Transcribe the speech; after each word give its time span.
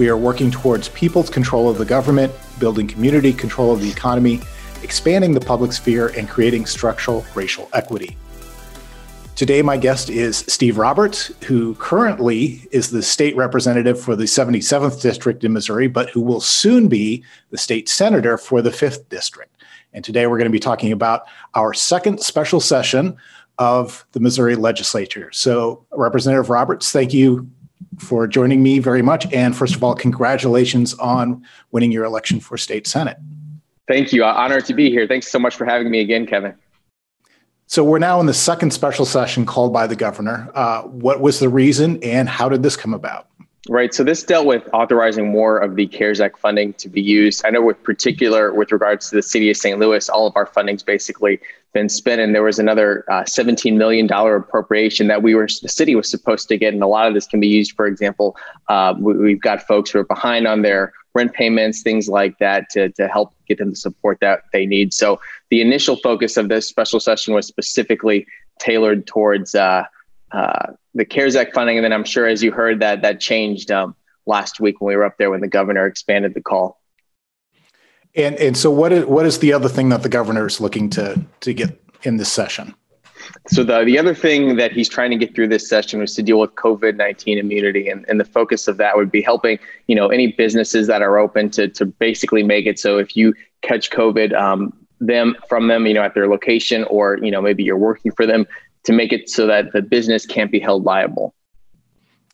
We 0.00 0.08
are 0.08 0.16
working 0.16 0.50
towards 0.50 0.88
people's 0.88 1.28
control 1.28 1.68
of 1.68 1.76
the 1.76 1.84
government, 1.84 2.32
building 2.58 2.88
community 2.88 3.34
control 3.34 3.70
of 3.70 3.82
the 3.82 3.90
economy, 3.90 4.40
expanding 4.82 5.34
the 5.34 5.42
public 5.42 5.74
sphere, 5.74 6.08
and 6.16 6.26
creating 6.26 6.64
structural 6.64 7.22
racial 7.34 7.68
equity. 7.74 8.16
Today, 9.36 9.60
my 9.60 9.76
guest 9.76 10.08
is 10.08 10.38
Steve 10.38 10.78
Roberts, 10.78 11.30
who 11.44 11.74
currently 11.74 12.66
is 12.72 12.90
the 12.90 13.02
state 13.02 13.36
representative 13.36 14.00
for 14.00 14.16
the 14.16 14.24
77th 14.24 15.02
District 15.02 15.44
in 15.44 15.52
Missouri, 15.52 15.86
but 15.86 16.08
who 16.08 16.22
will 16.22 16.40
soon 16.40 16.88
be 16.88 17.22
the 17.50 17.58
state 17.58 17.86
senator 17.86 18.38
for 18.38 18.62
the 18.62 18.70
5th 18.70 19.06
District. 19.10 19.54
And 19.92 20.02
today 20.02 20.26
we're 20.26 20.38
going 20.38 20.46
to 20.46 20.50
be 20.50 20.58
talking 20.58 20.92
about 20.92 21.26
our 21.54 21.74
second 21.74 22.22
special 22.22 22.60
session 22.60 23.18
of 23.58 24.06
the 24.12 24.20
Missouri 24.20 24.56
legislature. 24.56 25.30
So, 25.30 25.84
Representative 25.92 26.48
Roberts, 26.48 26.90
thank 26.90 27.12
you 27.12 27.50
for 28.00 28.26
joining 28.26 28.62
me 28.62 28.78
very 28.78 29.02
much. 29.02 29.30
And 29.32 29.56
first 29.56 29.74
of 29.74 29.84
all, 29.84 29.94
congratulations 29.94 30.94
on 30.94 31.44
winning 31.70 31.92
your 31.92 32.04
election 32.04 32.40
for 32.40 32.56
state 32.56 32.86
senate. 32.86 33.18
Thank 33.86 34.12
you. 34.12 34.24
Honored 34.24 34.64
to 34.66 34.74
be 34.74 34.90
here. 34.90 35.06
Thanks 35.06 35.28
so 35.28 35.38
much 35.38 35.56
for 35.56 35.64
having 35.64 35.90
me 35.90 36.00
again, 36.00 36.26
Kevin. 36.26 36.54
So 37.66 37.84
we're 37.84 38.00
now 38.00 38.18
in 38.18 38.26
the 38.26 38.34
second 38.34 38.72
special 38.72 39.04
session 39.04 39.46
called 39.46 39.72
by 39.72 39.86
the 39.86 39.94
governor. 39.94 40.50
Uh, 40.54 40.82
what 40.82 41.20
was 41.20 41.38
the 41.38 41.48
reason 41.48 42.02
and 42.02 42.28
how 42.28 42.48
did 42.48 42.62
this 42.64 42.76
come 42.76 42.94
about? 42.94 43.28
Right. 43.68 43.92
So 43.92 44.02
this 44.02 44.22
dealt 44.22 44.46
with 44.46 44.66
authorizing 44.72 45.30
more 45.30 45.58
of 45.58 45.76
the 45.76 45.86
CARES 45.86 46.18
Act 46.20 46.38
funding 46.38 46.72
to 46.74 46.88
be 46.88 47.02
used. 47.02 47.44
I 47.44 47.50
know, 47.50 47.60
with 47.60 47.82
particular 47.82 48.54
with 48.54 48.72
regards 48.72 49.10
to 49.10 49.16
the 49.16 49.22
city 49.22 49.50
of 49.50 49.56
St. 49.56 49.78
Louis, 49.78 50.08
all 50.08 50.26
of 50.26 50.34
our 50.34 50.46
funding's 50.46 50.82
basically 50.82 51.40
been 51.74 51.90
spent, 51.90 52.22
and 52.22 52.34
there 52.34 52.42
was 52.42 52.58
another 52.58 53.04
uh, 53.10 53.22
$17 53.24 53.76
million 53.76 54.10
appropriation 54.10 55.08
that 55.08 55.22
we 55.22 55.34
were 55.34 55.46
the 55.60 55.68
city 55.68 55.94
was 55.94 56.10
supposed 56.10 56.48
to 56.48 56.56
get, 56.56 56.72
and 56.72 56.82
a 56.82 56.86
lot 56.86 57.06
of 57.06 57.12
this 57.12 57.26
can 57.26 57.38
be 57.38 57.48
used. 57.48 57.72
For 57.72 57.86
example, 57.86 58.34
uh, 58.68 58.94
we, 58.98 59.32
have 59.32 59.42
got 59.42 59.62
folks 59.66 59.90
who 59.90 59.98
are 59.98 60.04
behind 60.04 60.46
on 60.46 60.62
their 60.62 60.94
rent 61.14 61.34
payments, 61.34 61.82
things 61.82 62.08
like 62.08 62.38
that, 62.38 62.70
to 62.70 62.88
to 62.92 63.08
help 63.08 63.34
get 63.46 63.58
them 63.58 63.70
the 63.70 63.76
support 63.76 64.20
that 64.22 64.44
they 64.54 64.64
need. 64.64 64.94
So 64.94 65.20
the 65.50 65.60
initial 65.60 65.96
focus 65.96 66.38
of 66.38 66.48
this 66.48 66.66
special 66.66 66.98
session 66.98 67.34
was 67.34 67.46
specifically 67.46 68.26
tailored 68.58 69.06
towards. 69.06 69.54
Uh, 69.54 69.84
uh, 70.32 70.72
the 70.94 71.04
CARES 71.04 71.36
Act 71.36 71.54
funding, 71.54 71.76
and 71.78 71.84
then 71.84 71.92
I'm 71.92 72.04
sure, 72.04 72.26
as 72.26 72.42
you 72.42 72.52
heard, 72.52 72.80
that 72.80 73.02
that 73.02 73.20
changed 73.20 73.70
um, 73.70 73.94
last 74.26 74.60
week 74.60 74.80
when 74.80 74.88
we 74.88 74.96
were 74.96 75.04
up 75.04 75.18
there 75.18 75.30
when 75.30 75.40
the 75.40 75.48
governor 75.48 75.86
expanded 75.86 76.34
the 76.34 76.42
call. 76.42 76.80
And 78.14 78.34
and 78.36 78.56
so 78.56 78.70
what 78.70 78.92
is 78.92 79.04
what 79.04 79.26
is 79.26 79.38
the 79.38 79.52
other 79.52 79.68
thing 79.68 79.88
that 79.90 80.02
the 80.02 80.08
governor 80.08 80.46
is 80.46 80.60
looking 80.60 80.90
to 80.90 81.24
to 81.40 81.54
get 81.54 81.80
in 82.02 82.16
this 82.16 82.32
session? 82.32 82.74
So 83.48 83.62
the 83.62 83.84
the 83.84 83.98
other 83.98 84.14
thing 84.14 84.56
that 84.56 84.72
he's 84.72 84.88
trying 84.88 85.10
to 85.10 85.16
get 85.16 85.34
through 85.34 85.48
this 85.48 85.68
session 85.68 86.00
was 86.00 86.14
to 86.16 86.22
deal 86.22 86.40
with 86.40 86.54
COVID 86.56 86.96
nineteen 86.96 87.38
immunity, 87.38 87.88
and, 87.88 88.04
and 88.08 88.18
the 88.18 88.24
focus 88.24 88.66
of 88.66 88.78
that 88.78 88.96
would 88.96 89.12
be 89.12 89.22
helping 89.22 89.58
you 89.86 89.94
know 89.94 90.08
any 90.08 90.32
businesses 90.32 90.88
that 90.88 91.02
are 91.02 91.18
open 91.18 91.50
to 91.50 91.68
to 91.68 91.86
basically 91.86 92.42
make 92.42 92.66
it 92.66 92.78
so 92.78 92.98
if 92.98 93.16
you 93.16 93.34
catch 93.62 93.90
COVID, 93.90 94.32
um, 94.32 94.72
them 95.00 95.36
from 95.48 95.68
them 95.68 95.86
you 95.86 95.94
know 95.94 96.02
at 96.02 96.14
their 96.14 96.28
location 96.28 96.84
or 96.84 97.18
you 97.22 97.30
know 97.30 97.40
maybe 97.40 97.62
you're 97.62 97.78
working 97.78 98.12
for 98.12 98.26
them 98.26 98.46
to 98.84 98.92
make 98.92 99.12
it 99.12 99.28
so 99.28 99.46
that 99.46 99.72
the 99.72 99.82
business 99.82 100.26
can't 100.26 100.50
be 100.50 100.58
held 100.58 100.84
liable. 100.84 101.34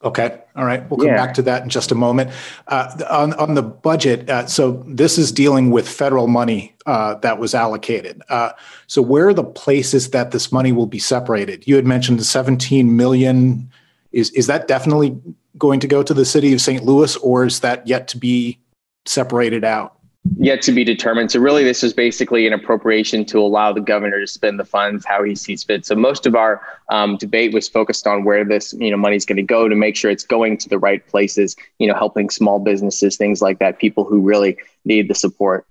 Okay. 0.05 0.39
All 0.55 0.65
right. 0.65 0.89
We'll 0.91 0.99
come 0.99 1.09
yeah. 1.09 1.17
back 1.17 1.35
to 1.35 1.43
that 1.43 1.63
in 1.63 1.69
just 1.69 1.91
a 1.91 1.95
moment. 1.95 2.31
Uh, 2.69 2.95
on, 3.09 3.33
on 3.35 3.55
the 3.55 3.63
budget, 3.63 4.29
uh, 4.29 4.47
so 4.47 4.85
this 4.87 5.17
is 5.17 5.33
dealing 5.33 5.71
with 5.71 5.89
federal 5.89 6.29
money 6.29 6.77
uh, 6.85 7.15
that 7.17 7.39
was 7.39 7.55
allocated. 7.55 8.23
Uh, 8.29 8.53
so 8.87 9.01
where 9.01 9.27
are 9.27 9.35
the 9.35 9.43
places 9.43 10.11
that 10.11 10.33
this 10.33 10.53
money 10.53 10.71
will 10.71 10.87
be 10.87 10.99
separated? 10.99 11.67
You 11.67 11.77
had 11.77 11.87
mentioned 11.87 12.21
the 12.21 12.25
17 12.25 12.95
million. 12.97 13.71
Is, 14.13 14.31
is 14.31 14.47
that 14.47 14.69
definitely 14.69 15.19
going 15.59 15.81
to 15.81 15.89
go 15.89 16.03
to 16.03 16.13
the 16.13 16.25
city 16.25 16.53
of 16.53 16.61
St. 16.61 16.85
Louis 16.85 17.17
or 17.17 17.47
is 17.47 17.61
that 17.61 17.87
yet 17.87 18.07
to 18.09 18.19
be 18.19 18.59
separated 19.07 19.65
out? 19.65 19.96
Yet 20.39 20.63
to 20.63 20.73
be 20.73 20.85
determined. 20.85 21.31
So 21.31 21.41
really, 21.41 21.65
this 21.65 21.83
is 21.83 21.93
basically 21.93 22.47
an 22.47 22.53
appropriation 22.53 23.25
to 23.27 23.39
allow 23.39 23.73
the 23.73 23.81
governor 23.81 24.21
to 24.21 24.27
spend 24.27 24.59
the 24.59 24.65
funds 24.65 25.05
how 25.05 25.23
he 25.23 25.35
sees 25.35 25.63
fit. 25.65 25.87
So 25.87 25.95
most 25.95 26.27
of 26.27 26.35
our 26.35 26.61
um, 26.91 27.17
debate 27.17 27.53
was 27.53 27.69
focused 27.69 28.07
on 28.07 28.25
where 28.25 28.45
this 28.45 28.73
you 28.75 28.91
know 28.91 28.97
money 28.97 29.17
is 29.17 29.25
going 29.25 29.37
to 29.37 29.43
go 29.43 29.69
to 29.69 29.75
make 29.75 29.97
sure 29.97 30.11
it's 30.11 30.25
going 30.25 30.59
to 30.59 30.69
the 30.69 30.79
right 30.79 31.07
places. 31.07 31.57
You 31.79 31.89
know, 31.89 31.95
helping 31.95 32.31
small 32.31 32.59
businesses, 32.59 33.17
things 33.17 33.43
like 33.43 33.59
that, 33.59 33.79
people 33.79 34.05
who 34.05 34.21
really 34.21 34.59
need 34.85 35.09
the 35.09 35.15
support. 35.15 35.67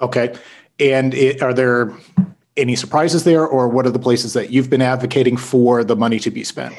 Okay, 0.00 0.34
and 0.78 1.14
it, 1.14 1.42
are 1.42 1.54
there 1.54 1.92
any 2.56 2.76
surprises 2.76 3.24
there, 3.24 3.46
or 3.46 3.68
what 3.68 3.86
are 3.86 3.90
the 3.90 3.98
places 3.98 4.32
that 4.34 4.50
you've 4.50 4.70
been 4.70 4.82
advocating 4.82 5.36
for 5.36 5.84
the 5.84 5.96
money 5.96 6.18
to 6.20 6.30
be 6.30 6.44
spent? 6.44 6.74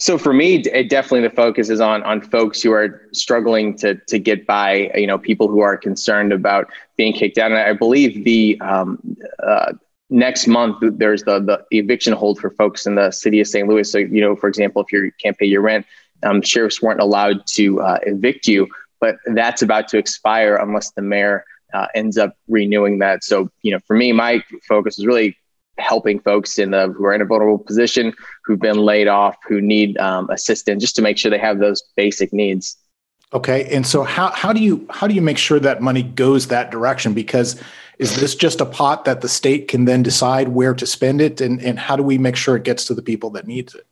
So 0.00 0.16
for 0.16 0.32
me, 0.32 0.56
it 0.56 0.88
definitely 0.88 1.28
the 1.28 1.34
focus 1.34 1.68
is 1.68 1.78
on 1.78 2.02
on 2.04 2.22
folks 2.22 2.62
who 2.62 2.72
are 2.72 3.06
struggling 3.12 3.76
to 3.78 3.96
to 3.96 4.18
get 4.18 4.46
by. 4.46 4.90
You 4.94 5.06
know, 5.06 5.18
people 5.18 5.46
who 5.48 5.60
are 5.60 5.76
concerned 5.76 6.32
about 6.32 6.68
being 6.96 7.12
kicked 7.12 7.36
out. 7.36 7.50
And 7.52 7.60
I 7.60 7.74
believe 7.74 8.24
the 8.24 8.58
um, 8.62 8.98
uh, 9.46 9.74
next 10.08 10.46
month 10.46 10.78
there's 10.80 11.24
the 11.24 11.38
the 11.40 11.62
eviction 11.76 12.14
hold 12.14 12.40
for 12.40 12.50
folks 12.50 12.86
in 12.86 12.94
the 12.94 13.10
city 13.10 13.40
of 13.40 13.46
St. 13.46 13.68
Louis. 13.68 13.92
So 13.92 13.98
you 13.98 14.22
know, 14.22 14.34
for 14.34 14.48
example, 14.48 14.82
if 14.82 14.90
you 14.90 15.12
can't 15.22 15.36
pay 15.36 15.46
your 15.46 15.60
rent, 15.60 15.84
um, 16.22 16.40
sheriffs 16.40 16.80
weren't 16.80 17.00
allowed 17.00 17.46
to 17.48 17.82
uh, 17.82 17.98
evict 18.04 18.48
you, 18.48 18.68
but 19.00 19.16
that's 19.34 19.60
about 19.60 19.86
to 19.88 19.98
expire 19.98 20.56
unless 20.56 20.92
the 20.92 21.02
mayor 21.02 21.44
uh, 21.74 21.88
ends 21.94 22.16
up 22.16 22.36
renewing 22.48 23.00
that. 23.00 23.22
So, 23.22 23.50
you 23.62 23.72
know, 23.72 23.80
for 23.86 23.96
me, 23.96 24.12
my 24.12 24.42
focus 24.66 24.98
is 24.98 25.04
really 25.04 25.36
helping 25.78 26.20
folks 26.20 26.58
in 26.58 26.70
the 26.70 26.88
who 26.88 27.04
are 27.04 27.14
in 27.14 27.20
a 27.20 27.24
vulnerable 27.24 27.58
position, 27.58 28.12
who've 28.44 28.60
been 28.60 28.78
laid 28.78 29.08
off, 29.08 29.36
who 29.48 29.60
need 29.60 29.96
um, 29.98 30.28
assistance, 30.30 30.82
just 30.82 30.96
to 30.96 31.02
make 31.02 31.18
sure 31.18 31.30
they 31.30 31.38
have 31.38 31.58
those 31.58 31.82
basic 31.96 32.32
needs. 32.32 32.76
Okay, 33.32 33.64
and 33.74 33.86
so 33.86 34.02
how 34.02 34.30
how 34.30 34.52
do 34.52 34.60
you 34.60 34.86
how 34.90 35.06
do 35.06 35.14
you 35.14 35.22
make 35.22 35.38
sure 35.38 35.60
that 35.60 35.80
money 35.80 36.02
goes 36.02 36.48
that 36.48 36.70
direction? 36.70 37.14
Because 37.14 37.60
is 37.98 38.18
this 38.18 38.34
just 38.34 38.60
a 38.60 38.66
pot 38.66 39.04
that 39.04 39.20
the 39.20 39.28
state 39.28 39.68
can 39.68 39.84
then 39.84 40.02
decide 40.02 40.48
where 40.48 40.74
to 40.74 40.86
spend 40.86 41.20
it, 41.20 41.40
and 41.40 41.62
and 41.62 41.78
how 41.78 41.96
do 41.96 42.02
we 42.02 42.18
make 42.18 42.36
sure 42.36 42.56
it 42.56 42.64
gets 42.64 42.84
to 42.86 42.94
the 42.94 43.02
people 43.02 43.30
that 43.30 43.46
needs 43.46 43.74
it? 43.74 43.86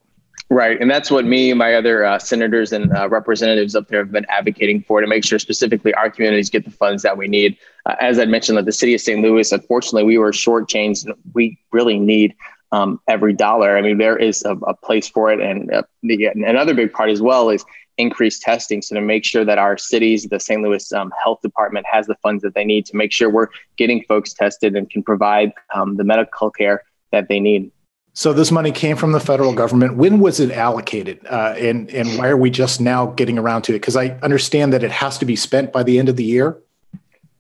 Right. 0.51 0.81
And 0.81 0.91
that's 0.91 1.11
what 1.11 1.27
me 1.27 1.51
and 1.51 1.59
my 1.59 1.75
other 1.75 2.05
uh, 2.07 2.19
senators 2.19 2.73
and 2.73 2.91
uh, 2.97 3.09
representatives 3.11 3.75
up 3.75 3.89
there 3.89 3.99
have 3.99 4.11
been 4.11 4.25
advocating 4.31 4.83
for 4.83 5.03
to 5.03 5.07
make 5.07 5.23
sure 5.23 5.39
specifically 5.39 5.93
our 5.93 6.11
communities 6.11 6.49
get 6.49 6.65
the 6.65 6.71
funds 6.71 7.03
that 7.03 7.19
we 7.19 7.29
need. 7.29 7.59
Uh, 7.85 7.97
as 8.01 8.19
I 8.19 8.25
mentioned, 8.25 8.57
that 8.57 8.65
the 8.65 8.73
city 8.73 8.95
of 8.95 9.03
St. 9.03 9.21
Louis, 9.21 9.53
unfortunately, 9.53 10.05
we 10.05 10.17
were 10.17 10.33
shortchanged. 10.33 11.13
We 11.35 11.59
really 11.71 11.99
need 11.99 12.35
um, 12.73 12.99
every 13.09 13.35
dollar. 13.35 13.77
I 13.77 13.83
mean, 13.83 13.99
there 13.99 14.17
is 14.17 14.43
a, 14.45 14.53
a 14.53 14.75
place 14.75 15.07
for 15.07 15.31
it. 15.31 15.41
And 15.41 15.71
uh, 15.71 15.83
the, 16.03 16.27
another 16.27 16.73
big 16.73 16.95
part 16.95 17.11
as 17.11 17.21
well 17.21 17.51
is 17.51 17.63
increased 17.99 18.41
testing. 18.41 18.81
So 18.81 18.95
to 18.95 19.03
make 19.03 19.27
sure 19.27 19.45
that 19.45 19.59
our 19.59 19.77
cities, 19.77 20.25
the 20.31 20.41
St. 20.41 20.63
Louis 20.63 20.93
um, 20.93 21.13
Health 21.23 21.43
Department 21.43 21.85
has 21.91 22.07
the 22.07 22.15
funds 22.23 22.43
that 22.43 22.55
they 22.55 22.65
need 22.65 22.87
to 22.87 22.97
make 22.97 23.13
sure 23.13 23.29
we're 23.29 23.49
getting 23.77 24.03
folks 24.05 24.33
tested 24.33 24.77
and 24.77 24.89
can 24.89 25.03
provide 25.03 25.53
um, 25.75 25.97
the 25.97 26.05
medical 26.05 26.51
care 26.51 26.85
that 27.13 27.29
they 27.29 27.41
need. 27.41 27.71
So 28.15 28.33
this 28.33 28.51
money 28.51 28.73
came 28.73 28.97
from 28.97 29.13
the 29.13 29.21
federal 29.21 29.53
government. 29.53 29.97
When 29.97 30.19
was 30.19 30.41
it 30.41 30.51
allocated, 30.51 31.25
uh, 31.27 31.55
and 31.57 31.89
and 31.91 32.19
why 32.19 32.29
are 32.29 32.37
we 32.37 32.51
just 32.51 32.81
now 32.81 33.07
getting 33.07 33.39
around 33.39 33.63
to 33.63 33.73
it? 33.73 33.81
Because 33.81 33.97
I 33.97 34.09
understand 34.23 34.73
that 34.73 34.83
it 34.83 34.91
has 34.91 35.19
to 35.19 35.25
be 35.25 35.37
spent 35.37 35.73
by 35.73 35.85
the 35.85 35.99
end 35.99 36.09
of 36.09 36.17
the 36.17 36.25
year. 36.25 36.59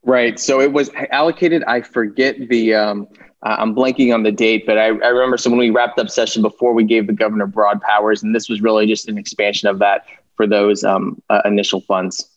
Right. 0.04 0.38
So 0.38 0.60
it 0.60 0.72
was 0.72 0.90
allocated. 1.10 1.64
I 1.64 1.80
forget 1.80 2.36
the. 2.48 2.74
Um, 2.74 3.08
I'm 3.42 3.74
blanking 3.74 4.12
on 4.12 4.24
the 4.24 4.32
date, 4.32 4.66
but 4.66 4.78
I, 4.78 4.86
I 4.86 5.08
remember. 5.08 5.36
So 5.36 5.50
when 5.50 5.58
we 5.58 5.70
wrapped 5.70 5.98
up 5.98 6.10
session 6.10 6.42
before, 6.42 6.72
we 6.72 6.84
gave 6.84 7.06
the 7.06 7.12
governor 7.12 7.46
broad 7.46 7.80
powers, 7.80 8.22
and 8.22 8.34
this 8.34 8.48
was 8.48 8.60
really 8.60 8.86
just 8.86 9.08
an 9.08 9.16
expansion 9.16 9.68
of 9.68 9.78
that 9.78 10.06
for 10.36 10.46
those 10.46 10.82
um, 10.84 11.20
uh, 11.30 11.42
initial 11.44 11.80
funds. 11.82 12.28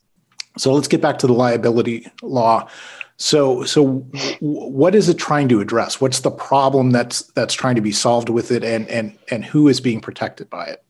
So 0.57 0.73
let's 0.73 0.87
get 0.87 1.01
back 1.01 1.17
to 1.19 1.27
the 1.27 1.33
liability 1.33 2.07
law. 2.21 2.67
So, 3.21 3.63
so 3.65 3.99
what 4.39 4.95
is 4.95 5.07
it 5.07 5.17
trying 5.19 5.47
to 5.49 5.61
address? 5.61 6.01
What's 6.01 6.21
the 6.21 6.31
problem 6.31 6.89
that's 6.89 7.21
that's 7.33 7.53
trying 7.53 7.75
to 7.75 7.81
be 7.81 7.91
solved 7.91 8.29
with 8.29 8.51
it, 8.51 8.63
and 8.63 8.87
and 8.89 9.15
and 9.29 9.45
who 9.45 9.67
is 9.67 9.79
being 9.79 10.01
protected 10.01 10.49
by 10.49 10.65
it? 10.65 10.83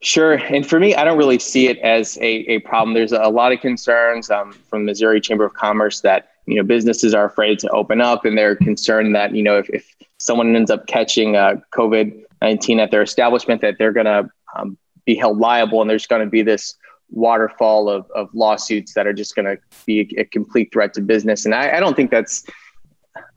Sure. 0.00 0.32
And 0.34 0.66
for 0.66 0.80
me, 0.80 0.94
I 0.94 1.04
don't 1.04 1.18
really 1.18 1.38
see 1.38 1.68
it 1.68 1.78
as 1.80 2.16
a, 2.18 2.50
a 2.50 2.60
problem. 2.60 2.94
There's 2.94 3.12
a 3.12 3.28
lot 3.28 3.52
of 3.52 3.60
concerns 3.60 4.30
um, 4.30 4.52
from 4.52 4.86
Missouri 4.86 5.20
Chamber 5.20 5.44
of 5.44 5.52
Commerce 5.52 6.00
that 6.00 6.30
you 6.46 6.56
know 6.56 6.62
businesses 6.62 7.14
are 7.14 7.26
afraid 7.26 7.58
to 7.58 7.68
open 7.68 8.00
up, 8.00 8.24
and 8.24 8.36
they're 8.36 8.56
concerned 8.56 9.14
that 9.14 9.34
you 9.34 9.42
know 9.42 9.58
if, 9.58 9.68
if 9.68 9.94
someone 10.18 10.56
ends 10.56 10.70
up 10.70 10.86
catching 10.86 11.36
uh, 11.36 11.56
COVID 11.74 12.18
nineteen 12.40 12.80
at 12.80 12.92
their 12.92 13.02
establishment, 13.02 13.60
that 13.60 13.76
they're 13.78 13.92
going 13.92 14.06
to 14.06 14.30
um, 14.56 14.78
be 15.04 15.16
held 15.16 15.36
liable, 15.36 15.82
and 15.82 15.90
there's 15.90 16.06
going 16.06 16.24
to 16.24 16.30
be 16.30 16.40
this 16.40 16.76
waterfall 17.14 17.88
of, 17.88 18.10
of 18.14 18.28
lawsuits 18.34 18.94
that 18.94 19.06
are 19.06 19.12
just 19.12 19.34
going 19.34 19.46
to 19.46 19.56
be 19.86 20.00
a, 20.00 20.20
a, 20.20 20.24
complete 20.24 20.72
threat 20.72 20.92
to 20.94 21.00
business. 21.00 21.44
And 21.44 21.54
I, 21.54 21.76
I, 21.76 21.80
don't 21.80 21.94
think 21.94 22.10
that's, 22.10 22.44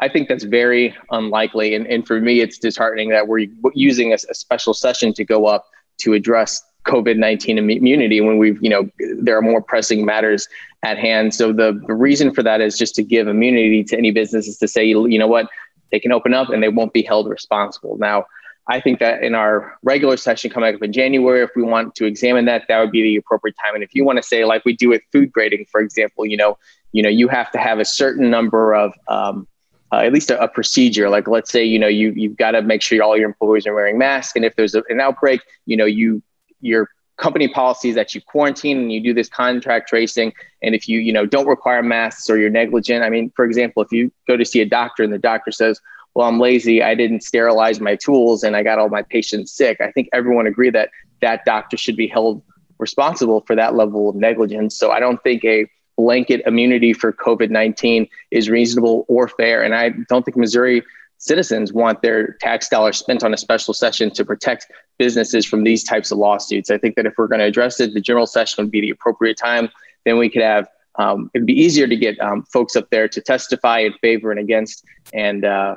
I 0.02 0.10
think 0.10 0.28
that's 0.28 0.44
very 0.44 0.96
unlikely. 1.12 1.76
And, 1.76 1.86
and 1.88 2.06
for 2.06 2.20
me, 2.20 2.42
it's 2.42 2.58
disheartening 2.58 3.10
that 3.10 3.28
we're 3.28 3.48
using 3.74 4.12
a, 4.12 4.16
a 4.30 4.34
special 4.34 4.74
session 4.74 5.14
to 5.14 5.24
go 5.24 5.46
up 5.46 5.68
to 6.00 6.14
address 6.14 6.64
COVID-19 6.86 7.58
immunity 7.58 8.22
when 8.22 8.38
we've, 8.38 8.62
you 8.62 8.70
know, 8.70 8.90
there 9.20 9.38
are 9.38 9.42
more 9.42 9.62
pressing 9.62 10.06
matters 10.06 10.48
at 10.84 10.98
hand. 10.98 11.34
So 11.34 11.52
the, 11.52 11.80
the 11.88 11.94
reason 11.94 12.34
for 12.34 12.42
that 12.44 12.62
is 12.62 12.78
just 12.78 12.96
to 12.96 13.04
give 13.04 13.28
immunity 13.28 13.84
to 13.86 13.98
any 13.98 14.12
businesses 14.12 14.58
to 14.58 14.68
say, 14.68 14.86
you 14.86 15.20
know 15.20 15.28
what, 15.28 15.48
they 15.92 16.00
can 16.00 16.12
open 16.12 16.34
up 16.34 16.50
and 16.50 16.64
they 16.64 16.70
won't 16.70 16.94
be 16.94 17.02
held 17.02 17.30
responsible. 17.30 17.98
Now, 17.98 18.26
I 18.70 18.82
think 18.82 19.00
that 19.00 19.24
in 19.24 19.34
our 19.34 19.78
regular 19.82 20.18
session 20.18 20.52
coming 20.52 20.76
up 20.76 20.82
in 20.82 20.92
January, 20.92 21.42
if 21.42 21.52
we 21.56 21.64
want 21.64 21.96
to 21.96 22.06
examine 22.06 22.46
that, 22.46 22.64
that 22.68 22.80
would 22.80 22.92
be 22.92 23.02
the 23.02 23.16
appropriate 23.16 23.56
time. 23.64 23.76
And 23.76 23.84
if 23.84 23.96
you 23.96 24.04
want 24.04 24.18
to 24.18 24.24
say, 24.24 24.44
like 24.44 24.66
we 24.66 24.76
do 24.76 24.90
with 24.90 25.02
food 25.12 25.32
grading, 25.32 25.68
for 25.72 25.80
example, 25.80 26.26
you 26.26 26.36
know, 26.36 26.58
you 26.92 27.02
know, 27.02 27.10
you 27.10 27.30
have 27.30 27.50
to 27.52 27.60
have 27.60 27.80
a 27.80 27.86
certain 27.86 28.30
number 28.30 28.74
of 28.74 28.94
um, 29.08 29.48
uh, 29.92 29.98
at 29.98 30.12
least 30.12 30.32
a, 30.32 30.42
a, 30.42 30.48
procedure. 30.48 31.10
Like 31.10 31.28
let's 31.28 31.52
say, 31.52 31.64
you 31.64 31.80
know, 31.80 31.88
you 31.88 32.12
you've 32.16 32.36
got 32.36 32.52
to 32.52 32.62
make 32.62 32.82
sure 32.82 33.02
all 33.02 33.18
your 33.18 33.28
employees 33.28 33.66
are 33.68 33.74
wearing 33.74 33.98
masks, 33.98 34.36
and 34.36 34.44
if 34.44 34.56
there's 34.56 34.76
a, 34.76 34.84
an 34.90 35.00
outbreak, 35.00 35.42
you 35.66 35.78
know, 35.78 35.86
you 35.86 36.22
your 36.60 36.90
company 37.18 37.48
policies 37.48 37.96
that 37.96 38.14
you 38.14 38.22
quarantine 38.22 38.78
and 38.78 38.92
you 38.92 39.02
do 39.02 39.14
this 39.14 39.28
contract 39.28 39.90
tracing. 39.90 40.34
And 40.62 40.76
if 40.76 40.88
you 40.88 41.00
you 41.00 41.14
know 41.14 41.26
don't 41.26 41.48
require 41.48 41.82
masks 41.82 42.30
or 42.30 42.38
you're 42.38 42.50
negligent, 42.50 43.04
I 43.04 43.10
mean, 43.10 43.32
for 43.36 43.46
example, 43.46 43.82
if 43.82 43.92
you 43.92 44.12
go 44.28 44.36
to 44.36 44.46
see 44.46 44.60
a 44.62 44.66
doctor 44.66 45.04
and 45.04 45.14
the 45.14 45.18
doctor 45.18 45.52
says, 45.52 45.80
well, 46.18 46.28
I'm 46.28 46.40
lazy. 46.40 46.82
I 46.82 46.96
didn't 46.96 47.22
sterilize 47.22 47.80
my 47.80 47.96
tools 47.96 48.42
and 48.42 48.56
I 48.56 48.64
got 48.64 48.80
all 48.80 48.90
my 48.90 49.04
patients 49.04 49.52
sick. 49.52 49.80
I 49.80 49.92
think 49.92 50.10
everyone 50.14 50.48
agree 50.48 50.72
that 50.72 50.90
that 51.22 51.46
doctor 51.46 51.78
should 51.78 51.96
be 51.96 52.08
held 52.08 52.42
responsible 52.80 53.42
for 53.42 53.56
that 53.56 53.76
level 53.76 54.10
of 54.10 54.16
negligence. 54.16 54.76
So 54.76 54.90
I 54.90 55.00
don't 55.00 55.22
think 55.22 55.46
a 55.46 55.70
blanket 55.96 56.42
immunity 56.48 56.92
for 56.92 57.14
COVID 57.14 57.52
19 57.52 58.08
is 58.32 58.50
reasonable 58.50 59.06
or 59.08 59.28
fair. 59.28 59.62
And 59.62 59.76
I 59.76 59.92
don't 60.10 60.26
think 60.26 60.38
Missouri 60.38 60.82
citizens 61.20 61.72
want 61.72 62.02
their 62.02 62.34
tax 62.42 62.68
dollars 62.68 62.98
spent 62.98 63.24
on 63.24 63.32
a 63.32 63.38
special 63.38 63.76
session 63.76 64.10
to 64.10 64.26
protect 64.26 64.72
businesses 64.98 65.46
from 65.46 65.66
these 65.66 65.84
types 65.84 66.10
of 66.10 66.18
lawsuits. 66.18 66.72
I 66.72 66.80
think 66.80 66.96
that 66.96 67.06
if 67.06 67.14
we're 67.16 67.28
going 67.28 67.42
to 67.42 67.46
address 67.46 67.80
it, 67.80 67.94
the 67.94 68.02
general 68.02 68.26
session 68.26 68.64
would 68.64 68.72
be 68.72 68.82
the 68.82 68.90
appropriate 68.90 69.38
time. 69.38 69.70
Then 70.04 70.18
we 70.18 70.32
could 70.32 70.42
have 70.42 70.68
um, 70.96 71.30
it'd 71.36 71.46
be 71.46 71.54
easier 71.54 71.86
to 71.88 71.96
get 71.96 72.20
um, 72.20 72.42
folks 72.42 72.76
up 72.76 72.90
there 72.90 73.08
to 73.08 73.22
testify 73.22 73.82
in 73.82 73.94
favor 74.02 74.32
and 74.32 74.40
against 74.40 74.84
and, 75.14 75.46
uh, 75.46 75.76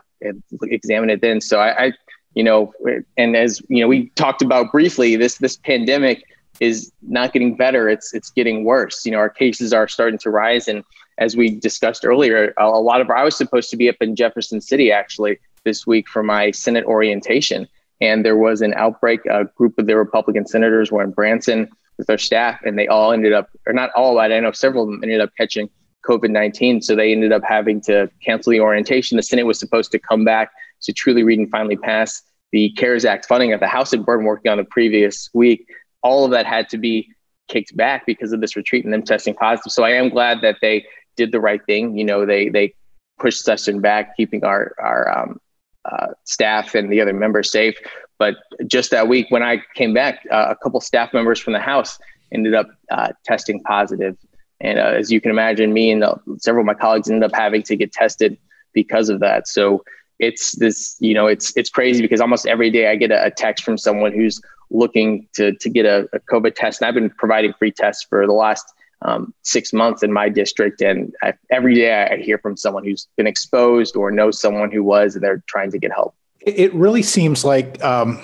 examine 0.63 1.11
it 1.11 1.21
then. 1.21 1.41
So 1.41 1.61
I, 1.61 1.87
I, 1.87 1.93
you 2.35 2.45
know, 2.45 2.73
and 3.17 3.37
as 3.37 3.63
you 3.69 3.81
know, 3.81 3.89
we 3.89 4.11
talked 4.11 4.43
about 4.43 4.71
briefly, 4.73 5.17
this 5.17 5.39
this 5.39 5.57
pandemic 5.57 6.23
is 6.61 6.93
not 7.03 7.33
getting 7.33 7.57
better; 7.57 7.89
it's 7.89 8.15
it's 8.15 8.31
getting 8.31 8.65
worse. 8.65 9.05
You 9.05 9.13
know, 9.13 9.19
our 9.19 9.31
cases 9.31 9.73
are 9.73 9.89
starting 9.89 10.19
to 10.21 10.31
rise, 10.31 10.69
and 10.69 10.85
as 11.19 11.37
we 11.37 11.51
discussed 11.51 12.05
earlier, 12.05 12.55
a, 12.59 12.65
a 12.65 12.81
lot 12.81 13.01
of 13.01 13.11
I 13.11 13.25
was 13.25 13.37
supposed 13.37 13.71
to 13.71 13.77
be 13.77 13.89
up 13.89 13.97
in 14.01 14.17
Jefferson 14.17 14.61
City 14.61 14.93
actually 14.93 15.39
this 15.65 15.87
week 15.87 16.09
for 16.09 16.23
my 16.23 16.51
Senate 16.53 16.85
orientation, 16.85 17.67
and 18.01 18.25
there 18.25 18.37
was 18.37 18.63
an 18.63 18.75
outbreak. 18.75 19.25
A 19.27 19.45
group 19.45 19.79
of 19.79 19.87
the 19.87 19.97
Republican 19.97 20.47
senators 20.47 20.93
were 20.93 21.03
in 21.03 21.11
Branson 21.11 21.69
with 21.99 22.07
their 22.07 22.19
staff, 22.19 22.61
and 22.65 22.79
they 22.79 22.87
all 22.87 23.13
ended 23.13 23.33
up, 23.33 23.51
or 23.67 23.73
not 23.73 23.91
all, 23.95 24.15
but 24.15 24.33
I 24.33 24.41
know 24.41 24.53
several 24.53 24.85
of 24.85 24.91
them 24.91 25.01
ended 25.03 25.21
up 25.21 25.31
catching 25.37 25.69
COVID 26.07 26.31
19. 26.31 26.83
So 26.83 26.95
they 26.95 27.13
ended 27.13 27.33
up 27.33 27.43
having 27.45 27.81
to 27.83 28.11
cancel 28.25 28.51
the 28.51 28.61
orientation. 28.61 29.17
The 29.17 29.23
Senate 29.23 29.45
was 29.45 29.59
supposed 29.59 29.93
to 29.93 29.99
come 29.99 30.25
back 30.25 30.51
to 30.83 30.93
truly 30.93 31.23
read 31.23 31.39
and 31.39 31.51
finally 31.51 31.77
pass 31.77 32.23
the 32.53 32.71
CARES 32.71 33.05
Act 33.05 33.27
funding 33.27 33.51
that 33.51 33.61
the 33.61 33.69
House 33.69 33.91
had 33.91 34.05
been 34.05 34.25
working 34.25 34.51
on 34.51 34.59
the 34.59 34.65
previous 34.65 35.31
week. 35.33 35.67
All 36.03 36.25
of 36.25 36.31
that 36.33 36.47
had 36.47 36.69
to 36.71 36.79
be 36.79 37.11
kicked 37.49 37.77
back 37.77 38.07
because 38.07 38.33
of 38.33 38.41
this 38.41 38.57
retreat 38.57 38.85
and 38.85 38.93
them 38.93 39.03
testing 39.03 39.35
positive. 39.35 39.73
So 39.73 39.85
I 39.85 39.91
am 39.91 40.09
glad 40.09 40.41
that 40.43 40.57
they 40.61 40.87
did 41.17 41.33
the 41.33 41.41
right 41.41 41.65
thing. 41.67 41.97
You 41.97 42.05
know, 42.05 42.25
they 42.25 42.49
they 42.49 42.75
pushed 43.19 43.45
session 43.45 43.81
back, 43.81 44.17
keeping 44.17 44.45
our 44.45 44.75
our 44.79 45.19
um, 45.19 45.41
uh, 45.85 46.09
staff 46.25 46.75
and 46.75 46.91
the 46.93 47.01
other 47.01 47.13
members 47.13 47.53
safe. 47.53 47.77
But 48.19 48.37
just 48.67 48.91
that 48.91 49.09
week, 49.09 49.27
when 49.31 49.43
I 49.43 49.63
came 49.75 49.95
back, 49.95 50.27
uh, 50.31 50.47
a 50.51 50.57
couple 50.57 50.81
staff 50.81 51.13
members 51.13 51.41
from 51.41 51.53
the 51.53 51.61
House 51.61 51.99
ended 52.33 52.55
up 52.55 52.69
uh, 52.91 53.13
testing 53.25 53.63
positive. 53.63 54.17
And 54.61 54.79
uh, 54.79 54.93
as 54.99 55.11
you 55.11 55.21
can 55.21 55.31
imagine, 55.31 55.73
me 55.73 55.91
and 55.91 56.05
uh, 56.05 56.17
several 56.39 56.63
of 56.63 56.67
my 56.67 56.75
colleagues 56.75 57.09
ended 57.09 57.25
up 57.31 57.35
having 57.35 57.63
to 57.65 57.77
get 57.77 57.93
tested 57.93 58.37
because 58.73 59.09
of 59.09 59.21
that. 59.21 59.49
So 59.49 59.85
it's 60.19 60.53
this, 60.59 60.97
you 61.01 61.15
know, 61.15 61.27
it's 61.27 61.57
it's 61.57 61.71
crazy 61.71 62.03
because 62.03 62.21
almost 62.21 62.47
every 62.47 62.71
day 62.71 62.91
I 62.91 62.97
get 62.97 63.11
a, 63.11 63.27
a 63.27 63.31
text 63.31 63.65
from 63.65 63.79
someone 63.79 64.13
who's 64.13 64.41
looking 64.71 65.27
to 65.35 65.53
to 65.57 65.69
get 65.69 65.87
a, 65.87 66.09
a, 66.13 66.21
COVID 66.21 66.55
test, 66.55 66.81
and 66.81 66.89
I've 66.89 66.95
been 66.95 67.11
providing 67.11 67.55
free 67.55 67.73
tests 67.73 68.05
for 68.09 68.27
the 68.27 68.33
last 68.33 68.73
um, 69.03 69.33
six 69.43 69.73
months 69.73 70.03
in 70.03 70.13
my 70.13 70.29
district, 70.29 70.83
and 70.83 71.15
I, 71.23 71.33
every 71.51 71.75
day 71.75 72.05
I, 72.05 72.19
hear 72.19 72.39
from 72.39 72.57
someone 72.57 72.85
who's 72.85 73.09
been 73.17 73.27
exposed 73.27 73.97
or 73.97 74.11
knows 74.11 74.39
someone 74.39 74.71
who 74.71 74.85
was, 74.85 75.15
and 75.15 75.25
they're 75.25 75.43
trying 75.47 75.71
to 75.71 75.79
get 75.79 75.91
help. 75.91 76.15
It 76.41 76.73
really 76.75 77.03
seems 77.03 77.45
like, 77.45 77.83
um, 77.83 78.21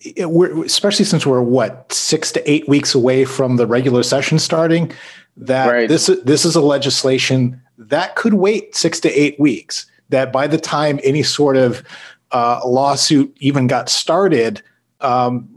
it, 0.00 0.26
especially 0.64 1.04
since 1.04 1.26
we're 1.26 1.42
what 1.42 1.92
six 1.92 2.30
to 2.32 2.50
eight 2.50 2.68
weeks 2.68 2.94
away 2.94 3.24
from 3.24 3.56
the 3.56 3.66
regular 3.66 4.04
session 4.04 4.38
starting, 4.38 4.92
that 5.38 5.70
right. 5.70 5.88
this 5.88 6.06
this 6.24 6.44
is 6.44 6.56
a 6.56 6.60
legislation 6.60 7.60
that 7.78 8.16
could 8.16 8.34
wait 8.34 8.74
six 8.74 9.00
to 9.00 9.10
eight 9.10 9.38
weeks. 9.38 9.86
That 10.10 10.32
by 10.32 10.46
the 10.46 10.58
time 10.58 11.00
any 11.04 11.22
sort 11.22 11.56
of 11.56 11.82
uh, 12.32 12.60
lawsuit 12.64 13.36
even 13.40 13.66
got 13.66 13.88
started, 13.88 14.62
um, 15.00 15.48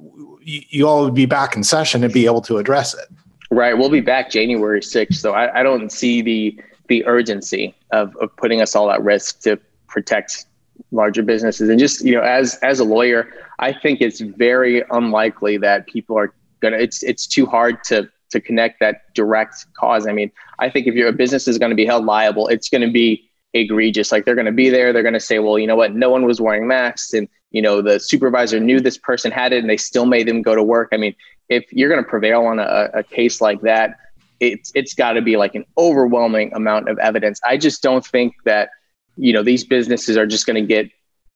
you, 0.41 0.61
you 0.69 0.87
all 0.87 1.05
would 1.05 1.13
be 1.13 1.25
back 1.25 1.55
in 1.55 1.63
session 1.63 2.03
and 2.03 2.13
be 2.13 2.25
able 2.25 2.41
to 2.41 2.57
address 2.57 2.93
it. 2.93 3.07
Right. 3.49 3.77
We'll 3.77 3.89
be 3.89 4.01
back 4.01 4.29
January 4.29 4.79
6th. 4.81 5.15
So 5.15 5.33
I, 5.33 5.59
I 5.59 5.63
don't 5.63 5.91
see 5.91 6.21
the 6.21 6.59
the 6.87 7.05
urgency 7.05 7.73
of, 7.91 8.15
of 8.17 8.35
putting 8.35 8.61
us 8.61 8.75
all 8.75 8.91
at 8.91 9.01
risk 9.01 9.41
to 9.41 9.57
protect 9.87 10.45
larger 10.91 11.23
businesses. 11.23 11.69
And 11.69 11.79
just, 11.79 12.03
you 12.03 12.13
know, 12.13 12.21
as 12.21 12.57
as 12.61 12.79
a 12.79 12.83
lawyer, 12.83 13.31
I 13.59 13.71
think 13.73 14.01
it's 14.01 14.19
very 14.19 14.83
unlikely 14.91 15.57
that 15.57 15.87
people 15.87 16.17
are 16.17 16.33
gonna 16.61 16.77
it's 16.77 17.03
it's 17.03 17.25
too 17.25 17.45
hard 17.45 17.83
to 17.85 18.09
to 18.31 18.41
connect 18.41 18.79
that 18.79 19.13
direct 19.13 19.65
cause. 19.73 20.07
I 20.07 20.13
mean, 20.13 20.31
I 20.59 20.69
think 20.69 20.87
if 20.87 20.95
your 20.95 21.11
business 21.11 21.47
is 21.47 21.57
going 21.57 21.69
to 21.69 21.75
be 21.75 21.85
held 21.85 22.05
liable, 22.05 22.47
it's 22.47 22.69
going 22.69 22.81
to 22.81 22.91
be 22.91 23.29
egregious. 23.53 24.11
Like 24.11 24.25
they're 24.25 24.35
going 24.35 24.45
to 24.45 24.51
be 24.51 24.69
there, 24.69 24.93
they're 24.93 25.03
going 25.03 25.13
to 25.13 25.19
say, 25.19 25.39
well, 25.39 25.59
you 25.59 25.67
know 25.67 25.75
what, 25.75 25.93
no 25.93 26.09
one 26.09 26.25
was 26.25 26.41
wearing 26.41 26.67
masks, 26.67 27.13
and 27.13 27.27
you 27.51 27.61
know 27.61 27.81
the 27.81 27.99
supervisor 27.99 28.59
knew 28.59 28.79
this 28.79 28.97
person 28.97 29.31
had 29.31 29.53
it, 29.53 29.59
and 29.59 29.69
they 29.69 29.77
still 29.77 30.05
made 30.05 30.27
them 30.27 30.41
go 30.41 30.55
to 30.55 30.63
work. 30.63 30.89
I 30.91 30.97
mean, 30.97 31.15
if 31.49 31.65
you're 31.71 31.89
going 31.89 32.03
to 32.03 32.09
prevail 32.09 32.45
on 32.45 32.59
a, 32.59 32.89
a 32.93 33.03
case 33.03 33.41
like 33.41 33.61
that, 33.61 33.97
it's 34.39 34.71
it's 34.73 34.93
got 34.93 35.13
to 35.13 35.21
be 35.21 35.37
like 35.37 35.55
an 35.55 35.65
overwhelming 35.77 36.53
amount 36.53 36.89
of 36.89 36.97
evidence. 36.99 37.39
I 37.45 37.57
just 37.57 37.83
don't 37.83 38.05
think 38.05 38.33
that 38.45 38.69
you 39.17 39.33
know 39.33 39.43
these 39.43 39.63
businesses 39.63 40.17
are 40.17 40.25
just 40.25 40.45
going 40.45 40.61
to 40.61 40.67
get 40.67 40.89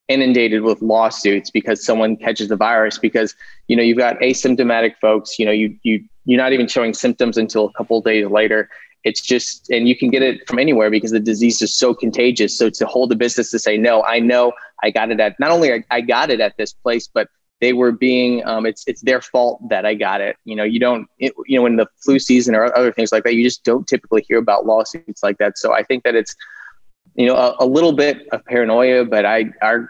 inundated 0.08 0.62
with 0.62 0.82
lawsuits 0.82 1.50
because 1.50 1.84
someone 1.84 2.16
catches 2.16 2.50
the 2.50 2.56
virus 2.56 3.00
because 3.00 3.36
you 3.68 3.76
know 3.76 3.82
you've 3.82 3.98
got 3.98 4.20
asymptomatic 4.20 4.96
folks 5.02 5.40
you 5.40 5.46
know 5.46 5.52
you 5.52 5.76
you 5.84 6.04
you're 6.26 6.38
not 6.38 6.54
even 6.54 6.68
showing 6.68 6.94
symptoms 6.94 7.38
until 7.38 7.66
a 7.66 7.74
couple 7.74 8.02
days 8.02 8.28
later. 8.28 8.70
It's 9.04 9.22
just 9.22 9.70
and 9.70 9.88
you 9.88 9.96
can 9.96 10.10
get 10.10 10.24
it 10.24 10.48
from 10.48 10.58
anywhere 10.60 10.90
because 10.90 11.12
the 11.12 11.20
disease 11.20 11.62
is 11.62 11.76
so 11.78 11.94
contagious. 11.94 12.58
So 12.58 12.70
to 12.72 12.86
hold 12.88 13.12
a 13.12 13.16
business 13.16 13.52
to 13.52 13.60
say 13.60 13.78
no 13.78 14.04
i 14.04 14.20
know 14.20 14.52
i 14.84 14.90
got 14.90 15.12
it 15.12 15.20
at 15.20 15.40
not 15.40 15.52
only 15.52 15.72
I, 15.72 15.84
I 15.92 16.02
got 16.02 16.30
it 16.30 16.40
at 16.40 16.58
this 16.58 16.74
place 16.74 17.08
but 17.08 17.30
they 17.62 17.72
were 17.72 17.92
being 17.92 18.46
um, 18.46 18.66
it's 18.66 18.84
it's 18.88 19.02
their 19.02 19.22
fault 19.22 19.62
that 19.70 19.86
i 19.86 19.94
got 19.94 20.22
it. 20.22 20.36
You 20.44 20.56
know 20.56 20.64
you 20.64 20.80
don't 20.80 21.08
it, 21.20 21.34
you 21.46 21.60
know 21.60 21.66
in 21.66 21.76
the 21.76 21.88
flu 22.04 22.20
season 22.20 22.56
or 22.56 22.76
other 22.78 22.92
things 22.92 23.12
like 23.12 23.24
that 23.24 23.36
you 23.36 23.44
just 23.44 23.64
don't 23.64 23.88
typically 23.88 24.26
hear 24.28 24.38
about 24.38 24.66
lawsuits 24.66 25.22
like 25.24 25.38
that. 25.38 25.58
So 25.58 25.74
i 25.74 25.84
think 25.84 26.04
that 26.04 26.16
it's 26.16 26.36
you 27.16 27.28
know 27.28 27.36
a, 27.36 27.56
a 27.60 27.66
little 27.66 27.94
bit 27.94 28.28
of 28.32 28.44
paranoia 28.46 29.06
but 29.06 29.26
i 29.26 29.46
our 29.62 29.90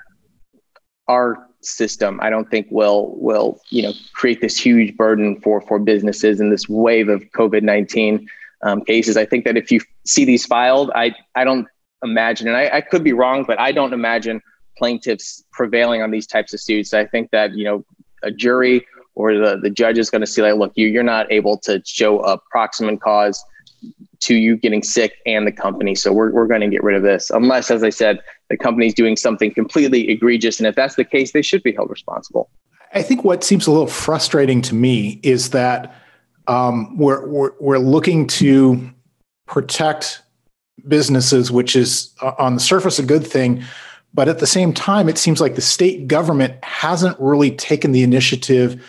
our 1.07 1.47
system 1.62 2.19
i 2.21 2.29
don't 2.29 2.50
think 2.51 2.67
will 2.69 3.15
will 3.17 3.59
you 3.69 3.81
know 3.81 3.91
create 4.13 4.39
this 4.41 4.57
huge 4.57 4.95
burden 4.95 5.39
for 5.41 5.62
for 5.62 5.79
businesses 5.79 6.39
in 6.39 6.50
this 6.50 6.69
wave 6.69 7.09
of 7.09 7.21
covid-19 7.31 8.25
um, 8.62 8.81
cases. 8.83 9.15
I 9.15 9.25
think 9.25 9.45
that 9.45 9.57
if 9.57 9.71
you 9.71 9.79
see 10.05 10.25
these 10.25 10.45
filed 10.45 10.91
i 10.95 11.13
i 11.35 11.43
don't 11.43 11.67
imagine 12.03 12.47
and 12.47 12.55
I, 12.55 12.69
I 12.77 12.81
could 12.81 13.03
be 13.03 13.13
wrong 13.13 13.43
but 13.45 13.59
i 13.59 13.71
don't 13.71 13.93
imagine 13.93 14.41
plaintiffs 14.77 15.43
prevailing 15.51 16.01
on 16.01 16.12
these 16.12 16.27
types 16.27 16.53
of 16.53 16.59
suits. 16.59 16.93
I 16.93 17.05
think 17.05 17.31
that 17.31 17.53
you 17.55 17.63
know 17.63 17.85
a 18.24 18.31
jury 18.31 18.85
or 19.15 19.33
the, 19.38 19.57
the 19.62 19.69
judge 19.69 19.97
is 19.97 20.09
going 20.09 20.21
to 20.21 20.27
see 20.27 20.41
like 20.41 20.55
look 20.55 20.74
you 20.75 20.88
you're 20.88 21.03
not 21.03 21.31
able 21.31 21.57
to 21.59 21.81
show 21.85 22.19
a 22.21 22.38
proximate 22.51 23.01
cause 23.01 23.43
to 24.21 24.35
you 24.35 24.57
getting 24.57 24.81
sick 24.81 25.17
and 25.25 25.45
the 25.45 25.51
company. 25.51 25.93
So 25.93 26.12
we're, 26.12 26.31
we're 26.31 26.47
going 26.47 26.62
to 26.62 26.67
get 26.67 26.83
rid 26.83 26.95
of 26.95 27.03
this. 27.03 27.29
Unless, 27.29 27.69
as 27.69 27.83
I 27.83 27.89
said, 27.89 28.19
the 28.49 28.57
company's 28.57 28.93
doing 28.93 29.15
something 29.15 29.53
completely 29.53 30.09
egregious. 30.09 30.59
And 30.59 30.67
if 30.67 30.75
that's 30.75 30.95
the 30.95 31.03
case, 31.03 31.31
they 31.31 31.41
should 31.41 31.63
be 31.63 31.73
held 31.73 31.89
responsible. 31.89 32.49
I 32.93 33.01
think 33.01 33.23
what 33.23 33.43
seems 33.43 33.67
a 33.67 33.71
little 33.71 33.87
frustrating 33.87 34.61
to 34.63 34.75
me 34.75 35.19
is 35.23 35.49
that 35.49 35.95
um, 36.47 36.97
we're, 36.97 37.27
we're, 37.27 37.51
we're 37.59 37.79
looking 37.79 38.27
to 38.27 38.89
protect 39.47 40.21
businesses, 40.87 41.51
which 41.51 41.75
is 41.75 42.13
uh, 42.21 42.33
on 42.37 42.53
the 42.55 42.59
surface 42.59 42.99
a 42.99 43.03
good 43.03 43.25
thing. 43.25 43.63
But 44.13 44.29
at 44.29 44.39
the 44.39 44.47
same 44.47 44.73
time, 44.73 45.09
it 45.09 45.17
seems 45.17 45.41
like 45.41 45.55
the 45.55 45.61
state 45.61 46.07
government 46.07 46.63
hasn't 46.63 47.19
really 47.19 47.51
taken 47.51 47.91
the 47.91 48.03
initiative 48.03 48.81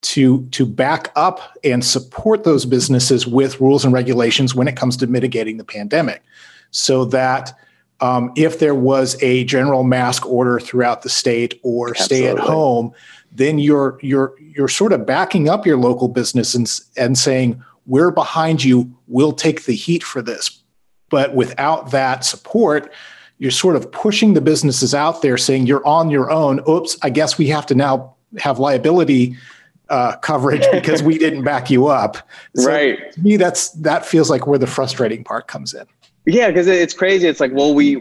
to 0.00 0.46
to 0.50 0.64
back 0.64 1.10
up 1.16 1.58
and 1.64 1.84
support 1.84 2.44
those 2.44 2.64
businesses 2.64 3.26
with 3.26 3.60
rules 3.60 3.84
and 3.84 3.92
regulations 3.92 4.54
when 4.54 4.68
it 4.68 4.76
comes 4.76 4.96
to 4.98 5.08
mitigating 5.08 5.56
the 5.56 5.64
pandemic, 5.64 6.22
so 6.70 7.04
that 7.06 7.58
um, 8.00 8.32
if 8.36 8.58
there 8.58 8.74
was 8.74 9.20
a 9.22 9.44
general 9.44 9.82
mask 9.82 10.26
order 10.26 10.60
throughout 10.60 11.02
the 11.02 11.08
state 11.08 11.58
or 11.62 11.90
Absolutely. 11.90 12.16
stay 12.16 12.26
at 12.28 12.38
home, 12.38 12.92
then 13.32 13.58
you're 13.58 13.98
you're 14.02 14.34
you're 14.40 14.68
sort 14.68 14.92
of 14.92 15.04
backing 15.04 15.48
up 15.48 15.66
your 15.66 15.76
local 15.76 16.08
business 16.08 16.54
and 16.54 16.80
and 16.96 17.18
saying 17.18 17.62
we're 17.86 18.10
behind 18.10 18.62
you. 18.62 18.94
We'll 19.06 19.32
take 19.32 19.64
the 19.64 19.74
heat 19.74 20.02
for 20.02 20.22
this. 20.22 20.62
But 21.10 21.34
without 21.34 21.90
that 21.90 22.24
support, 22.24 22.92
you're 23.38 23.50
sort 23.50 23.76
of 23.76 23.90
pushing 23.90 24.34
the 24.34 24.40
businesses 24.40 24.94
out 24.94 25.22
there 25.22 25.38
saying 25.38 25.66
you're 25.66 25.86
on 25.86 26.10
your 26.10 26.30
own. 26.30 26.60
Oops, 26.68 26.96
I 27.02 27.10
guess 27.10 27.38
we 27.38 27.46
have 27.48 27.66
to 27.66 27.74
now 27.74 28.14
have 28.38 28.58
liability 28.58 29.36
uh, 29.88 30.16
coverage 30.16 30.66
because 30.72 31.02
we 31.02 31.18
didn't 31.18 31.44
back 31.44 31.70
you 31.70 31.86
up. 31.86 32.18
So 32.56 32.68
right. 32.68 33.12
To 33.12 33.20
me, 33.20 33.36
that's 33.36 33.70
that 33.70 34.04
feels 34.04 34.30
like 34.30 34.46
where 34.46 34.58
the 34.58 34.66
frustrating 34.66 35.24
part 35.24 35.48
comes 35.48 35.74
in. 35.74 35.86
Yeah, 36.28 36.48
because 36.48 36.66
it's 36.66 36.92
crazy. 36.92 37.26
It's 37.26 37.40
like, 37.40 37.52
well, 37.54 37.72
we, 37.72 37.92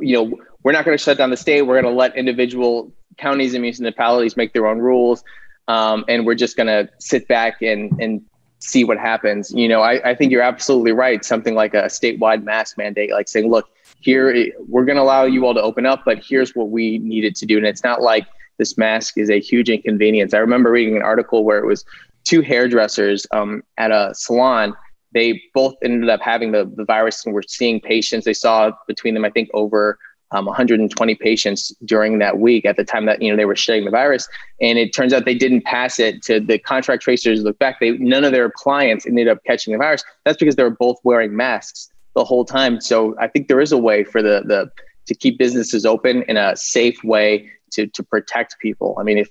you 0.00 0.12
know, 0.12 0.36
we're 0.64 0.72
not 0.72 0.84
going 0.84 0.98
to 0.98 1.02
shut 1.02 1.18
down 1.18 1.30
the 1.30 1.36
state. 1.36 1.62
We're 1.62 1.80
going 1.80 1.94
to 1.94 1.96
let 1.96 2.16
individual 2.16 2.92
counties 3.16 3.54
and 3.54 3.62
municipalities 3.62 4.36
make 4.36 4.52
their 4.52 4.66
own 4.66 4.80
rules, 4.80 5.22
um, 5.68 6.04
and 6.08 6.26
we're 6.26 6.34
just 6.34 6.56
going 6.56 6.66
to 6.66 6.90
sit 6.98 7.28
back 7.28 7.62
and 7.62 7.92
and 8.00 8.22
see 8.58 8.82
what 8.82 8.98
happens. 8.98 9.52
You 9.52 9.68
know, 9.68 9.82
I, 9.82 10.10
I 10.10 10.14
think 10.16 10.32
you're 10.32 10.42
absolutely 10.42 10.90
right. 10.90 11.24
Something 11.24 11.54
like 11.54 11.74
a 11.74 11.84
statewide 11.84 12.42
mask 12.42 12.76
mandate, 12.76 13.12
like 13.12 13.28
saying, 13.28 13.50
look, 13.50 13.68
here 14.00 14.34
we're 14.66 14.84
going 14.84 14.96
to 14.96 15.02
allow 15.02 15.22
you 15.22 15.46
all 15.46 15.54
to 15.54 15.62
open 15.62 15.86
up, 15.86 16.02
but 16.04 16.18
here's 16.24 16.56
what 16.56 16.70
we 16.70 16.98
needed 16.98 17.36
to 17.36 17.46
do. 17.46 17.56
And 17.56 17.66
it's 17.66 17.84
not 17.84 18.02
like 18.02 18.26
this 18.58 18.76
mask 18.76 19.16
is 19.16 19.30
a 19.30 19.38
huge 19.38 19.70
inconvenience. 19.70 20.34
I 20.34 20.38
remember 20.38 20.72
reading 20.72 20.96
an 20.96 21.02
article 21.02 21.44
where 21.44 21.58
it 21.58 21.66
was 21.66 21.84
two 22.24 22.40
hairdressers 22.40 23.28
um, 23.30 23.62
at 23.78 23.92
a 23.92 24.12
salon. 24.14 24.74
They 25.16 25.42
both 25.54 25.76
ended 25.82 26.10
up 26.10 26.20
having 26.20 26.52
the, 26.52 26.70
the 26.76 26.84
virus 26.84 27.24
and 27.24 27.34
were 27.34 27.42
seeing 27.42 27.80
patients. 27.80 28.26
They 28.26 28.34
saw 28.34 28.70
between 28.86 29.14
them, 29.14 29.24
I 29.24 29.30
think, 29.30 29.48
over 29.54 29.98
um, 30.30 30.44
120 30.44 31.14
patients 31.14 31.74
during 31.86 32.18
that 32.18 32.38
week 32.38 32.66
at 32.66 32.76
the 32.76 32.84
time 32.84 33.06
that 33.06 33.22
you 33.22 33.30
know 33.30 33.36
they 33.36 33.46
were 33.46 33.56
shedding 33.56 33.86
the 33.86 33.90
virus. 33.90 34.28
And 34.60 34.78
it 34.78 34.92
turns 34.92 35.14
out 35.14 35.24
they 35.24 35.34
didn't 35.34 35.64
pass 35.64 35.98
it 35.98 36.22
to 36.24 36.38
the 36.38 36.58
contract 36.58 37.02
tracers 37.02 37.42
look 37.42 37.58
back. 37.58 37.80
They 37.80 37.92
none 37.92 38.24
of 38.24 38.32
their 38.32 38.50
clients 38.50 39.06
ended 39.06 39.26
up 39.26 39.38
catching 39.46 39.72
the 39.72 39.78
virus. 39.78 40.04
That's 40.26 40.36
because 40.36 40.56
they 40.56 40.62
were 40.62 40.68
both 40.68 40.98
wearing 41.02 41.34
masks 41.34 41.88
the 42.14 42.24
whole 42.24 42.44
time. 42.44 42.78
So 42.82 43.14
i 43.18 43.26
think 43.26 43.48
there 43.48 43.60
is 43.60 43.72
a 43.72 43.78
way 43.78 44.04
for 44.04 44.20
the 44.20 44.42
the 44.44 44.70
to 45.06 45.14
keep 45.14 45.38
businesses 45.38 45.86
open 45.86 46.24
in 46.24 46.36
a 46.36 46.54
safe 46.56 47.02
way 47.04 47.48
to 47.70 47.86
to 47.86 48.02
protect 48.02 48.58
people. 48.58 48.96
I 49.00 49.02
mean 49.02 49.16
if 49.16 49.30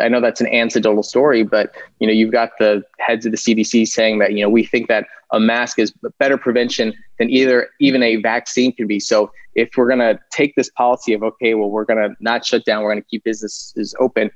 I 0.00 0.08
know 0.08 0.20
that's 0.20 0.40
an 0.40 0.48
anecdotal 0.48 1.02
story, 1.02 1.42
but 1.42 1.74
you 2.00 2.06
know, 2.06 2.12
you've 2.12 2.32
got 2.32 2.50
the 2.58 2.82
heads 2.98 3.24
of 3.26 3.32
the 3.32 3.38
CDC 3.38 3.86
saying 3.86 4.18
that 4.18 4.32
you 4.32 4.42
know 4.42 4.48
we 4.48 4.64
think 4.64 4.88
that 4.88 5.06
a 5.32 5.40
mask 5.40 5.78
is 5.78 5.92
better 6.18 6.36
prevention 6.36 6.94
than 7.18 7.30
either 7.30 7.68
even 7.80 8.02
a 8.02 8.16
vaccine 8.16 8.72
can 8.72 8.86
be. 8.86 9.00
So 9.00 9.30
if 9.54 9.70
we're 9.76 9.88
going 9.88 10.00
to 10.00 10.18
take 10.30 10.54
this 10.54 10.70
policy 10.70 11.12
of 11.12 11.22
okay, 11.22 11.54
well, 11.54 11.70
we're 11.70 11.84
going 11.84 11.98
to 11.98 12.14
not 12.20 12.44
shut 12.44 12.64
down, 12.64 12.82
we're 12.82 12.92
going 12.92 13.02
to 13.02 13.08
keep 13.08 13.24
businesses 13.24 13.94
open, 13.98 14.30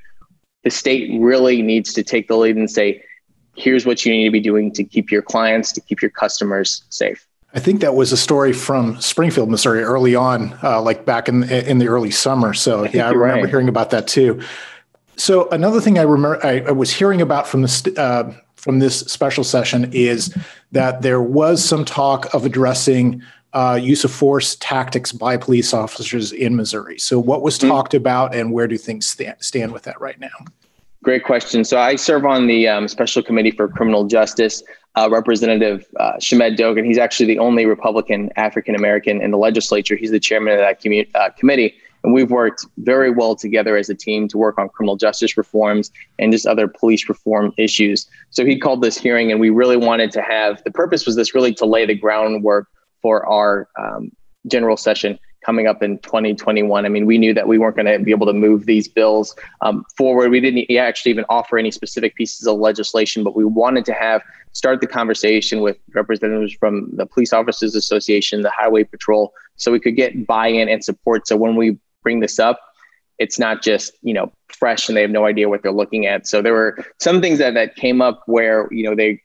the 0.65 0.71
state 0.71 1.11
really 1.21 1.63
needs 1.63 1.93
to 1.95 2.03
take 2.03 2.29
the 2.29 2.37
lead 2.37 2.57
and 2.57 2.71
say, 2.71 3.03
here's 3.57 3.87
what 3.87 4.05
you 4.05 4.13
need 4.13 4.25
to 4.25 4.31
be 4.31 4.41
doing 4.41 4.73
to 4.73 4.85
keep 4.85 5.11
your 5.11 5.23
clients, 5.23 5.73
to 5.73 5.81
keep 5.81 6.03
your 6.03 6.11
customers 6.11 6.83
safe. 6.91 7.27
I 7.53 7.59
think 7.59 7.81
that 7.81 7.95
was 7.95 8.13
a 8.13 8.17
story 8.17 8.53
from 8.53 9.01
Springfield, 9.01 9.51
Missouri, 9.51 9.83
early 9.83 10.15
on, 10.15 10.57
uh, 10.63 10.81
like 10.81 11.05
back 11.05 11.29
in 11.29 11.43
in 11.43 11.79
the 11.79 11.89
early 11.89 12.13
summer. 12.13 12.55
So 12.55 12.85
I 12.85 12.91
yeah, 12.93 13.09
I 13.09 13.11
remember 13.11 13.43
right. 13.43 13.51
hearing 13.51 13.69
about 13.69 13.91
that 13.91 14.07
too. 14.07 14.41
So 15.21 15.51
another 15.51 15.83
thing 15.83 15.99
I 15.99 16.03
remember 16.03 16.45
I, 16.45 16.61
I 16.61 16.71
was 16.71 16.91
hearing 16.91 17.21
about 17.21 17.47
from 17.47 17.61
this 17.61 17.87
uh, 17.99 18.33
from 18.57 18.79
this 18.79 19.01
special 19.01 19.45
session 19.45 19.91
is 19.93 20.35
that 20.73 21.03
there 21.03 21.21
was 21.21 21.63
some 21.63 21.85
talk 21.85 22.33
of 22.35 22.47
addressing 22.47 23.23
uh, 23.53 23.79
use 23.81 24.03
of 24.03 24.11
force 24.11 24.57
tactics 24.61 25.13
by 25.13 25.37
police 25.37 25.75
officers 25.75 26.33
in 26.33 26.57
Missouri. 26.57 26.99
So 26.99 27.19
what 27.19 27.43
was 27.43 27.59
mm-hmm. 27.59 27.69
talked 27.69 27.93
about, 27.93 28.35
and 28.35 28.53
where 28.53 28.67
do 28.67 28.79
things 28.79 29.07
stand, 29.07 29.37
stand 29.41 29.73
with 29.73 29.83
that 29.83 30.01
right 30.01 30.19
now? 30.19 30.29
Great 31.03 31.25
question. 31.25 31.65
So 31.65 31.79
I 31.79 31.97
serve 31.97 32.25
on 32.25 32.47
the 32.47 32.69
um, 32.69 32.89
Special 32.89 33.23
Committee 33.23 33.51
for 33.51 33.69
Criminal 33.69 34.07
Justice. 34.07 34.63
Uh, 34.97 35.09
Representative 35.11 35.87
uh, 36.01 36.19
Shamed 36.19 36.57
Dogan, 36.57 36.85
he's 36.85 36.99
actually 36.99 37.27
the 37.27 37.39
only 37.39 37.65
Republican 37.65 38.31
African 38.37 38.75
American 38.75 39.21
in 39.21 39.31
the 39.31 39.39
legislature. 39.39 39.97
He's 39.97 40.11
the 40.11 40.19
chairman 40.19 40.55
of 40.55 40.61
that 40.61 40.83
commu- 40.83 41.09
uh, 41.15 41.31
committee. 41.31 41.75
And 42.03 42.15
we've 42.15 42.31
worked 42.31 42.65
very 42.79 43.11
well 43.11 43.37
together 43.37 43.77
as 43.77 43.91
a 43.91 43.95
team 43.95 44.29
to 44.29 44.39
work 44.39 44.59
on 44.59 44.69
criminal 44.69 44.97
justice 44.97 45.37
reforms 45.37 45.91
and 46.19 46.33
just 46.33 46.47
other 46.47 46.67
police 46.67 47.09
reform 47.09 47.53
issues. 47.59 48.09
So 48.31 48.45
he 48.45 48.59
called 48.59 48.83
this 48.83 48.97
hearing, 48.97 49.31
and 49.31 49.41
we 49.41 49.51
really 49.51 49.77
wanted 49.77 50.11
to 50.13 50.23
have 50.23 50.63
the 50.65 50.71
purpose 50.71 51.07
was 51.07 51.17
this 51.17 51.35
really 51.35 51.55
to 51.55 51.67
lay 51.67 51.87
the 51.87 51.95
groundwork 51.95 52.69
for 53.03 53.27
our 53.27 53.69
um, 53.79 54.13
general 54.47 54.77
session 54.77 55.19
coming 55.45 55.67
up 55.67 55.83
in 55.83 55.99
2021. 56.01 56.85
I 56.85 56.89
mean, 56.89 57.07
we 57.07 57.17
knew 57.17 57.33
that 57.33 57.49
we 57.49 57.59
weren't 57.59 57.77
going 57.77 57.87
to 57.87 57.99
be 57.99 58.11
able 58.11 58.27
to 58.27 58.33
move 58.33 58.67
these 58.67 58.89
bills 58.89 59.35
um, 59.63 59.85
forward. 59.97 60.31
We 60.31 60.41
didn't 60.41 60.71
actually 60.77 61.13
even 61.13 61.25
offer 61.29 61.59
any 61.59 61.71
specific 61.71 62.15
pieces 62.15 62.47
of 62.47 62.59
legislation, 62.59 63.25
but 63.25 63.35
we 63.35 63.45
wanted 63.45 63.85
to 63.87 63.95
have 63.95 64.23
start 64.53 64.81
the 64.81 64.87
conversation 64.87 65.61
with 65.61 65.79
representatives 65.95 66.53
from 66.53 66.91
the 66.93 67.07
Police 67.07 67.33
Officers 67.33 67.75
Association, 67.75 68.43
the 68.43 68.51
Highway 68.51 68.85
Patrol, 68.85 69.33
so 69.57 69.73
we 69.73 69.81
could 69.81 69.97
get 69.97 70.27
buy-in 70.27 70.69
and 70.69 70.85
support. 70.85 71.27
So 71.27 71.37
when 71.37 71.57
we 71.57 71.79
bring 72.03 72.21
this 72.21 72.39
up, 72.39 72.61
it's 73.19 73.39
not 73.39 73.63
just 73.63 73.93
you 74.03 74.15
know 74.15 74.33
fresh 74.49 74.89
and 74.89 74.97
they 74.97 75.03
have 75.03 75.11
no 75.11 75.27
idea 75.27 75.49
what 75.49 75.63
they're 75.63 75.73
looking 75.73 76.07
at. 76.07 76.27
So 76.27 76.43
there 76.43 76.55
were 76.55 76.85
some 77.01 77.21
things 77.21 77.39
that 77.39 77.55
that 77.55 77.77
came 77.77 78.01
up 78.01 78.23
where 78.27 78.69
you 78.73 78.85
know 78.85 78.95
they 78.95 79.23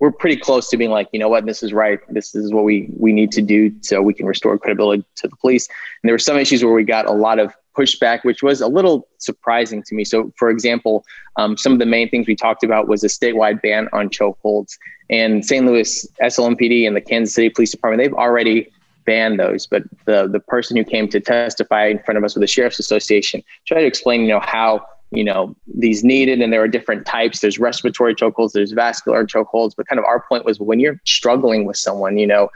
were 0.00 0.10
pretty 0.10 0.36
close 0.36 0.68
to 0.70 0.76
being 0.76 0.90
like, 0.90 1.08
you 1.12 1.18
know 1.18 1.28
what, 1.28 1.46
this 1.46 1.62
is 1.62 1.72
right. 1.72 2.00
This 2.08 2.34
is 2.34 2.52
what 2.52 2.64
we 2.64 2.88
we 2.98 3.12
need 3.12 3.32
to 3.32 3.42
do 3.42 3.72
so 3.80 4.02
we 4.02 4.14
can 4.14 4.26
restore 4.26 4.58
credibility 4.58 5.04
to 5.16 5.28
the 5.28 5.36
police. 5.36 5.68
And 5.68 6.08
there 6.08 6.14
were 6.14 6.18
some 6.18 6.36
issues 6.36 6.64
where 6.64 6.74
we 6.74 6.84
got 6.84 7.06
a 7.06 7.12
lot 7.12 7.38
of 7.38 7.54
pushback, 7.76 8.24
which 8.24 8.42
was 8.42 8.60
a 8.60 8.68
little 8.68 9.08
surprising 9.18 9.82
to 9.82 9.94
me. 9.94 10.04
So, 10.04 10.32
for 10.36 10.50
example, 10.50 11.04
um, 11.36 11.56
some 11.56 11.72
of 11.72 11.78
the 11.78 11.86
main 11.86 12.08
things 12.08 12.26
we 12.26 12.36
talked 12.36 12.62
about 12.62 12.88
was 12.88 13.02
a 13.02 13.08
statewide 13.08 13.60
ban 13.62 13.88
on 13.92 14.08
chokeholds. 14.08 14.78
And 15.10 15.44
St. 15.44 15.66
Louis 15.66 16.06
SLMPD 16.22 16.86
and 16.86 16.96
the 16.96 17.00
Kansas 17.00 17.34
City 17.34 17.50
Police 17.50 17.72
Department, 17.72 18.02
they've 18.02 18.16
already 18.16 18.70
ban 19.04 19.36
those. 19.36 19.66
But 19.66 19.84
the 20.04 20.28
the 20.28 20.40
person 20.40 20.76
who 20.76 20.84
came 20.84 21.08
to 21.08 21.20
testify 21.20 21.86
in 21.86 21.98
front 22.00 22.18
of 22.18 22.24
us 22.24 22.34
with 22.34 22.40
the 22.40 22.46
Sheriff's 22.46 22.78
Association 22.78 23.42
tried 23.66 23.80
to 23.80 23.86
explain, 23.86 24.22
you 24.22 24.28
know, 24.28 24.40
how 24.40 24.84
you 25.10 25.24
know 25.24 25.54
these 25.66 26.02
needed 26.04 26.40
and 26.40 26.52
there 26.52 26.62
are 26.62 26.68
different 26.68 27.06
types 27.06 27.40
there's 27.40 27.58
respiratory 27.58 28.14
chokeholds 28.14 28.52
there's 28.52 28.72
vascular 28.72 29.24
chokeholds 29.24 29.72
but 29.76 29.86
kind 29.86 29.98
of 29.98 30.04
our 30.04 30.24
point 30.28 30.44
was 30.44 30.58
when 30.58 30.80
you're 30.80 31.00
struggling 31.04 31.64
with 31.64 31.76
someone 31.76 32.18
you 32.18 32.26
know 32.26 32.50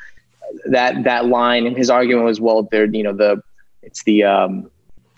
that 0.67 1.05
that 1.05 1.27
line 1.27 1.67
and 1.67 1.77
his 1.77 1.91
argument 1.91 2.25
was 2.25 2.41
well 2.41 2.63
there 2.71 2.87
you 2.87 3.03
know 3.03 3.13
the 3.13 3.41
it's 3.83 4.03
the 4.05 4.25
um 4.25 4.69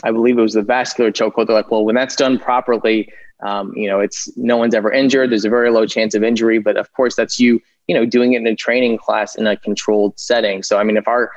i 0.05 0.11
believe 0.11 0.39
it 0.39 0.43
was 0.43 0.55
the 0.55 0.63
vascular 0.63 1.11
chokehold 1.11 1.47
they're 1.47 1.57
like 1.57 1.71
well 1.71 1.85
when 1.85 1.95
that's 1.95 2.17
done 2.17 2.39
properly 2.39 3.11
um, 3.43 3.73
you 3.75 3.89
know 3.89 4.01
it's 4.01 4.29
no 4.37 4.59
one's 4.59 4.75
ever 4.75 4.93
injured 4.93 5.31
there's 5.31 5.47
a 5.47 5.51
very 5.51 5.71
low 5.71 5.87
chance 5.87 6.15
of 6.15 6.23
injury 6.23 6.59
but 6.59 6.77
of 6.77 6.93
course 6.93 7.17
that's 7.17 7.41
you 7.41 7.61
you 7.91 7.95
know, 7.95 8.07
doing 8.07 8.35
it 8.35 8.37
in 8.37 8.47
a 8.47 8.55
training 8.55 8.97
class 8.97 9.35
in 9.35 9.49
a 9.49 9.57
controlled 9.57 10.17
setting. 10.17 10.63
So, 10.63 10.79
I 10.79 10.85
mean, 10.85 10.97
if 10.97 11.09
our 11.09 11.33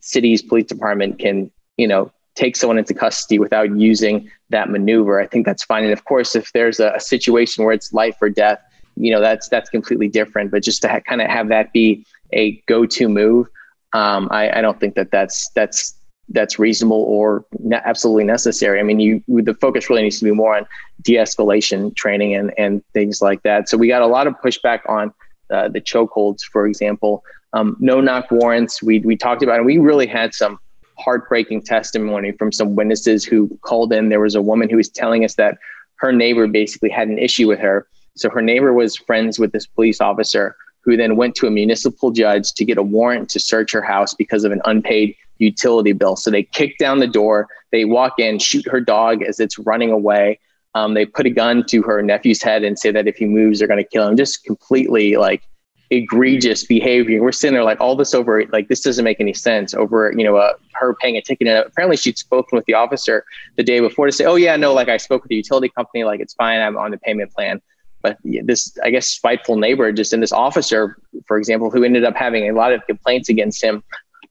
city's 0.00 0.40
police 0.40 0.66
department 0.66 1.18
can, 1.18 1.50
you 1.76 1.88
know, 1.88 2.12
take 2.36 2.54
someone 2.54 2.78
into 2.78 2.94
custody 2.94 3.40
without 3.40 3.76
using 3.76 4.30
that 4.50 4.70
maneuver, 4.70 5.20
I 5.20 5.26
think 5.26 5.44
that's 5.44 5.64
fine. 5.64 5.82
And 5.82 5.92
of 5.92 6.04
course, 6.04 6.36
if 6.36 6.52
there's 6.52 6.78
a, 6.78 6.92
a 6.94 7.00
situation 7.00 7.64
where 7.64 7.74
it's 7.74 7.92
life 7.92 8.16
or 8.22 8.30
death, 8.30 8.60
you 8.94 9.10
know, 9.10 9.20
that's 9.20 9.48
that's 9.48 9.70
completely 9.70 10.06
different. 10.06 10.52
But 10.52 10.62
just 10.62 10.82
to 10.82 10.88
ha- 10.88 11.00
kind 11.00 11.20
of 11.20 11.28
have 11.28 11.48
that 11.48 11.72
be 11.72 12.06
a 12.32 12.62
go-to 12.68 13.08
move, 13.08 13.48
um, 13.92 14.28
I, 14.30 14.58
I 14.58 14.60
don't 14.60 14.78
think 14.78 14.94
that 14.94 15.10
that's 15.10 15.50
that's 15.56 15.98
that's 16.28 16.60
reasonable 16.60 17.02
or 17.02 17.44
ne- 17.58 17.82
absolutely 17.84 18.22
necessary. 18.22 18.78
I 18.78 18.84
mean, 18.84 19.00
you 19.00 19.20
the 19.26 19.54
focus 19.54 19.90
really 19.90 20.02
needs 20.02 20.20
to 20.20 20.26
be 20.26 20.30
more 20.30 20.56
on 20.56 20.64
de-escalation 21.02 21.96
training 21.96 22.36
and 22.36 22.52
and 22.56 22.84
things 22.94 23.20
like 23.20 23.42
that. 23.42 23.68
So 23.68 23.76
we 23.76 23.88
got 23.88 24.02
a 24.02 24.06
lot 24.06 24.28
of 24.28 24.34
pushback 24.44 24.88
on 24.88 25.12
uh, 25.50 25.68
the 25.68 25.80
chokeholds, 25.80 26.42
for 26.42 26.66
example. 26.66 27.24
Um, 27.52 27.76
no 27.80 28.00
knock 28.00 28.30
warrants. 28.30 28.82
We 28.82 29.00
we 29.00 29.16
talked 29.16 29.42
about, 29.42 29.56
and 29.56 29.66
we 29.66 29.78
really 29.78 30.06
had 30.06 30.34
some 30.34 30.58
heartbreaking 30.98 31.62
testimony 31.62 32.32
from 32.32 32.52
some 32.52 32.74
witnesses 32.74 33.24
who 33.24 33.48
called 33.62 33.92
in. 33.92 34.08
There 34.08 34.20
was 34.20 34.34
a 34.34 34.42
woman 34.42 34.68
who 34.68 34.76
was 34.76 34.88
telling 34.88 35.24
us 35.24 35.34
that 35.34 35.58
her 35.96 36.12
neighbor 36.12 36.46
basically 36.46 36.90
had 36.90 37.08
an 37.08 37.18
issue 37.18 37.48
with 37.48 37.58
her. 37.60 37.86
So 38.16 38.28
her 38.30 38.42
neighbor 38.42 38.72
was 38.72 38.96
friends 38.96 39.38
with 39.38 39.52
this 39.52 39.66
police 39.66 40.00
officer 40.00 40.56
who 40.80 40.96
then 40.96 41.16
went 41.16 41.34
to 41.36 41.46
a 41.46 41.50
municipal 41.50 42.10
judge 42.10 42.52
to 42.54 42.64
get 42.64 42.78
a 42.78 42.82
warrant 42.82 43.28
to 43.30 43.40
search 43.40 43.72
her 43.72 43.82
house 43.82 44.14
because 44.14 44.44
of 44.44 44.52
an 44.52 44.60
unpaid 44.64 45.14
utility 45.38 45.92
bill. 45.92 46.16
So 46.16 46.30
they 46.30 46.42
kick 46.42 46.78
down 46.78 46.98
the 46.98 47.06
door, 47.06 47.48
they 47.70 47.84
walk 47.84 48.14
in, 48.18 48.38
shoot 48.38 48.66
her 48.66 48.80
dog 48.80 49.22
as 49.22 49.38
it's 49.38 49.58
running 49.58 49.90
away. 49.90 50.38
Um, 50.74 50.94
they 50.94 51.06
put 51.06 51.26
a 51.26 51.30
gun 51.30 51.64
to 51.66 51.82
her 51.82 52.02
nephew's 52.02 52.42
head 52.42 52.62
and 52.62 52.78
say 52.78 52.90
that 52.90 53.08
if 53.08 53.16
he 53.16 53.26
moves, 53.26 53.58
they're 53.58 53.68
going 53.68 53.82
to 53.82 53.88
kill 53.88 54.06
him. 54.06 54.16
Just 54.16 54.44
completely 54.44 55.16
like 55.16 55.42
egregious 55.90 56.64
behavior. 56.64 57.22
We're 57.22 57.32
sitting 57.32 57.54
there 57.54 57.64
like 57.64 57.80
all 57.80 57.96
this 57.96 58.14
over, 58.14 58.44
like 58.52 58.68
this 58.68 58.80
doesn't 58.80 59.04
make 59.04 59.20
any 59.20 59.32
sense 59.32 59.74
over, 59.74 60.12
you 60.16 60.24
know, 60.24 60.36
uh, 60.36 60.52
her 60.74 60.94
paying 60.94 61.16
a 61.16 61.22
ticket. 61.22 61.48
And 61.48 61.66
apparently 61.66 61.96
she'd 61.96 62.18
spoken 62.18 62.56
with 62.56 62.66
the 62.66 62.74
officer 62.74 63.24
the 63.56 63.62
day 63.62 63.80
before 63.80 64.06
to 64.06 64.12
say, 64.12 64.24
oh 64.24 64.36
yeah, 64.36 64.56
no, 64.56 64.74
like 64.74 64.88
I 64.88 64.98
spoke 64.98 65.22
with 65.22 65.30
the 65.30 65.36
utility 65.36 65.70
company, 65.70 66.04
like 66.04 66.20
it's 66.20 66.34
fine. 66.34 66.60
I'm 66.60 66.76
on 66.76 66.90
the 66.90 66.98
payment 66.98 67.32
plan. 67.32 67.60
But 68.02 68.18
this, 68.22 68.76
I 68.84 68.90
guess, 68.90 69.08
spiteful 69.08 69.56
neighbor 69.56 69.90
just 69.92 70.12
in 70.12 70.20
this 70.20 70.30
officer, 70.30 70.98
for 71.26 71.36
example, 71.36 71.70
who 71.70 71.82
ended 71.82 72.04
up 72.04 72.14
having 72.14 72.48
a 72.48 72.52
lot 72.52 72.72
of 72.72 72.86
complaints 72.86 73.28
against 73.28 73.62
him, 73.62 73.82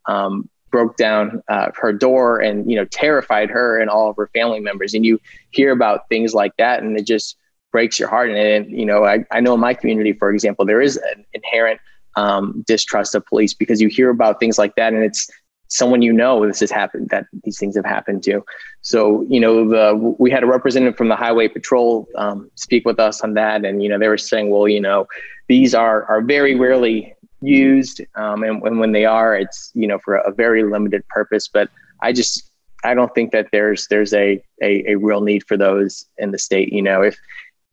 um, 0.05 0.49
broke 0.71 0.97
down 0.97 1.41
uh, 1.47 1.69
her 1.75 1.93
door 1.93 2.39
and, 2.39 2.69
you 2.69 2.77
know, 2.77 2.85
terrified 2.85 3.49
her 3.49 3.79
and 3.79 3.89
all 3.89 4.09
of 4.09 4.15
her 4.17 4.29
family 4.33 4.59
members. 4.59 4.93
And 4.93 5.05
you 5.05 5.19
hear 5.51 5.71
about 5.71 6.09
things 6.09 6.33
like 6.33 6.55
that 6.57 6.83
and 6.83 6.97
it 6.97 7.05
just, 7.05 7.37
breaks 7.71 7.99
your 7.99 8.09
heart. 8.09 8.29
And, 8.29 8.39
and 8.39 8.71
you 8.71 8.85
know, 8.85 9.05
I, 9.05 9.25
I 9.29 9.39
know 9.39 9.53
in 9.53 9.59
my 9.59 9.73
community, 9.73 10.13
for 10.13 10.31
example, 10.31 10.65
there 10.65 10.81
is 10.81 10.97
an 10.97 11.25
inherent 11.33 11.79
um, 12.15 12.63
distrust 12.65 13.15
of 13.15 13.25
police 13.25 13.53
because 13.53 13.79
you 13.79 13.87
hear 13.87 14.09
about 14.09 14.39
things 14.39 14.57
like 14.57 14.75
that 14.75 14.93
and 14.93 15.03
it's 15.03 15.29
someone 15.69 16.01
you 16.01 16.11
know 16.11 16.47
this 16.47 16.61
has 16.61 16.71
happened 16.71 17.09
that 17.09 17.25
these 17.43 17.59
things 17.59 17.75
have 17.75 17.85
happened 17.85 18.23
to 18.23 18.43
so 18.81 19.25
you 19.29 19.39
know 19.39 19.67
the 19.67 20.15
we 20.17 20.31
had 20.31 20.41
a 20.41 20.47
representative 20.47 20.97
from 20.97 21.09
the 21.09 21.15
highway 21.15 21.47
patrol 21.47 22.07
um, 22.15 22.49
speak 22.55 22.85
with 22.85 22.99
us 22.99 23.21
on 23.21 23.33
that 23.33 23.63
and 23.65 23.83
you 23.83 23.89
know 23.89 23.99
they 23.99 24.07
were 24.07 24.17
saying 24.17 24.49
well 24.49 24.67
you 24.67 24.79
know 24.79 25.05
these 25.47 25.75
are 25.75 26.05
are 26.05 26.21
very 26.21 26.55
rarely 26.55 27.13
used 27.41 28.01
um, 28.15 28.43
and, 28.43 28.61
and 28.63 28.79
when 28.79 28.91
they 28.91 29.05
are 29.05 29.35
it's 29.35 29.71
you 29.73 29.87
know 29.87 29.99
for 29.99 30.15
a 30.15 30.31
very 30.31 30.63
limited 30.63 31.07
purpose 31.07 31.47
but 31.47 31.69
i 32.01 32.11
just 32.11 32.49
i 32.83 32.93
don't 32.93 33.13
think 33.13 33.31
that 33.31 33.47
there's 33.51 33.87
there's 33.87 34.13
a, 34.13 34.41
a 34.61 34.91
a 34.91 34.95
real 34.95 35.21
need 35.21 35.43
for 35.47 35.55
those 35.57 36.05
in 36.17 36.31
the 36.31 36.39
state 36.39 36.73
you 36.73 36.81
know 36.81 37.01
if 37.01 37.17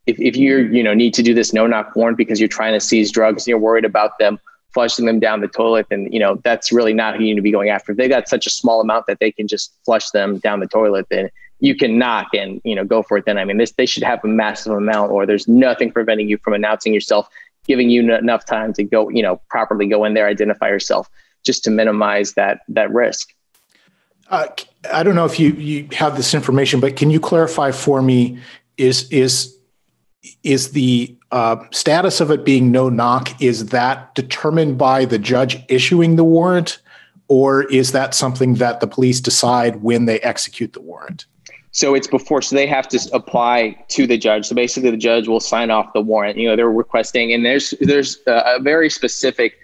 if, 0.06 0.20
if 0.20 0.36
you 0.36 0.58
you 0.58 0.82
know 0.82 0.92
need 0.94 1.14
to 1.14 1.22
do 1.22 1.32
this 1.32 1.52
no 1.52 1.66
knock 1.66 1.96
warrant 1.96 2.18
because 2.18 2.38
you're 2.38 2.48
trying 2.48 2.74
to 2.74 2.80
seize 2.80 3.10
drugs 3.10 3.42
and 3.42 3.48
you're 3.48 3.58
worried 3.58 3.84
about 3.84 4.18
them 4.18 4.38
flushing 4.74 5.06
them 5.06 5.20
down 5.20 5.40
the 5.40 5.48
toilet 5.48 5.86
then 5.88 6.10
you 6.12 6.18
know 6.18 6.38
that's 6.44 6.72
really 6.72 6.92
not 6.92 7.16
who 7.16 7.22
you 7.22 7.30
need 7.30 7.36
to 7.36 7.42
be 7.42 7.52
going 7.52 7.70
after. 7.70 7.92
If 7.92 7.98
they 7.98 8.08
got 8.08 8.28
such 8.28 8.46
a 8.46 8.50
small 8.50 8.80
amount 8.80 9.06
that 9.06 9.20
they 9.20 9.30
can 9.30 9.46
just 9.46 9.72
flush 9.84 10.10
them 10.10 10.38
down 10.38 10.60
the 10.60 10.66
toilet 10.66 11.06
then 11.10 11.30
you 11.60 11.74
can 11.74 11.98
knock 11.98 12.28
and 12.34 12.60
you 12.64 12.74
know 12.74 12.84
go 12.84 13.02
for 13.02 13.16
it 13.16 13.24
then 13.24 13.38
i 13.38 13.44
mean 13.44 13.56
this 13.56 13.72
they 13.72 13.86
should 13.86 14.02
have 14.02 14.22
a 14.24 14.28
massive 14.28 14.72
amount 14.72 15.10
or 15.10 15.24
there's 15.24 15.48
nothing 15.48 15.90
preventing 15.90 16.28
you 16.28 16.36
from 16.38 16.52
announcing 16.52 16.92
yourself 16.92 17.28
giving 17.64 17.90
you 17.90 18.14
enough 18.14 18.44
time 18.44 18.72
to 18.72 18.84
go 18.84 19.08
you 19.08 19.22
know 19.22 19.40
properly 19.48 19.86
go 19.86 20.04
in 20.04 20.14
there 20.14 20.26
identify 20.26 20.68
yourself 20.68 21.08
just 21.44 21.64
to 21.64 21.70
minimize 21.70 22.34
that 22.34 22.60
that 22.68 22.90
risk 22.92 23.34
uh, 24.28 24.46
I 24.92 25.02
don't 25.02 25.14
know 25.14 25.26
if 25.26 25.38
you 25.38 25.50
you 25.50 25.88
have 25.92 26.16
this 26.16 26.34
information, 26.34 26.80
but 26.80 26.96
can 26.96 27.10
you 27.10 27.20
clarify 27.20 27.70
for 27.70 28.00
me? 28.00 28.38
Is 28.76 29.08
is 29.10 29.56
is 30.42 30.72
the 30.72 31.16
uh, 31.30 31.56
status 31.70 32.20
of 32.20 32.30
it 32.30 32.44
being 32.44 32.70
no 32.70 32.88
knock 32.88 33.40
is 33.42 33.66
that 33.66 34.14
determined 34.14 34.78
by 34.78 35.04
the 35.04 35.18
judge 35.18 35.62
issuing 35.68 36.16
the 36.16 36.24
warrant 36.24 36.80
or 37.28 37.64
is 37.64 37.92
that 37.92 38.14
something 38.14 38.54
that 38.54 38.80
the 38.80 38.86
police 38.86 39.20
decide 39.20 39.82
when 39.82 40.06
they 40.06 40.20
execute 40.20 40.72
the 40.72 40.80
warrant 40.80 41.26
so 41.74 41.94
it's 41.94 42.06
before 42.06 42.40
so 42.40 42.54
they 42.54 42.68
have 42.68 42.86
to 42.88 43.10
apply 43.12 43.76
to 43.88 44.06
the 44.06 44.16
judge. 44.16 44.46
So 44.46 44.54
basically 44.54 44.90
the 44.90 44.96
judge 44.96 45.26
will 45.26 45.40
sign 45.40 45.70
off 45.70 45.92
the 45.92 46.00
warrant. 46.00 46.38
You 46.38 46.48
know 46.48 46.56
they're 46.56 46.70
requesting 46.70 47.32
and 47.32 47.44
there's 47.44 47.74
there's 47.80 48.18
a 48.26 48.58
very 48.60 48.88
specific 48.88 49.54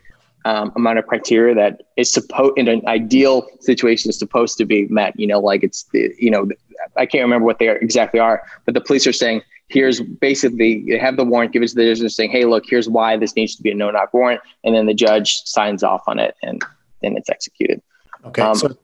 um, 0.44 0.72
amount 0.74 0.98
of 0.98 1.06
criteria 1.06 1.54
that 1.54 1.82
is 1.96 2.10
supposed 2.10 2.58
in 2.58 2.66
an 2.66 2.82
ideal 2.88 3.46
situation 3.60 4.10
is 4.10 4.18
supposed 4.18 4.58
to 4.58 4.64
be 4.64 4.86
met. 4.88 5.18
You 5.18 5.28
know 5.28 5.38
like 5.38 5.62
it's 5.62 5.88
you 5.92 6.30
know 6.30 6.48
i 6.96 7.06
can't 7.06 7.22
remember 7.22 7.44
what 7.44 7.58
they 7.58 7.68
are, 7.68 7.76
exactly 7.76 8.18
are 8.18 8.42
but 8.64 8.74
the 8.74 8.80
police 8.80 9.06
are 9.06 9.12
saying 9.12 9.42
here's 9.70 10.00
basically 10.00 10.84
they 10.88 10.98
have 10.98 11.16
the 11.16 11.24
warrant, 11.24 11.52
give 11.52 11.62
it 11.62 11.68
to 11.68 11.74
the 11.76 11.84
judge, 11.84 12.00
and 12.00 12.10
saying, 12.10 12.30
"Hey, 12.30 12.44
look, 12.44 12.64
here's 12.68 12.88
why 12.88 13.16
this 13.16 13.36
needs 13.36 13.54
to 13.54 13.62
be 13.62 13.70
a 13.70 13.74
no-knock 13.74 14.12
warrant," 14.12 14.40
and 14.64 14.74
then 14.74 14.86
the 14.86 14.94
judge 14.94 15.42
signs 15.44 15.84
off 15.84 16.02
on 16.08 16.18
it, 16.18 16.34
and 16.42 16.60
then 17.02 17.16
it's 17.16 17.30
executed. 17.30 17.80
Okay, 18.26 18.42
um, 18.42 18.54
so 18.56 18.76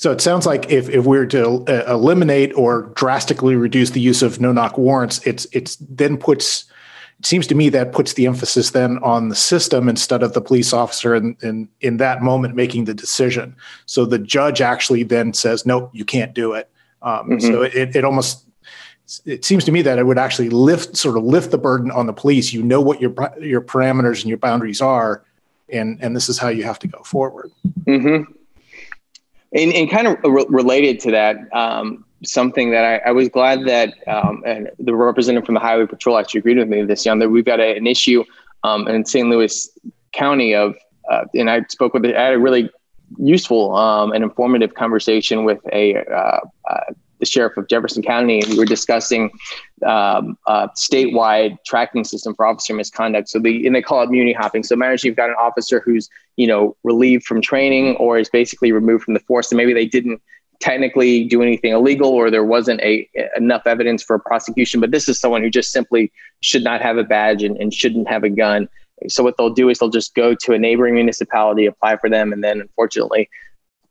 so 0.00 0.10
it 0.10 0.22
sounds 0.22 0.46
like 0.46 0.70
if 0.70 0.88
if 0.88 1.04
we're 1.04 1.26
to 1.26 1.62
uh, 1.68 1.84
eliminate 1.86 2.56
or 2.56 2.90
drastically 2.94 3.54
reduce 3.54 3.90
the 3.90 4.00
use 4.00 4.22
of 4.22 4.40
no-knock 4.40 4.78
warrants, 4.78 5.20
it's 5.26 5.46
it's 5.52 5.76
then 5.76 6.16
puts. 6.16 6.64
It 7.18 7.26
seems 7.26 7.46
to 7.48 7.54
me 7.54 7.68
that 7.68 7.92
puts 7.92 8.14
the 8.14 8.24
emphasis 8.24 8.70
then 8.70 8.96
on 9.02 9.28
the 9.28 9.34
system 9.34 9.90
instead 9.90 10.22
of 10.22 10.32
the 10.32 10.40
police 10.40 10.72
officer 10.72 11.14
in, 11.14 11.36
in, 11.42 11.68
in 11.82 11.98
that 11.98 12.22
moment 12.22 12.54
making 12.54 12.86
the 12.86 12.94
decision. 12.94 13.54
So 13.84 14.06
the 14.06 14.18
judge 14.18 14.62
actually 14.62 15.02
then 15.02 15.34
says, 15.34 15.66
nope, 15.66 15.90
you 15.92 16.06
can't 16.06 16.32
do 16.32 16.54
it. 16.54 16.70
Um, 17.02 17.32
mm-hmm. 17.32 17.40
So 17.40 17.60
it, 17.60 17.94
it 17.94 18.02
almost 18.06 18.46
it 19.26 19.44
seems 19.44 19.66
to 19.66 19.72
me 19.72 19.82
that 19.82 19.98
it 19.98 20.06
would 20.06 20.16
actually 20.16 20.48
lift 20.48 20.96
sort 20.96 21.18
of 21.18 21.24
lift 21.24 21.50
the 21.50 21.58
burden 21.58 21.90
on 21.90 22.06
the 22.06 22.14
police. 22.14 22.54
You 22.54 22.62
know 22.62 22.80
what 22.80 23.02
your 23.02 23.12
your 23.38 23.60
parameters 23.60 24.22
and 24.22 24.30
your 24.30 24.38
boundaries 24.38 24.80
are, 24.80 25.22
and 25.68 25.98
and 26.00 26.16
this 26.16 26.30
is 26.30 26.38
how 26.38 26.48
you 26.48 26.62
have 26.62 26.78
to 26.78 26.88
go 26.88 27.02
forward. 27.02 27.50
Mm-hmm. 27.84 28.32
And, 29.52 29.72
and 29.72 29.90
kind 29.90 30.06
of 30.06 30.16
re- 30.22 30.46
related 30.48 31.00
to 31.00 31.10
that, 31.10 31.36
um, 31.52 32.04
something 32.24 32.70
that 32.70 32.84
I, 32.84 33.08
I, 33.08 33.12
was 33.12 33.28
glad 33.28 33.64
that 33.66 33.94
um, 34.06 34.42
and 34.46 34.70
the 34.78 34.94
representative 34.94 35.44
from 35.44 35.54
the 35.54 35.60
Highway 35.60 35.86
Patrol 35.86 36.18
actually 36.18 36.40
agreed 36.40 36.58
with 36.58 36.68
me 36.68 36.82
this 36.84 37.04
year 37.04 37.18
that 37.18 37.28
we've 37.30 37.44
got 37.44 37.58
a, 37.58 37.76
an 37.76 37.86
issue 37.86 38.22
um, 38.62 38.86
in 38.86 39.04
St. 39.04 39.28
Louis 39.28 39.68
County 40.12 40.54
of, 40.54 40.76
uh, 41.10 41.24
and 41.34 41.50
I 41.50 41.62
spoke 41.68 41.94
with, 41.94 42.04
I 42.04 42.20
had 42.20 42.34
a 42.34 42.38
really 42.38 42.70
useful 43.18 43.74
um, 43.74 44.12
and 44.12 44.22
informative 44.22 44.74
conversation 44.74 45.44
with 45.44 45.60
a 45.72 45.96
uh, 45.96 46.40
uh, 46.70 46.92
the 47.20 47.26
sheriff 47.26 47.56
of 47.56 47.68
Jefferson 47.68 48.02
County, 48.02 48.40
and 48.40 48.50
we 48.50 48.58
were 48.58 48.64
discussing 48.64 49.30
um, 49.86 50.36
a 50.46 50.68
statewide 50.70 51.58
tracking 51.64 52.04
system 52.04 52.34
for 52.34 52.46
officer 52.46 52.74
misconduct. 52.74 53.28
So 53.28 53.38
the 53.38 53.66
and 53.66 53.76
they 53.76 53.82
call 53.82 54.02
it 54.02 54.10
muni 54.10 54.32
hopping. 54.32 54.64
So 54.64 54.74
imagine 54.74 55.08
you've 55.08 55.16
got 55.16 55.30
an 55.30 55.36
officer 55.38 55.80
who's 55.80 56.08
you 56.36 56.46
know 56.46 56.76
relieved 56.82 57.24
from 57.24 57.40
training 57.40 57.96
or 57.96 58.18
is 58.18 58.28
basically 58.28 58.72
removed 58.72 59.04
from 59.04 59.14
the 59.14 59.20
force, 59.20 59.52
and 59.52 59.56
maybe 59.56 59.72
they 59.72 59.86
didn't 59.86 60.20
technically 60.60 61.24
do 61.24 61.42
anything 61.42 61.72
illegal 61.72 62.10
or 62.10 62.30
there 62.30 62.44
wasn't 62.44 62.80
a 62.82 63.08
enough 63.36 63.62
evidence 63.66 64.02
for 64.02 64.16
a 64.16 64.20
prosecution 64.20 64.78
but 64.78 64.90
this 64.90 65.08
is 65.08 65.18
someone 65.18 65.42
who 65.42 65.48
just 65.48 65.72
simply 65.72 66.12
should 66.42 66.62
not 66.62 66.82
have 66.82 66.98
a 66.98 67.02
badge 67.02 67.42
and, 67.42 67.56
and 67.56 67.72
shouldn't 67.72 68.06
have 68.06 68.24
a 68.24 68.28
gun 68.28 68.68
so 69.08 69.24
what 69.24 69.34
they'll 69.38 69.54
do 69.54 69.70
is 69.70 69.78
they'll 69.78 69.88
just 69.88 70.14
go 70.14 70.34
to 70.34 70.52
a 70.52 70.58
neighboring 70.58 70.94
municipality 70.94 71.64
apply 71.64 71.96
for 71.96 72.10
them 72.10 72.30
and 72.30 72.44
then 72.44 72.60
unfortunately 72.60 73.26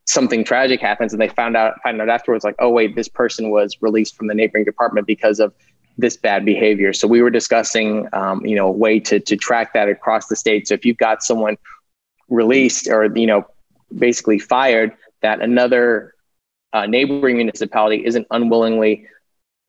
something 0.10 0.44
tragic 0.44 0.82
happens 0.82 1.14
and 1.14 1.22
they 1.22 1.28
found 1.28 1.56
out 1.56 1.76
find 1.84 2.02
out 2.02 2.10
afterwards 2.10 2.44
like 2.44 2.56
oh 2.58 2.70
wait 2.70 2.96
this 2.96 3.08
person 3.08 3.52
was 3.52 3.78
released 3.80 4.16
from 4.16 4.26
the 4.26 4.34
neighboring 4.34 4.66
department 4.66 5.06
because 5.06 5.40
of 5.40 5.54
this 6.00 6.16
bad 6.18 6.46
behavior. 6.46 6.94
So 6.94 7.08
we 7.08 7.22
were 7.22 7.30
discussing 7.30 8.08
um, 8.14 8.46
you 8.46 8.56
know 8.56 8.68
a 8.68 8.72
way 8.72 9.00
to 9.02 9.20
to 9.20 9.36
track 9.36 9.74
that 9.74 9.90
across 9.90 10.28
the 10.28 10.36
state. 10.36 10.68
So 10.68 10.74
if 10.74 10.86
you've 10.86 10.98
got 10.98 11.22
someone 11.22 11.58
released 12.30 12.88
or 12.88 13.06
you 13.16 13.28
know 13.28 13.46
basically 13.96 14.40
fired 14.40 14.94
that 15.22 15.42
another 15.42 16.14
uh, 16.74 16.86
neighboring 16.86 17.36
municipality 17.36 18.06
isn't 18.06 18.26
unwillingly 18.32 19.08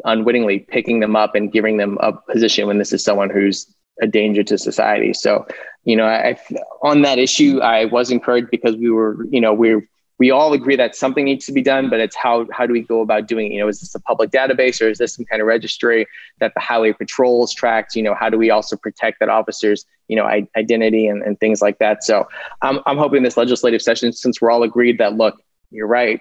unwittingly 0.05 0.61
picking 0.61 1.01
them 1.01 1.17
up 1.17 1.35
and 1.35 1.53
giving 1.53 1.77
them 1.77 1.99
a 2.01 2.13
position 2.13 2.67
when 2.67 2.79
this 2.79 2.93
is 2.93 3.05
someone 3.05 3.29
who's 3.29 3.75
a 4.01 4.07
danger 4.07 4.43
to 4.43 4.57
society. 4.57 5.13
So 5.13 5.47
you 5.85 5.97
know 5.97 6.07
I, 6.07 6.39
on 6.83 7.03
that 7.03 7.19
issue 7.19 7.61
i 7.61 7.87
was 7.87 8.11
encouraged 8.11 8.51
because 8.51 8.77
we 8.77 8.91
were 8.91 9.27
you 9.31 9.41
know 9.41 9.55
we 9.55 9.75
we're 9.75 9.89
we 10.21 10.31
all 10.31 10.53
agree 10.53 10.77
that 10.77 10.95
something 10.95 11.25
needs 11.25 11.47
to 11.47 11.53
be 11.53 11.63
done, 11.63 11.89
but 11.89 11.99
it's 11.99 12.15
how 12.15 12.47
how 12.53 12.67
do 12.67 12.75
we 12.75 12.83
go 12.83 13.01
about 13.01 13.27
doing 13.27 13.47
it? 13.47 13.55
You 13.55 13.61
know, 13.61 13.69
is 13.69 13.81
this 13.81 13.95
a 13.95 14.01
public 14.01 14.31
database 14.31 14.81
or 14.81 14.89
is 14.91 14.99
this 14.99 15.15
some 15.15 15.25
kind 15.25 15.41
of 15.41 15.49
registry 15.49 16.07
that 16.41 16.53
the 16.55 16.61
highway 16.61 16.93
patrols 16.93 17.55
tracked? 17.55 17.97
You 17.97 18.03
know, 18.03 18.15
how 18.15 18.29
do 18.29 18.37
we 18.37 18.51
also 18.51 18.77
protect 18.77 19.19
that 19.21 19.31
officers, 19.31 19.87
you 20.09 20.17
know, 20.17 20.27
identity 20.57 21.07
and, 21.09 21.23
and 21.23 21.41
things 21.41 21.63
like 21.63 21.79
that? 21.79 22.05
So 22.05 22.29
I'm 22.61 22.81
I'm 22.85 22.99
hoping 22.99 23.23
this 23.23 23.39
legislative 23.39 23.81
session, 23.81 24.13
since 24.13 24.43
we're 24.43 24.51
all 24.51 24.63
agreed 24.63 24.99
that 24.99 25.15
look, 25.15 25.43
you're 25.71 25.87
right, 25.87 26.21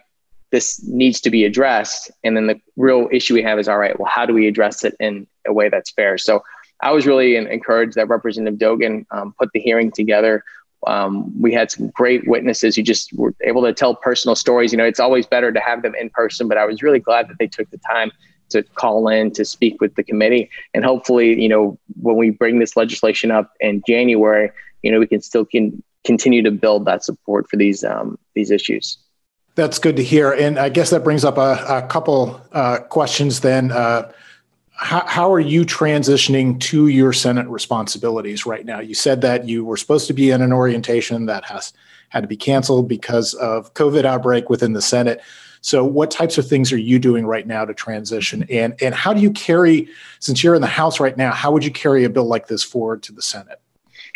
this 0.52 0.82
needs 0.88 1.20
to 1.22 1.30
be 1.30 1.44
addressed. 1.44 2.10
And 2.24 2.38
then 2.38 2.48
the 2.48 2.60
real 2.78 3.10
issue 3.12 3.34
we 3.34 3.44
have 3.44 3.60
is 3.60 3.68
all 3.68 3.78
right, 3.78 4.00
well, 4.00 4.10
how 4.10 4.26
do 4.26 4.34
we 4.34 4.48
address 4.48 4.86
it 4.86 4.96
in 5.02 5.28
a 5.46 5.52
way 5.52 5.68
that's 5.68 5.92
fair? 5.92 6.18
So 6.18 6.42
I 6.82 6.92
was 6.92 7.06
really 7.06 7.36
encouraged 7.36 7.96
that 7.96 8.08
Representative 8.08 8.58
Dogan 8.58 9.06
um, 9.12 9.36
put 9.38 9.50
the 9.54 9.60
hearing 9.60 9.92
together 9.92 10.46
um, 10.88 11.40
we 11.40 11.54
had 11.54 11.72
some 11.72 11.90
great 11.90 12.28
witnesses 12.28 12.76
who 12.76 12.84
just 12.84 13.12
were 13.14 13.34
able 13.44 13.64
to 13.64 13.74
tell 13.74 13.96
personal 13.96 14.36
stories. 14.36 14.72
You 14.72 14.78
know, 14.78 14.86
it's 14.86 15.00
always 15.00 15.26
better 15.26 15.52
to 15.52 15.60
have 15.60 15.82
them 15.82 15.96
in 15.96 16.10
person, 16.10 16.48
but 16.48 16.58
I 16.58 16.66
was 16.66 16.82
really 16.82 17.00
glad 17.00 17.28
that 17.28 17.38
they 17.40 17.48
took 17.48 17.70
the 17.70 17.80
time 17.80 18.12
to 18.50 18.64
call 18.64 19.08
in 19.08 19.32
to 19.32 19.46
speak 19.46 19.80
with 19.80 19.96
the 19.96 20.04
committee. 20.04 20.50
And 20.74 20.84
hopefully, 20.84 21.40
you 21.40 21.50
know, 21.50 21.78
when 22.02 22.16
we 22.16 22.30
bring 22.30 22.60
this 22.60 22.76
legislation 22.76 23.32
up 23.32 23.52
in 23.60 23.84
January, 23.88 24.52
you 24.82 24.92
know, 24.92 25.00
we 25.00 25.08
can 25.08 25.22
still 25.22 25.46
can 25.46 25.84
continue 26.06 26.42
to 26.42 26.52
build 26.52 26.86
that 26.86 27.04
support 27.04 27.50
for 27.50 27.58
these 27.58 27.84
um, 27.84 28.18
these 28.36 28.52
issues. 28.52 28.98
That's 29.56 29.80
good 29.80 29.98
to 29.98 30.04
hear, 30.04 30.32
and 30.32 30.58
I 30.58 30.70
guess 30.70 30.90
that 30.92 31.04
brings 31.04 31.26
up 31.26 31.38
a, 31.38 31.66
a 31.68 31.88
couple 31.88 32.42
uh, 32.54 32.80
questions. 32.80 33.42
Then, 33.42 33.72
uh, 33.72 34.12
how, 34.80 35.06
how 35.06 35.34
are 35.34 35.42
you 35.42 35.66
transitioning 35.66 36.58
to 36.62 36.88
your 36.88 37.12
Senate 37.12 37.48
responsibilities 37.48 38.46
right 38.46 38.66
now? 38.66 38.80
You 38.80 38.94
said 38.94 39.20
that 39.22 39.46
you 39.46 39.66
were 39.66 39.76
supposed 39.76 40.08
to 40.08 40.14
be 40.14 40.32
in 40.32 40.42
an 40.42 40.54
orientation 40.54 41.26
that 41.26 41.44
has 41.46 41.74
had 42.08 42.22
to 42.22 42.28
be 42.28 42.38
canceled 42.38 42.88
because 42.88 43.34
of 43.36 43.74
COVID 43.74 44.06
outbreak 44.06 44.50
within 44.50 44.72
the 44.72 44.82
Senate. 44.82 45.22
So, 45.60 45.84
what 45.84 46.12
types 46.12 46.38
of 46.38 46.48
things 46.48 46.72
are 46.72 46.78
you 46.78 46.98
doing 46.98 47.26
right 47.26 47.46
now 47.46 47.66
to 47.66 47.74
transition? 47.74 48.46
And 48.50 48.82
and 48.82 48.96
how 48.96 49.14
do 49.14 49.20
you 49.20 49.32
carry, 49.32 49.90
since 50.20 50.42
you're 50.42 50.56
in 50.56 50.62
the 50.62 50.68
House 50.68 51.02
right 51.02 51.18
now, 51.18 51.34
how 51.34 51.52
would 51.52 51.66
you 51.66 51.72
carry 51.72 52.06
a 52.06 52.10
bill 52.10 52.26
like 52.26 52.48
this 52.48 52.64
forward 52.64 53.04
to 53.04 53.12
the 53.12 53.22
Senate? 53.22 53.60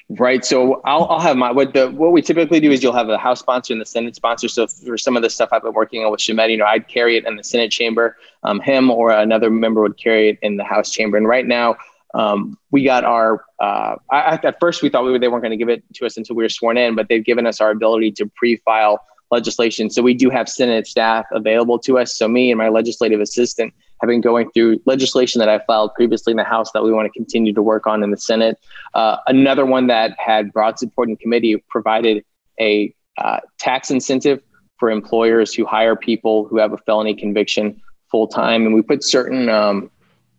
Right. 0.09 0.43
So 0.43 0.81
I'll, 0.83 1.05
I'll 1.05 1.19
have 1.19 1.37
my 1.37 1.51
what 1.51 1.73
the 1.73 1.89
what 1.89 2.11
we 2.11 2.21
typically 2.21 2.59
do 2.59 2.71
is 2.71 2.83
you'll 2.83 2.93
have 2.93 3.09
a 3.09 3.17
House 3.17 3.39
sponsor 3.39 3.73
and 3.73 3.81
the 3.81 3.85
Senate 3.85 4.15
sponsor. 4.15 4.47
So 4.47 4.67
for 4.67 4.97
some 4.97 5.15
of 5.15 5.23
the 5.23 5.29
stuff 5.29 5.49
I've 5.51 5.63
been 5.63 5.73
working 5.73 6.03
on 6.03 6.11
with 6.11 6.21
Shamed, 6.21 6.51
you 6.51 6.57
know, 6.57 6.65
I'd 6.65 6.87
carry 6.87 7.17
it 7.17 7.25
in 7.25 7.37
the 7.37 7.43
Senate 7.43 7.71
chamber. 7.71 8.17
Um, 8.43 8.59
him 8.59 8.91
or 8.91 9.11
another 9.11 9.49
member 9.49 9.81
would 9.81 9.97
carry 9.97 10.29
it 10.29 10.39
in 10.41 10.57
the 10.57 10.63
House 10.63 10.91
chamber. 10.91 11.17
And 11.17 11.27
right 11.27 11.45
now, 11.45 11.77
um, 12.13 12.57
we 12.69 12.83
got 12.83 13.05
our. 13.05 13.45
Uh, 13.59 13.95
I, 14.11 14.39
at 14.43 14.59
first, 14.59 14.81
we 14.81 14.89
thought 14.89 15.05
we, 15.05 15.17
they 15.17 15.29
weren't 15.29 15.41
going 15.41 15.51
to 15.51 15.57
give 15.57 15.69
it 15.69 15.83
to 15.95 16.05
us 16.05 16.17
until 16.17 16.35
we 16.35 16.43
were 16.43 16.49
sworn 16.49 16.77
in, 16.77 16.95
but 16.95 17.07
they've 17.07 17.23
given 17.23 17.47
us 17.47 17.61
our 17.61 17.71
ability 17.71 18.11
to 18.13 18.27
pre-file 18.35 18.99
legislation. 19.31 19.89
So 19.89 20.01
we 20.01 20.13
do 20.13 20.29
have 20.29 20.47
Senate 20.47 20.85
staff 20.85 21.25
available 21.31 21.79
to 21.79 21.97
us. 21.97 22.15
So 22.15 22.27
me 22.27 22.51
and 22.51 22.57
my 22.57 22.69
legislative 22.69 23.21
assistant 23.21 23.73
have 24.03 24.09
been 24.09 24.21
going 24.21 24.51
through 24.51 24.81
legislation 24.85 25.39
that 25.39 25.47
I 25.47 25.59
filed 25.59 25.93
previously 25.95 26.31
in 26.31 26.37
the 26.37 26.43
House 26.43 26.71
that 26.73 26.83
we 26.83 26.91
want 26.91 27.05
to 27.05 27.17
continue 27.17 27.53
to 27.53 27.61
work 27.61 27.87
on 27.87 28.03
in 28.03 28.11
the 28.11 28.17
Senate. 28.17 28.59
Uh, 28.93 29.17
another 29.27 29.65
one 29.65 29.87
that 29.87 30.11
had 30.19 30.51
broad 30.51 30.77
support 30.77 31.07
in 31.07 31.15
committee 31.15 31.63
provided 31.69 32.25
a 32.59 32.93
uh, 33.17 33.39
tax 33.59 33.91
incentive 33.91 34.41
for 34.77 34.91
employers 34.91 35.53
who 35.53 35.65
hire 35.65 35.95
people 35.95 36.45
who 36.45 36.57
have 36.57 36.73
a 36.73 36.77
felony 36.79 37.15
conviction 37.15 37.81
full 38.11 38.27
time, 38.27 38.65
and 38.65 38.75
we 38.75 38.81
put 38.81 39.05
certain 39.05 39.47
um, 39.47 39.89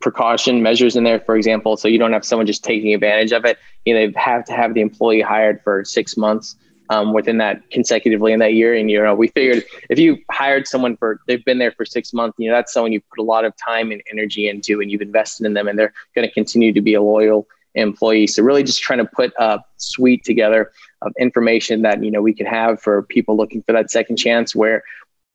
precaution 0.00 0.62
measures 0.62 0.94
in 0.94 1.04
there. 1.04 1.20
For 1.20 1.34
example, 1.34 1.78
so 1.78 1.88
you 1.88 1.98
don't 1.98 2.12
have 2.12 2.24
someone 2.24 2.46
just 2.46 2.62
taking 2.64 2.92
advantage 2.92 3.32
of 3.32 3.46
it. 3.46 3.56
You 3.86 3.94
know, 3.94 4.06
they 4.08 4.20
have 4.20 4.44
to 4.44 4.52
have 4.52 4.74
the 4.74 4.82
employee 4.82 5.22
hired 5.22 5.62
for 5.62 5.84
six 5.86 6.18
months 6.18 6.56
um, 6.90 7.12
within 7.12 7.38
that 7.38 7.68
consecutively 7.70 8.32
in 8.32 8.38
that 8.40 8.54
year. 8.54 8.74
And, 8.74 8.90
you 8.90 9.02
know, 9.02 9.14
we 9.14 9.28
figured 9.28 9.64
if 9.90 9.98
you 9.98 10.18
hired 10.30 10.66
someone 10.66 10.96
for, 10.96 11.20
they've 11.26 11.44
been 11.44 11.58
there 11.58 11.72
for 11.72 11.84
six 11.84 12.12
months, 12.12 12.36
you 12.38 12.48
know, 12.48 12.56
that's 12.56 12.72
someone 12.72 12.92
you 12.92 13.00
put 13.00 13.20
a 13.20 13.24
lot 13.24 13.44
of 13.44 13.54
time 13.56 13.90
and 13.90 14.02
energy 14.10 14.48
into 14.48 14.80
and 14.80 14.90
you've 14.90 15.02
invested 15.02 15.46
in 15.46 15.54
them 15.54 15.68
and 15.68 15.78
they're 15.78 15.92
going 16.14 16.26
to 16.26 16.32
continue 16.32 16.72
to 16.72 16.80
be 16.80 16.94
a 16.94 17.02
loyal 17.02 17.46
employee. 17.74 18.26
So 18.26 18.42
really 18.42 18.62
just 18.62 18.82
trying 18.82 19.00
to 19.00 19.06
put 19.06 19.32
a 19.38 19.60
suite 19.76 20.24
together 20.24 20.70
of 21.02 21.12
information 21.18 21.82
that, 21.82 22.02
you 22.04 22.10
know, 22.10 22.22
we 22.22 22.34
can 22.34 22.46
have 22.46 22.80
for 22.80 23.02
people 23.02 23.36
looking 23.36 23.62
for 23.62 23.72
that 23.72 23.90
second 23.90 24.16
chance 24.16 24.54
where 24.54 24.82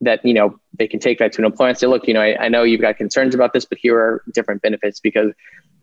that, 0.01 0.23
you 0.23 0.33
know, 0.33 0.57
they 0.77 0.87
can 0.87 0.99
take 0.99 1.19
that 1.19 1.33
to 1.33 1.41
an 1.41 1.45
employer 1.45 1.69
and 1.69 1.77
say, 1.77 1.87
look, 1.87 2.07
you 2.07 2.13
know, 2.13 2.21
I, 2.21 2.45
I 2.45 2.49
know 2.49 2.63
you've 2.63 2.79
got 2.79 2.95
concerns 2.95 3.35
about 3.35 3.51
this, 3.51 3.65
but 3.65 3.77
here 3.77 3.97
are 3.97 4.23
different 4.33 4.61
benefits 4.61 5.01
because 5.01 5.33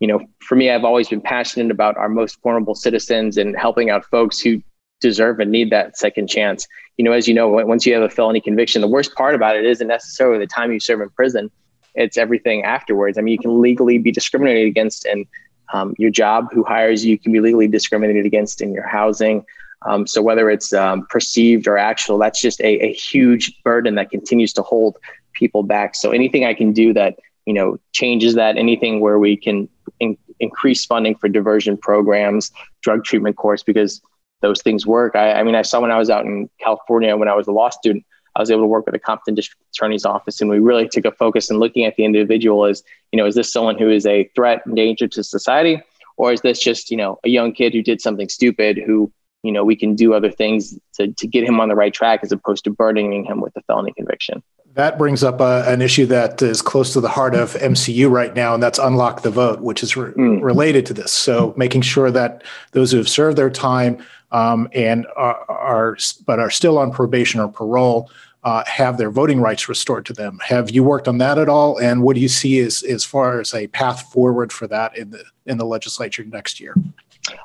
you 0.01 0.07
know, 0.07 0.21
for 0.41 0.57
me, 0.57 0.71
I've 0.71 0.85
always 0.85 1.09
been 1.09 1.21
passionate 1.21 1.71
about 1.71 1.97
our 1.97 2.09
most 2.09 2.41
vulnerable 2.43 2.75
citizens 2.75 3.39
and 3.39 3.57
helping 3.57 3.91
out 3.91 4.05
folks 4.05 4.39
who 4.39 4.63
deserve 5.01 5.41
and 5.41 5.51
need 5.51 5.71
that 5.71 5.97
second 5.97 6.29
chance. 6.29 6.67
You 6.97 7.05
know, 7.05 7.13
as 7.13 7.29
you 7.29 7.35
know, 7.35 7.49
once 7.49 7.85
you 7.87 7.95
have 7.95 8.03
a 8.03 8.09
felony 8.09 8.41
conviction, 8.41 8.81
the 8.81 8.89
worst 8.89 9.15
part 9.15 9.35
about 9.35 9.57
it 9.57 9.65
isn't 9.65 9.87
necessarily 9.87 10.39
the 10.39 10.47
time 10.47 10.73
you 10.73 10.81
serve 10.81 11.01
in 11.01 11.11
prison; 11.11 11.51
it's 11.95 12.17
everything 12.17 12.65
afterwards. 12.65 13.19
I 13.19 13.23
mean, 13.23 13.33
you 13.33 13.39
can 13.39 13.61
legally 13.61 13.99
be 13.99 14.11
discriminated 14.11 14.67
against 14.67 15.07
in 15.07 15.27
um, 15.73 15.95
your 15.99 16.11
job, 16.11 16.49
who 16.53 16.63
hires 16.63 17.05
you, 17.05 17.19
can 17.19 17.33
be 17.33 17.41
legally 17.41 17.69
discriminated 17.69 18.25
against 18.25 18.61
in 18.61 18.73
your 18.73 18.87
housing. 18.87 19.45
Um, 19.83 20.07
so 20.07 20.23
whether 20.23 20.49
it's 20.49 20.73
um, 20.73 21.07
perceived 21.11 21.69
or 21.69 21.77
actual, 21.77 22.19
that's 22.19 22.41
just 22.41 22.61
a, 22.61 22.83
a 22.83 22.93
huge 22.93 23.63
burden 23.63 23.97
that 23.97 24.11
continues 24.11 24.53
to 24.55 24.63
hold 24.63 24.97
people 25.33 25.63
back. 25.63 25.95
So 25.95 26.13
anything 26.13 26.45
I 26.45 26.55
can 26.55 26.73
do 26.73 26.93
that 26.95 27.17
you 27.47 27.55
know 27.55 27.79
changes 27.93 28.35
that, 28.35 28.59
anything 28.59 29.01
where 29.01 29.19
we 29.19 29.37
can 29.37 29.69
in- 30.01 30.19
increase 30.41 30.85
funding 30.85 31.15
for 31.15 31.29
diversion 31.29 31.77
programs, 31.79 32.53
drug 32.83 33.05
treatment 33.05 33.37
course, 33.37 33.63
because 33.63 34.03
those 34.43 34.63
things 34.63 34.87
work. 34.87 35.17
I, 35.17 35.33
I, 35.33 35.43
mean, 35.43 35.55
I 35.55 35.63
saw 35.63 35.81
when 35.81 35.91
I 35.91 35.99
was 35.99 36.11
out 36.11 36.25
in 36.25 36.49
California 36.61 37.17
when 37.17 37.29
I 37.29 37.35
was 37.35 37.47
a 37.47 37.53
law 37.53 37.71
student, 37.71 38.05
I 38.37 38.41
was 38.41 38.51
able 38.51 38.63
to 38.63 38.67
work 38.67 38.85
with 38.85 38.93
the 38.93 38.99
Compton 38.99 39.35
District 39.35 39.63
Attorney's 39.75 40.05
Office, 40.05 40.41
and 40.41 40.51
we 40.51 40.59
really 40.59 40.87
took 40.89 41.07
a 41.07 41.13
focus 41.13 41.51
in 41.51 41.59
looking 41.59 41.87
at 41.87 41.97
the 41.97 42.05
individual 42.05 42.67
as, 42.67 42.83
you 43.11 43.17
know, 43.17 43.27
is 43.27 43.35
this 43.35 43.51
someone 43.51 43.79
who 43.79 43.89
is 43.89 44.05
a 44.05 44.31
threat 44.35 44.65
and 44.67 44.77
danger 44.77 45.09
to 45.09 45.25
society, 45.25 45.81
or 46.19 46.33
is 46.33 46.43
this 46.43 46.59
just, 46.61 46.91
you 46.91 46.99
know, 46.99 47.19
a 47.25 47.31
young 47.31 47.53
kid 47.53 47.73
who 47.73 47.83
did 47.83 48.01
something 48.03 48.29
stupid 48.29 48.77
who, 48.77 49.11
you 49.43 49.53
know, 49.53 49.65
we 49.65 49.75
can 49.75 49.95
do 49.95 50.13
other 50.13 50.31
things 50.31 50.79
to, 50.95 51.13
to 51.15 51.27
get 51.27 51.45
him 51.45 51.61
on 51.61 51.69
the 51.69 51.75
right 51.75 51.95
track 51.95 52.21
as 52.23 52.31
opposed 52.31 52.65
to 52.65 52.71
burdening 52.71 53.25
him 53.25 53.41
with 53.41 53.57
a 53.57 53.63
felony 53.63 53.93
conviction. 53.97 54.43
That 54.75 54.99
brings 54.99 55.25
up 55.25 55.41
uh, 55.41 55.65
an 55.67 55.81
issue 55.81 56.05
that 56.07 56.43
is 56.43 56.61
close 56.61 56.93
to 56.93 57.01
the 57.01 57.09
heart 57.09 57.35
of 57.35 57.55
MCU 57.55 58.11
right 58.11 58.35
now, 58.35 58.53
and 58.53 58.63
that's 58.63 58.79
unlock 58.79 59.23
the 59.23 59.31
vote, 59.31 59.61
which 59.61 59.83
is 59.83 59.97
re- 59.97 60.13
mm. 60.13 60.43
related 60.43 60.85
to 60.87 60.93
this. 60.93 61.11
So, 61.13 61.55
making 61.57 61.81
sure 61.81 62.11
that 62.11 62.43
those 62.73 62.93
who 62.93 62.99
have 62.99 63.09
served 63.09 63.39
their 63.39 63.49
time 63.49 64.05
um, 64.33 64.69
and 64.73 65.07
are, 65.17 65.45
are, 65.51 65.99
but 66.27 66.39
are 66.39 66.51
still 66.51 66.79
on 66.79 66.91
probation 66.91 67.41
or 67.41 67.49
parole 67.49 68.11
uh, 68.47 68.63
have 68.67 68.97
their 68.97 69.11
voting 69.11 69.41
rights 69.41 69.69
restored 69.69 70.07
to 70.07 70.13
them. 70.13 70.39
Have 70.45 70.71
you 70.71 70.85
worked 70.85 71.09
on 71.09 71.19
that 71.19 71.37
at 71.37 71.49
all? 71.49 71.79
And 71.79 72.03
what 72.03 72.15
do 72.15 72.21
you 72.21 72.29
see 72.29 72.61
as 72.61 72.85
as 72.85 73.05
far 73.05 73.41
as 73.41 73.53
a 73.53 73.67
path 73.69 74.13
forward 74.13 74.53
for 74.53 74.69
that 74.69 74.97
in 74.97 75.11
the 75.11 75.25
in 75.47 75.59
the 75.59 75.67
legislature 75.67 76.25
next 76.25 76.61
year? 76.61 76.77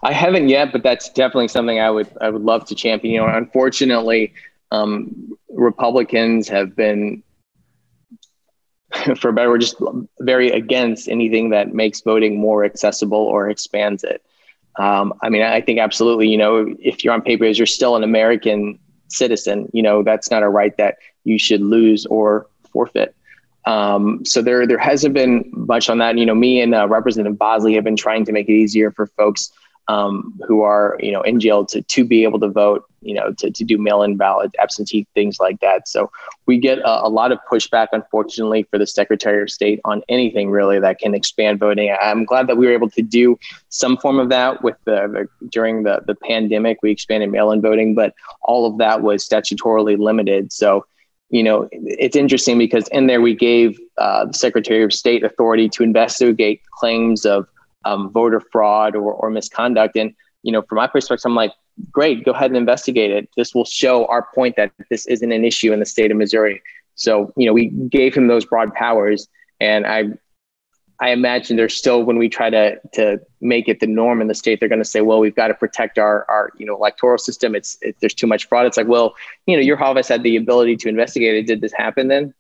I 0.04 0.14
haven't 0.14 0.50
yet, 0.50 0.72
but 0.72 0.84
that's 0.84 1.10
definitely 1.10 1.48
something 1.48 1.80
I 1.80 1.90
would 1.90 2.08
I 2.22 2.30
would 2.30 2.44
love 2.44 2.66
to 2.66 2.76
champion. 2.76 3.16
You 3.16 3.22
know, 3.22 3.36
unfortunately, 3.36 4.34
um, 4.70 5.36
Republicans 5.50 6.48
have 6.50 6.76
been, 6.76 7.24
for 9.18 9.32
better 9.32 9.50
word, 9.50 9.62
just 9.62 9.82
very 10.20 10.52
against 10.52 11.10
anything 11.10 11.50
that 11.50 11.74
makes 11.74 12.02
voting 12.02 12.40
more 12.40 12.64
accessible 12.64 13.18
or 13.18 13.50
expands 13.50 14.04
it. 14.04 14.24
Um, 14.78 15.14
I 15.22 15.30
mean, 15.30 15.42
I 15.42 15.62
think 15.62 15.80
absolutely. 15.80 16.30
You 16.30 16.38
know, 16.38 16.74
if 16.80 17.04
you're 17.04 17.14
on 17.14 17.22
paper 17.22 17.46
as 17.46 17.60
you're 17.60 17.66
still 17.66 17.96
an 17.96 18.04
American 18.04 18.80
citizen, 19.08 19.70
you 19.74 19.84
know 19.84 20.04
that's 20.04 20.32
not 20.32 20.44
a 20.44 20.50
right 20.50 20.76
that 20.78 20.98
you 21.24 21.38
should 21.38 21.62
lose 21.62 22.06
or 22.08 22.48
forfeit. 22.72 23.16
Um, 23.66 24.26
so 24.26 24.42
there, 24.42 24.66
there 24.66 24.80
hasn't 24.80 25.14
been 25.14 25.48
much 25.52 25.90
on 25.90 26.00
that. 26.00 26.18
You 26.18 26.26
know, 26.26 26.34
me 26.34 26.62
and 26.62 26.74
uh, 26.74 26.88
Representative 26.88 27.38
Bosley 27.38 27.76
have 27.76 27.84
been 27.84 27.96
trying 27.96 28.26
to 28.26 28.32
make 28.32 28.50
it 28.50 28.54
easier 28.54 28.92
for 28.92 29.08
folks 29.08 29.52
um, 29.88 30.40
who 30.48 30.62
are 30.62 30.98
you 31.02 31.12
know 31.12 31.22
in 31.22 31.40
jail 31.40 31.66
to 31.66 31.82
to 31.82 32.06
be 32.06 32.24
able 32.24 32.40
to 32.40 32.48
vote 32.48 32.86
you 33.02 33.14
know 33.14 33.34
to, 33.34 33.52
to 33.52 33.64
do 33.64 33.78
mail-in 33.78 34.18
ballot 34.18 34.52
absentee 34.60 35.08
things 35.14 35.40
like 35.40 35.60
that. 35.60 35.88
So 35.88 36.12
we 36.46 36.58
get 36.58 36.80
a, 36.80 37.06
a, 37.06 37.10
lot 37.10 37.32
of 37.32 37.40
pushback 37.52 37.88
unfortunately 37.92 38.64
for 38.64 38.78
the 38.78 38.88
secretary 38.88 39.42
of 39.42 39.50
state 39.50 39.80
on 39.86 40.02
anything 40.10 40.50
really 40.50 40.80
that 40.80 41.00
can 41.00 41.14
expand 41.14 41.60
voting. 41.60 41.96
I'm 42.02 42.26
glad 42.26 42.48
that 42.48 42.58
we 42.58 42.66
were 42.68 42.74
able 42.74 42.90
to 42.92 43.02
do 43.02 43.38
some 43.70 43.98
form 43.98 44.20
of 44.20 44.30
that 44.30 44.64
with 44.64 44.78
the, 44.86 45.28
the 45.40 45.48
during 45.48 45.84
the 45.84 46.02
the 46.06 46.16
pandemic 46.16 46.80
we 46.82 46.92
expanded 46.92 47.32
mail-in 47.32 47.62
voting 47.62 47.96
but 47.96 48.14
all 48.42 48.66
of 48.66 48.78
that 48.78 49.02
was 49.02 49.28
statutorily 49.28 49.98
limited. 49.98 50.52
So 50.54 50.86
you 51.32 51.44
know, 51.44 51.70
it's 51.72 52.18
interesting 52.18 52.58
because 52.58 52.90
in 52.90 53.08
there 53.08 53.22
we 53.22 53.34
gave 53.34 53.80
uh, 53.98 54.26
the 54.26 54.34
Secretary 54.34 54.84
of 54.84 54.92
State 54.92 55.24
authority 55.24 55.70
to 55.70 55.82
investigate 55.82 56.62
claims 56.78 57.26
of 57.26 57.48
um, 57.86 58.12
voter 58.12 58.42
fraud 58.52 58.96
or, 58.96 59.14
or 59.14 59.30
misconduct. 59.30 59.96
And, 59.96 60.14
you 60.44 60.52
know, 60.52 60.62
from 60.62 60.78
my 60.78 60.88
perspective, 60.88 61.24
I'm 61.26 61.36
like, 61.36 61.54
great, 61.92 62.24
go 62.26 62.32
ahead 62.32 62.52
and 62.52 62.58
investigate 62.58 63.12
it. 63.12 63.30
This 63.38 63.56
will 63.56 63.66
show 63.66 64.06
our 64.08 64.28
point 64.36 64.56
that 64.58 64.72
this 64.90 65.06
isn't 65.08 65.32
an 65.32 65.46
issue 65.46 65.74
in 65.74 65.80
the 65.80 65.86
state 65.86 66.12
of 66.12 66.18
Missouri. 66.18 66.62
So, 66.96 67.34
you 67.36 67.46
know, 67.46 67.54
we 67.54 67.68
gave 67.68 68.14
him 68.14 68.28
those 68.28 68.46
broad 68.46 68.74
powers. 68.74 69.28
And 69.60 69.86
I, 69.86 70.10
I 71.02 71.10
imagine 71.10 71.58
there's 71.58 71.76
still 71.76 72.04
when 72.04 72.20
we 72.20 72.30
try 72.30 72.52
to 72.52 72.80
to 72.94 73.20
make 73.42 73.68
it 73.68 73.80
the 73.80 73.88
norm 73.88 74.22
in 74.22 74.28
the 74.28 74.36
state, 74.36 74.60
they're 74.60 74.70
going 74.70 74.80
to 74.80 74.86
say, 74.86 75.02
well, 75.02 75.20
we've 75.20 75.36
got 75.36 75.48
to 75.48 75.56
protect 75.56 75.98
our 75.98 76.26
our 76.30 76.52
you 76.58 76.66
know 76.66 76.76
electoral 76.76 77.18
system. 77.18 77.56
It's 77.56 77.76
it, 77.82 77.96
there's 78.02 78.14
too 78.14 78.28
much 78.28 78.48
fraud. 78.48 78.68
It's 78.68 78.78
like, 78.78 78.88
well, 78.88 79.16
you 79.48 79.56
know, 79.56 79.64
your 79.64 79.84
office 79.84 80.08
had 80.08 80.22
the 80.22 80.36
ability 80.36 80.78
to 80.78 80.90
investigate 80.90 81.36
it. 81.36 81.48
Did 81.48 81.60
this 81.60 81.74
happen 81.74 82.08
then? 82.08 82.36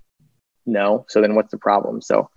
No. 0.67 1.05
So 1.09 1.21
then 1.21 1.33
what's 1.33 1.49
the 1.49 1.57
problem? 1.57 2.01
So 2.01 2.29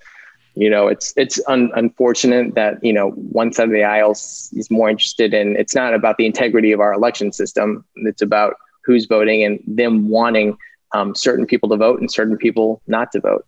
you 0.54 0.70
know 0.70 0.88
it's 0.88 1.12
it's 1.16 1.40
un- 1.48 1.70
unfortunate 1.74 2.54
that 2.54 2.82
you 2.82 2.92
know 2.92 3.10
one 3.10 3.52
side 3.52 3.64
of 3.64 3.72
the 3.72 3.84
aisle 3.84 4.12
is 4.12 4.68
more 4.70 4.88
interested 4.88 5.34
in 5.34 5.56
it's 5.56 5.74
not 5.74 5.94
about 5.94 6.16
the 6.16 6.26
integrity 6.26 6.72
of 6.72 6.80
our 6.80 6.92
election 6.92 7.32
system 7.32 7.84
it's 7.96 8.22
about 8.22 8.54
who's 8.84 9.06
voting 9.06 9.42
and 9.42 9.60
them 9.66 10.08
wanting 10.08 10.56
um, 10.94 11.14
certain 11.14 11.46
people 11.46 11.68
to 11.68 11.76
vote 11.76 12.00
and 12.00 12.10
certain 12.10 12.36
people 12.36 12.80
not 12.86 13.10
to 13.12 13.20
vote 13.20 13.44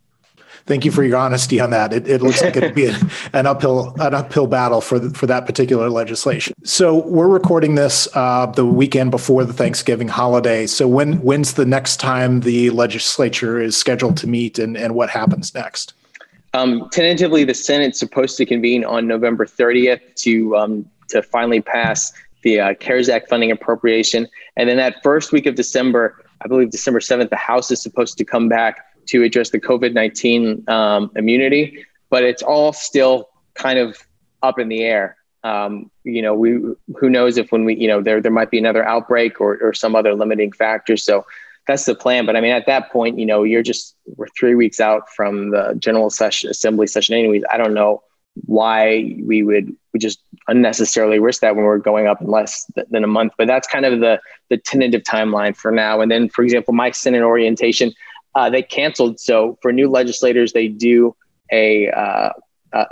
thank 0.66 0.84
you 0.84 0.90
for 0.90 1.04
your 1.04 1.16
honesty 1.16 1.60
on 1.60 1.70
that. 1.70 1.92
It, 1.92 2.08
it 2.08 2.20
looks 2.22 2.42
like 2.42 2.56
it'd 2.56 2.74
be 2.74 2.92
an 3.32 3.46
uphill 3.46 3.94
an 4.00 4.14
uphill 4.14 4.46
battle 4.46 4.80
for 4.80 4.98
the, 4.98 5.10
for 5.10 5.26
that 5.26 5.46
particular 5.46 5.88
legislation. 5.88 6.54
So 6.64 7.06
we're 7.06 7.28
recording 7.28 7.76
this 7.76 8.08
uh, 8.14 8.46
the 8.46 8.66
weekend 8.66 9.10
before 9.10 9.44
the 9.44 9.52
Thanksgiving 9.52 10.08
holiday. 10.08 10.66
So 10.66 10.88
when 10.88 11.14
when's 11.22 11.54
the 11.54 11.66
next 11.66 11.98
time 11.98 12.40
the 12.40 12.70
legislature 12.70 13.60
is 13.60 13.76
scheduled 13.76 14.16
to 14.18 14.26
meet, 14.26 14.58
and 14.58 14.76
and 14.76 14.94
what 14.94 15.10
happens 15.10 15.54
next? 15.54 15.94
Um, 16.54 16.88
tentatively, 16.90 17.44
the 17.44 17.54
Senate's 17.54 17.98
supposed 17.98 18.36
to 18.38 18.46
convene 18.46 18.84
on 18.84 19.06
November 19.06 19.44
30th 19.46 20.14
to 20.16 20.56
um, 20.56 20.90
to 21.08 21.22
finally 21.22 21.60
pass 21.60 22.12
the 22.42 22.60
uh, 22.60 22.74
CARES 22.74 23.08
Act 23.08 23.28
funding 23.28 23.50
appropriation, 23.50 24.28
and 24.56 24.68
then 24.68 24.76
that 24.76 24.96
first 25.02 25.32
week 25.32 25.46
of 25.46 25.54
December, 25.54 26.24
I 26.42 26.48
believe 26.48 26.70
December 26.70 27.00
7th, 27.00 27.30
the 27.30 27.36
House 27.36 27.70
is 27.70 27.82
supposed 27.82 28.18
to 28.18 28.24
come 28.24 28.48
back 28.48 28.84
to 29.06 29.22
address 29.22 29.50
the 29.50 29.60
COVID 29.60 29.92
19 29.92 30.64
um, 30.68 31.10
immunity, 31.16 31.84
but 32.10 32.22
it's 32.22 32.42
all 32.42 32.72
still 32.72 33.28
kind 33.54 33.78
of 33.78 33.98
up 34.42 34.58
in 34.58 34.68
the 34.68 34.82
air. 34.82 35.16
Um, 35.44 35.90
you 36.04 36.22
know, 36.22 36.34
we 36.34 36.58
who 36.98 37.10
knows 37.10 37.38
if 37.38 37.52
when 37.52 37.64
we, 37.64 37.76
you 37.76 37.86
know, 37.86 38.02
there 38.02 38.20
there 38.20 38.32
might 38.32 38.50
be 38.50 38.58
another 38.58 38.84
outbreak 38.84 39.40
or 39.40 39.58
or 39.62 39.72
some 39.74 39.94
other 39.94 40.14
limiting 40.14 40.52
factor. 40.52 40.96
So 40.96 41.24
that's 41.66 41.84
the 41.84 41.94
plan. 41.94 42.26
But 42.26 42.36
I 42.36 42.40
mean, 42.40 42.52
at 42.52 42.66
that 42.66 42.90
point, 42.90 43.18
you 43.18 43.26
know, 43.26 43.42
you're 43.42 43.62
just 43.62 43.96
we're 44.16 44.28
three 44.38 44.54
weeks 44.54 44.80
out 44.80 45.08
from 45.14 45.50
the 45.50 45.74
general 45.78 46.10
session, 46.10 46.50
assembly 46.50 46.86
session. 46.86 47.14
Anyways, 47.14 47.42
I 47.50 47.56
don't 47.56 47.74
know 47.74 48.02
why 48.44 49.16
we 49.24 49.42
would 49.42 49.74
we 49.92 49.98
just 49.98 50.20
unnecessarily 50.48 51.18
risk 51.18 51.40
that 51.40 51.56
when 51.56 51.64
we're 51.64 51.78
going 51.78 52.06
up 52.06 52.20
in 52.20 52.28
less 52.28 52.70
than 52.90 53.02
a 53.02 53.08
month. 53.08 53.32
But 53.38 53.46
that's 53.46 53.66
kind 53.66 53.84
of 53.84 54.00
the 54.00 54.20
the 54.48 54.58
tentative 54.58 55.02
timeline 55.02 55.56
for 55.56 55.70
now. 55.70 56.00
And 56.00 56.10
then, 56.10 56.28
for 56.28 56.42
example, 56.42 56.74
my 56.74 56.90
Senate 56.90 57.22
orientation, 57.22 57.92
uh, 58.34 58.50
they 58.50 58.62
canceled. 58.62 59.18
So 59.18 59.58
for 59.62 59.72
new 59.72 59.88
legislators, 59.88 60.52
they 60.52 60.68
do 60.68 61.16
a 61.52 61.90
uh, 61.90 62.30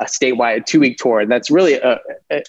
a 0.00 0.04
statewide 0.04 0.66
two 0.66 0.80
week 0.80 0.96
tour. 0.96 1.20
And 1.20 1.30
that's 1.30 1.50
really 1.50 1.74
a, 1.74 2.00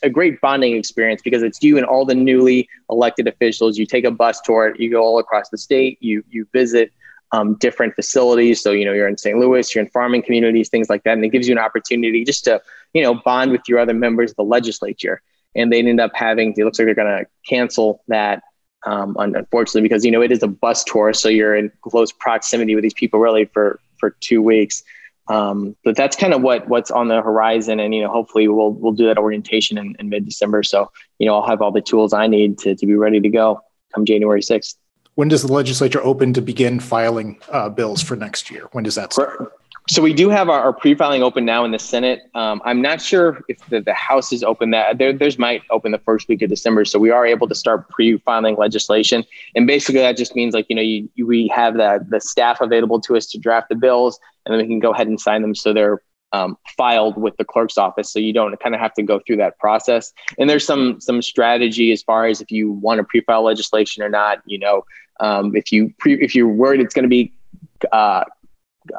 a 0.03 0.09
great 0.09 0.39
bonding 0.41 0.75
experience 0.75 1.21
because 1.21 1.43
it's 1.43 1.61
you 1.61 1.77
and 1.77 1.85
all 1.85 2.05
the 2.05 2.15
newly 2.15 2.69
elected 2.89 3.27
officials. 3.27 3.77
You 3.77 3.85
take 3.85 4.05
a 4.05 4.11
bus 4.11 4.41
tour, 4.41 4.75
you 4.77 4.89
go 4.91 5.01
all 5.01 5.19
across 5.19 5.49
the 5.49 5.57
state, 5.57 5.97
you 6.01 6.23
you 6.29 6.47
visit 6.53 6.91
um, 7.31 7.55
different 7.55 7.95
facilities. 7.95 8.61
So, 8.61 8.71
you 8.71 8.85
know, 8.85 8.93
you're 8.93 9.07
in 9.07 9.17
St. 9.17 9.37
Louis, 9.37 9.73
you're 9.73 9.83
in 9.83 9.89
farming 9.89 10.23
communities, 10.23 10.69
things 10.69 10.89
like 10.89 11.03
that. 11.03 11.13
And 11.13 11.25
it 11.25 11.29
gives 11.29 11.47
you 11.47 11.53
an 11.53 11.59
opportunity 11.59 12.23
just 12.23 12.45
to, 12.45 12.61
you 12.93 13.01
know, 13.01 13.15
bond 13.15 13.51
with 13.51 13.61
your 13.67 13.79
other 13.79 13.93
members 13.93 14.31
of 14.31 14.37
the 14.37 14.43
legislature. 14.43 15.21
And 15.55 15.71
they 15.71 15.79
end 15.79 15.99
up 15.99 16.11
having, 16.13 16.53
it 16.57 16.63
looks 16.63 16.79
like 16.79 16.85
they're 16.85 16.95
going 16.95 17.23
to 17.23 17.25
cancel 17.47 18.03
that, 18.07 18.43
um, 18.85 19.15
unfortunately, 19.19 19.81
because, 19.81 20.05
you 20.05 20.11
know, 20.11 20.21
it 20.21 20.31
is 20.31 20.43
a 20.43 20.47
bus 20.47 20.83
tour. 20.83 21.13
So 21.13 21.29
you're 21.29 21.55
in 21.55 21.71
close 21.81 22.11
proximity 22.11 22.75
with 22.75 22.83
these 22.83 22.93
people 22.93 23.19
really 23.19 23.45
for, 23.45 23.79
for 23.97 24.11
two 24.19 24.41
weeks. 24.41 24.83
Um, 25.27 25.75
but 25.83 25.95
that's 25.95 26.15
kind 26.15 26.33
of 26.33 26.41
what 26.41 26.67
what's 26.67 26.91
on 26.91 27.07
the 27.07 27.21
horizon, 27.21 27.79
and 27.79 27.93
you 27.95 28.01
know, 28.01 28.11
hopefully 28.11 28.47
we'll 28.47 28.71
we'll 28.71 28.93
do 28.93 29.07
that 29.07 29.17
orientation 29.17 29.77
in, 29.77 29.95
in 29.99 30.09
mid 30.09 30.25
December. 30.25 30.61
So 30.63 30.91
you 31.19 31.27
know, 31.27 31.35
I'll 31.35 31.47
have 31.47 31.61
all 31.61 31.71
the 31.71 31.81
tools 31.81 32.13
I 32.13 32.27
need 32.27 32.59
to 32.59 32.75
to 32.75 32.85
be 32.85 32.95
ready 32.95 33.19
to 33.19 33.29
go 33.29 33.61
come 33.93 34.05
January 34.05 34.41
sixth 34.41 34.77
when 35.15 35.29
does 35.29 35.41
the 35.41 35.51
legislature 35.51 36.03
open 36.03 36.33
to 36.33 36.41
begin 36.41 36.79
filing 36.79 37.39
uh, 37.49 37.69
bills 37.69 38.01
for 38.01 38.15
next 38.15 38.51
year? 38.51 38.67
When 38.73 38.83
does 38.83 38.95
that 38.95 39.13
start? 39.13 39.53
So 39.87 40.01
we 40.01 40.13
do 40.13 40.29
have 40.29 40.49
our, 40.49 40.59
our 40.59 40.73
pre-filing 40.73 41.21
open 41.21 41.45
now 41.45 41.63
in 41.63 41.71
the 41.71 41.77
Senate. 41.77 42.23
Um, 42.33 42.59
I'm 42.65 42.81
not 42.81 43.01
sure 43.01 43.43
if 43.47 43.59
the, 43.69 43.81
the 43.81 43.93
House 43.93 44.33
is 44.33 44.43
open. 44.43 44.71
That 44.71 44.97
there, 44.97 45.13
there's 45.13 45.37
might 45.37 45.61
open 45.69 45.91
the 45.91 45.99
first 45.99 46.27
week 46.27 46.41
of 46.41 46.49
December, 46.49 46.85
so 46.85 46.97
we 46.97 47.11
are 47.11 47.25
able 47.25 47.47
to 47.47 47.53
start 47.53 47.87
pre-filing 47.89 48.55
legislation. 48.55 49.23
And 49.55 49.67
basically, 49.67 50.01
that 50.01 50.17
just 50.17 50.35
means 50.35 50.55
like 50.55 50.65
you 50.69 50.75
know 50.75 50.81
you, 50.81 51.07
you, 51.13 51.27
we 51.27 51.47
have 51.49 51.75
the 51.75 52.03
the 52.09 52.19
staff 52.19 52.61
available 52.61 52.99
to 53.01 53.15
us 53.15 53.27
to 53.27 53.37
draft 53.37 53.69
the 53.69 53.75
bills, 53.75 54.19
and 54.45 54.53
then 54.53 54.59
we 54.59 54.67
can 54.67 54.79
go 54.79 54.91
ahead 54.91 55.07
and 55.07 55.21
sign 55.21 55.43
them 55.43 55.53
so 55.53 55.71
they're 55.71 56.01
um, 56.33 56.57
filed 56.77 57.15
with 57.17 57.37
the 57.37 57.45
clerk's 57.45 57.77
office, 57.77 58.11
so 58.11 58.17
you 58.17 58.33
don't 58.33 58.59
kind 58.59 58.75
of 58.75 58.81
have 58.81 58.93
to 58.95 59.03
go 59.03 59.19
through 59.25 59.37
that 59.37 59.57
process. 59.59 60.11
And 60.39 60.49
there's 60.49 60.65
some 60.65 60.99
some 60.99 61.21
strategy 61.21 61.91
as 61.91 62.01
far 62.01 62.25
as 62.25 62.41
if 62.41 62.49
you 62.49 62.71
want 62.71 62.97
to 62.97 63.03
pre-file 63.03 63.43
legislation 63.43 64.03
or 64.03 64.09
not. 64.09 64.39
You 64.45 64.59
know, 64.59 64.83
um, 65.19 65.55
if 65.55 65.71
you 65.71 65.93
pre- 65.99 66.21
if 66.21 66.35
you're 66.35 66.47
worried 66.47 66.81
it's 66.81 66.93
going 66.93 67.03
to 67.03 67.09
be 67.09 67.33
uh, 67.91 68.23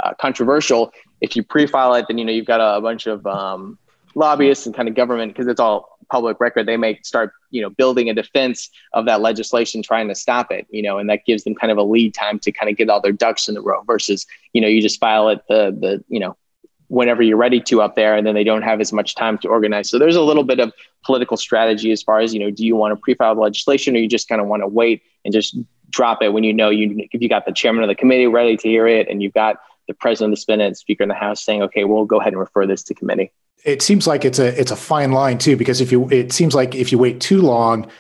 uh, 0.03 0.15
controversial, 0.21 0.93
if 1.21 1.37
you 1.37 1.43
pre-file 1.43 1.95
it, 1.95 2.07
then 2.09 2.19
you 2.19 2.25
know 2.25 2.33
you've 2.33 2.47
got 2.47 2.61
a, 2.61 2.77
a 2.77 2.81
bunch 2.81 3.07
of 3.07 3.27
um, 3.27 3.79
lobbyists 4.15 4.67
and 4.67 4.75
kind 4.75 4.89
of 4.89 4.95
government 4.95 5.33
because 5.33 5.47
it's 5.47 5.61
all 5.61 5.99
public 6.11 6.39
record. 6.41 6.67
They 6.67 6.77
may 6.77 7.01
start 7.03 7.33
you 7.51 7.63
know 7.63 7.71
building 7.71 8.09
a 8.09 8.15
defense 8.15 8.71
of 8.93 9.07
that 9.07 9.21
legislation, 9.21 9.83
trying 9.83 10.09
to 10.09 10.15
stop 10.15 10.51
it. 10.51 10.67
You 10.71 10.83
know, 10.83 10.99
and 10.99 11.09
that 11.11 11.25
gives 11.27 11.45
them 11.45 11.55
kind 11.55 11.71
of 11.71 11.79
a 11.79 11.83
lead 11.83 12.15
time 12.15 12.39
to 12.41 12.53
kind 12.53 12.71
of 12.71 12.77
get 12.77 12.89
all 12.89 13.01
their 13.01 13.13
ducks 13.13 13.49
in 13.49 13.55
the 13.55 13.63
row. 13.63 13.83
Versus 13.87 14.27
you 14.53 14.61
know 14.61 14.69
you 14.69 14.81
just 14.81 15.01
file 15.01 15.29
it 15.29 15.43
the 15.49 15.77
the 15.79 16.05
you 16.09 16.21
know 16.21 16.37
whenever 16.89 17.23
you're 17.23 17.37
ready 17.37 17.61
to 17.61 17.83
up 17.83 17.97
there 17.97 18.15
and 18.15 18.27
then 18.27 18.35
they 18.35 18.45
don't 18.45 18.63
have 18.63 18.81
as 18.81 18.93
much 18.93 19.17
time 19.17 19.37
to 19.39 19.49
organize 19.49 19.91
so 19.91 19.99
there's 19.99 20.15
a 20.15 20.23
little 20.23 20.45
bit 20.45 20.61
of 20.61 20.73
political 21.05 21.37
strategy 21.37 21.91
as 21.91 22.01
far 22.01 22.21
as 22.21 22.33
you 22.33 22.39
know 22.39 22.51
do 22.51 22.65
you 22.65 22.77
want 22.77 22.93
to 22.93 23.01
pre-file 23.01 23.35
the 23.35 23.41
legislation 23.41 23.97
or 23.97 23.99
you 23.99 24.09
just 24.09 24.29
kind 24.29 24.41
of 24.41 24.47
want 24.47 24.63
to 24.63 24.69
wait 24.69 25.03
and 25.25 25.35
just 25.35 25.59
drop 25.97 26.23
it 26.23 26.33
when 26.33 26.45
you 26.45 26.53
know 26.53 26.69
you 26.69 27.09
if 27.11 27.23
you 27.23 27.29
got 27.29 27.47
the 27.47 27.53
chairman 27.53 27.83
of 27.83 27.89
the 27.89 27.95
committee 27.95 28.27
ready 28.27 28.57
to 28.57 28.69
hear 28.69 28.87
it 28.87 29.09
and 29.09 29.23
you've 29.23 29.33
got 29.33 29.57
the 29.89 29.95
president 29.95 30.33
of 30.33 30.37
the 30.37 30.43
Senate, 30.43 30.67
and 30.67 30.77
speaker 30.77 31.03
in 31.03 31.09
the 31.09 31.15
House 31.15 31.43
saying, 31.43 31.63
okay, 31.63 31.85
we'll 31.85 32.05
go 32.05 32.21
ahead 32.21 32.33
and 32.33 32.41
refer 32.41 32.67
this 32.67 32.83
to 32.85 32.95
committee. 32.95 33.33
It 33.65 33.83
seems 33.83 34.07
like 34.07 34.25
it's 34.25 34.39
a 34.39 34.61
it's 34.61 34.71
a 34.71 34.77
fine 34.77 35.13
line 35.13 35.39
too, 35.39 35.57
because 35.57 35.81
if 35.81 35.91
you 35.91 36.09
it 36.11 36.33
seems 36.33 36.55
like 36.55 36.75
if 36.75 36.93
you 36.93 36.99
wait 36.99 37.21
too 37.21 37.41
long, 37.41 37.91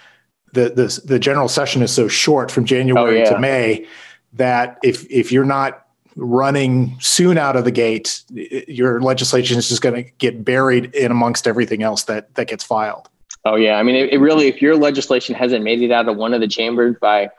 the 0.52 0.68
the, 0.68 1.00
the 1.04 1.18
general 1.18 1.48
session 1.48 1.82
is 1.82 1.90
so 1.90 2.06
short 2.06 2.50
from 2.50 2.66
January 2.66 3.20
oh, 3.20 3.24
yeah. 3.24 3.30
to 3.30 3.38
May 3.38 3.86
that 4.34 4.78
if 4.84 5.10
if 5.10 5.32
you're 5.32 5.44
not 5.44 5.86
running 6.14 6.96
soon 7.00 7.38
out 7.38 7.56
of 7.56 7.64
the 7.64 7.70
gate, 7.70 8.22
your 8.30 9.00
legislation 9.00 9.58
is 9.58 9.68
just 9.68 9.82
going 9.82 9.94
to 9.94 10.10
get 10.18 10.44
buried 10.44 10.94
in 10.94 11.10
amongst 11.10 11.46
everything 11.46 11.82
else 11.82 12.04
that 12.04 12.34
that 12.34 12.46
gets 12.48 12.62
filed. 12.62 13.08
Oh 13.44 13.56
yeah, 13.56 13.76
I 13.76 13.82
mean, 13.82 13.96
it, 13.96 14.12
it 14.12 14.18
really 14.18 14.48
if 14.48 14.60
your 14.60 14.76
legislation 14.76 15.34
hasn't 15.34 15.64
made 15.64 15.80
it 15.80 15.90
out 15.90 16.08
of 16.08 16.16
one 16.16 16.34
of 16.34 16.40
the 16.40 16.48
chambers 16.48 16.96
by 17.00 17.30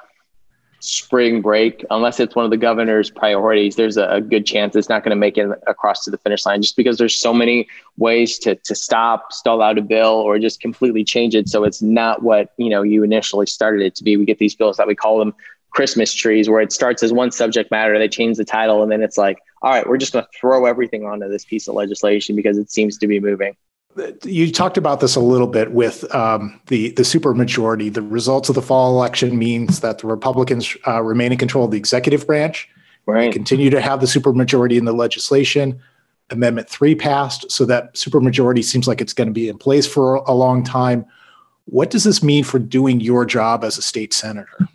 spring 0.80 1.42
break, 1.42 1.86
unless 1.90 2.20
it's 2.20 2.36
one 2.36 2.46
of 2.46 2.52
the 2.52 2.58
governor's 2.58 3.10
priorities, 3.10 3.76
there's 3.76 3.98
a, 3.98 4.08
a 4.10 4.22
good 4.22 4.46
chance 4.46 4.76
it's 4.76 4.90
not 4.90 5.04
going 5.04 5.12
to 5.12 5.16
make 5.16 5.38
it 5.38 5.50
across 5.68 6.04
to 6.06 6.12
the 6.12 6.18
finish 6.18 6.46
line 6.46 6.62
just 6.62 6.78
because 6.78 6.98
there's 6.98 7.18
so 7.18 7.34
many 7.34 7.68
ways 7.98 8.38
to, 8.40 8.56
to 8.56 8.76
stop, 8.76 9.34
stall 9.34 9.62
out 9.62 9.78
a 9.78 9.82
bill, 9.82 10.14
or 10.14 10.40
just 10.40 10.60
completely 10.60 11.04
change 11.04 11.36
it. 11.36 11.50
So 11.50 11.64
it's 11.64 11.82
not 11.82 12.24
what, 12.24 12.54
you 12.58 12.70
know, 12.70 12.84
you 12.84 13.04
initially 13.04 13.48
started 13.48 13.82
it 13.82 13.96
to 13.96 14.04
be. 14.04 14.18
We 14.18 14.26
get 14.26 14.40
these 14.40 14.56
bills 14.56 14.78
that 14.78 14.88
we 14.88 14.96
call 14.96 15.20
them 15.20 15.34
Christmas 15.72 16.14
trees, 16.14 16.50
where 16.50 16.62
it 16.62 16.72
starts 16.72 17.04
as 17.04 17.12
one 17.12 17.32
subject 17.32 17.72
matter, 17.72 17.98
they 17.98 18.08
change 18.08 18.38
the 18.38 18.46
title, 18.46 18.82
and 18.82 18.92
then 18.92 19.02
it's 19.02 19.18
like, 19.18 19.40
all 19.62 19.72
right, 19.72 19.88
we're 19.88 19.98
just 19.98 20.14
going 20.14 20.26
to 20.26 20.40
throw 20.40 20.66
everything 20.66 21.06
onto 21.06 21.28
this 21.28 21.46
piece 21.46 21.68
of 21.68 21.76
legislation 21.76 22.36
because 22.36 22.58
it 22.58 22.72
seems 22.72 22.98
to 22.98 23.08
be 23.08 23.20
moving 23.20 23.56
you 24.24 24.52
talked 24.52 24.78
about 24.78 25.00
this 25.00 25.16
a 25.16 25.20
little 25.20 25.48
bit 25.48 25.72
with 25.72 26.14
um, 26.14 26.60
the 26.68 26.92
the 26.92 27.04
supermajority. 27.04 27.94
The 27.94 28.02
results 28.02 28.50
of 28.50 28.56
the 28.56 28.62
fall 28.62 28.96
election 28.96 29.38
means 29.38 29.80
that 29.80 30.00
the 30.00 30.08
Republicans 30.08 30.76
uh, 30.88 31.02
remain 31.02 31.32
in 31.32 31.38
control 31.38 31.66
of 31.66 31.72
the 31.72 31.78
executive 31.78 32.28
branch. 32.28 32.70
Right. 33.06 33.32
Continue 33.32 33.70
to 33.70 33.82
have 33.82 34.02
the 34.02 34.08
supermajority 34.08 34.78
in 34.78 34.86
the 34.86 34.94
legislation. 34.94 35.80
Amendment 36.30 36.70
three 36.70 36.94
passed, 36.94 37.50
so 37.50 37.66
that 37.66 37.94
supermajority 37.94 38.64
seems 38.64 38.88
like 38.88 39.00
it's 39.00 39.14
going 39.14 39.30
to 39.30 39.34
be 39.34 39.48
in 39.48 39.58
place 39.58 39.88
for 39.88 40.16
a 40.16 40.34
long 40.34 40.64
time. 40.64 41.06
What 41.66 41.90
does 41.90 42.04
this 42.04 42.22
mean 42.22 42.44
for 42.44 42.60
doing 42.60 43.00
your 43.00 43.26
job 43.26 43.64
as 43.64 43.78
a 43.78 43.82
state 43.82 44.14
senator? 44.14 44.68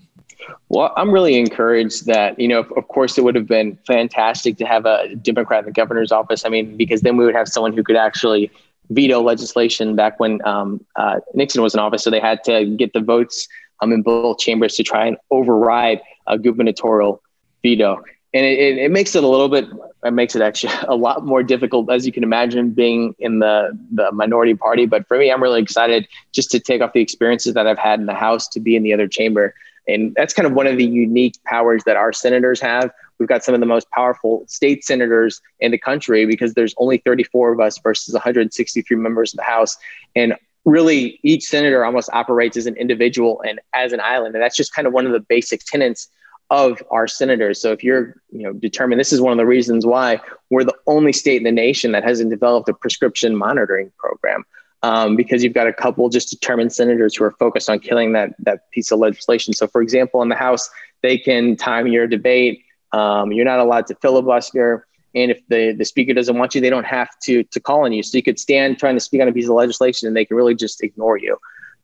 Well, 0.71 0.93
I'm 0.97 1.11
really 1.11 1.37
encouraged 1.37 2.07
that, 2.07 2.39
you 2.39 2.49
know, 2.49 2.61
of 2.61 2.89
course, 2.89 3.19
it 3.19 3.25
would 3.25 3.35
have 3.35 3.47
been 3.47 3.79
fantastic 3.87 4.57
to 4.57 4.65
have 4.65 4.87
a 4.87 5.15
Democrat 5.17 5.61
in 5.61 5.67
the 5.67 5.73
governor's 5.73 6.11
office. 6.11 6.47
I 6.47 6.49
mean, 6.49 6.75
because 6.77 7.03
then 7.03 7.19
we 7.19 7.27
would 7.27 7.35
have 7.35 7.49
someone 7.49 7.75
who 7.75 7.83
could 7.83 7.97
actually 7.97 8.51
veto 8.95 9.21
legislation 9.21 9.97
back 9.97 10.21
when 10.21 10.45
um, 10.47 10.85
uh, 10.97 11.21
Nixon 11.35 11.63
was 11.63 11.75
in 11.75 11.81
office. 11.81 12.03
So 12.05 12.11
they 12.11 12.21
had 12.21 12.43
to 12.45 12.67
get 12.77 12.93
the 12.93 13.01
votes 13.01 13.49
um, 13.81 13.93
in 13.93 14.03
both 14.03 14.39
chambers 14.39 14.77
to 14.77 14.83
try 14.83 15.07
and 15.07 15.17
override 15.31 16.01
a 16.27 16.39
gubernatorial 16.39 17.23
veto. 17.63 18.03
And 18.35 18.47
it, 18.47 18.59
it, 18.59 18.79
it, 18.79 18.91
makes 18.91 19.15
it 19.15 19.25
a 19.25 19.29
little 19.29 19.49
bit, 19.49 19.67
it 20.05 20.13
makes 20.13 20.35
it 20.35 20.41
actually 20.41 20.73
a 20.89 20.95
lot 20.95 21.25
more 21.25 21.43
difficult, 21.43 21.91
as 21.91 22.07
you 22.07 22.13
can 22.13 22.23
imagine, 22.23 22.71
being 22.71 23.15
in 23.19 23.41
the, 23.41 23.79
the 23.93 24.11
minority 24.13 24.55
party. 24.55 24.87
But 24.87 25.07
for 25.07 25.19
me, 25.19 25.31
I'm 25.31 25.43
really 25.43 25.61
excited 25.61 26.09
just 26.33 26.51
to 26.53 26.61
take 26.61 26.81
off 26.81 26.93
the 26.93 27.01
experiences 27.01 27.55
that 27.55 27.67
I've 27.67 27.79
had 27.79 28.01
in 28.01 28.07
the 28.07 28.15
House 28.15 28.49
to 28.49 28.61
be 28.61 28.77
in 28.77 28.83
the 28.83 28.93
other 28.95 29.09
chamber. 29.09 29.55
And 29.89 30.15
that's 30.15 30.33
kind 30.33 30.47
of 30.47 30.53
one 30.53 30.67
of 30.67 30.77
the 30.77 30.87
unique 30.87 31.35
powers 31.45 31.83
that 31.85 31.97
our 31.97 32.13
senators 32.13 32.61
have 32.61 32.93
We've 33.23 33.29
got 33.29 33.45
some 33.45 33.55
of 33.55 33.61
the 33.61 33.67
most 33.67 33.89
powerful 33.93 34.43
state 34.49 34.85
senators 34.85 35.41
in 35.61 35.71
the 35.71 35.79
country 35.79 36.27
because 36.27 36.55
there's 36.55 36.75
only 36.77 36.99
34 36.99 37.53
of 37.53 37.61
us 37.61 37.79
versus 37.79 38.13
163 38.13 38.97
members 38.97 39.33
of 39.33 39.37
the 39.37 39.45
House. 39.45 39.77
And 40.17 40.35
really, 40.65 41.21
each 41.23 41.45
senator 41.45 41.85
almost 41.85 42.11
operates 42.13 42.57
as 42.57 42.67
an 42.67 42.77
individual 42.77 43.41
and 43.47 43.61
as 43.75 43.93
an 43.93 44.01
island. 44.01 44.35
And 44.35 44.43
that's 44.43 44.57
just 44.57 44.75
kind 44.75 44.89
of 44.89 44.93
one 44.93 45.07
of 45.07 45.13
the 45.13 45.21
basic 45.21 45.65
tenets 45.65 46.09
of 46.51 46.83
our 46.91 47.07
senators. 47.07 47.61
So 47.61 47.71
if 47.71 47.85
you're, 47.85 48.17
you 48.33 48.43
know, 48.43 48.53
determined, 48.53 48.99
this 48.99 49.13
is 49.13 49.21
one 49.21 49.31
of 49.31 49.39
the 49.39 49.47
reasons 49.47 49.87
why 49.87 50.21
we're 50.51 50.65
the 50.65 50.75
only 50.89 51.13
state 51.13 51.37
in 51.37 51.45
the 51.45 51.53
nation 51.53 51.93
that 51.93 52.03
hasn't 52.03 52.29
developed 52.29 52.69
a 52.69 52.75
prescription 52.75 53.37
monitoring 53.37 53.93
program. 53.99 54.45
Um, 54.85 55.15
because 55.15 55.45
you've 55.45 55.55
got 55.55 55.69
a 55.69 55.73
couple 55.73 56.09
just 56.09 56.31
determined 56.31 56.73
senators 56.73 57.15
who 57.15 57.23
are 57.23 57.31
focused 57.31 57.71
on 57.71 57.79
killing 57.79 58.15
that 58.15 58.31
that 58.41 58.69
piece 58.73 58.91
of 58.91 58.99
legislation. 58.99 59.55
So, 59.55 59.69
for 59.69 59.81
example, 59.81 60.23
in 60.23 60.29
the 60.29 60.35
House, 60.35 60.69
they 61.03 61.19
can 61.19 61.55
time 61.55 61.87
your 61.87 62.09
debate 62.09 62.65
um, 62.93 63.33
you're 63.33 63.45
not 63.45 63.59
allowed 63.59 63.87
to 63.89 63.95
filibuster. 63.97 64.87
And 65.15 65.31
if 65.31 65.47
the, 65.49 65.73
the 65.73 65.85
speaker 65.85 66.15
doesn't 66.15 66.37
want 66.37 66.55
you, 66.55 66.61
they 66.61 66.71
don't 66.71 66.87
have 66.87 67.09
to, 67.25 67.43
to 67.45 67.61
call 67.61 67.85
on 67.85 67.93
you. 67.93 68.03
So 68.03 68.17
you 68.17 68.23
could 68.23 68.39
stand 68.39 68.79
trying 68.79 68.95
to 68.95 69.01
speak 69.01 69.21
on 69.21 69.29
a 69.29 69.33
piece 69.33 69.47
of 69.47 69.55
legislation 69.55 70.09
and 70.09 70.17
they 70.17 70.25
can 70.25 70.37
really 70.37 70.55
just 70.55 70.83
ignore 70.83 71.19
you. 71.19 71.37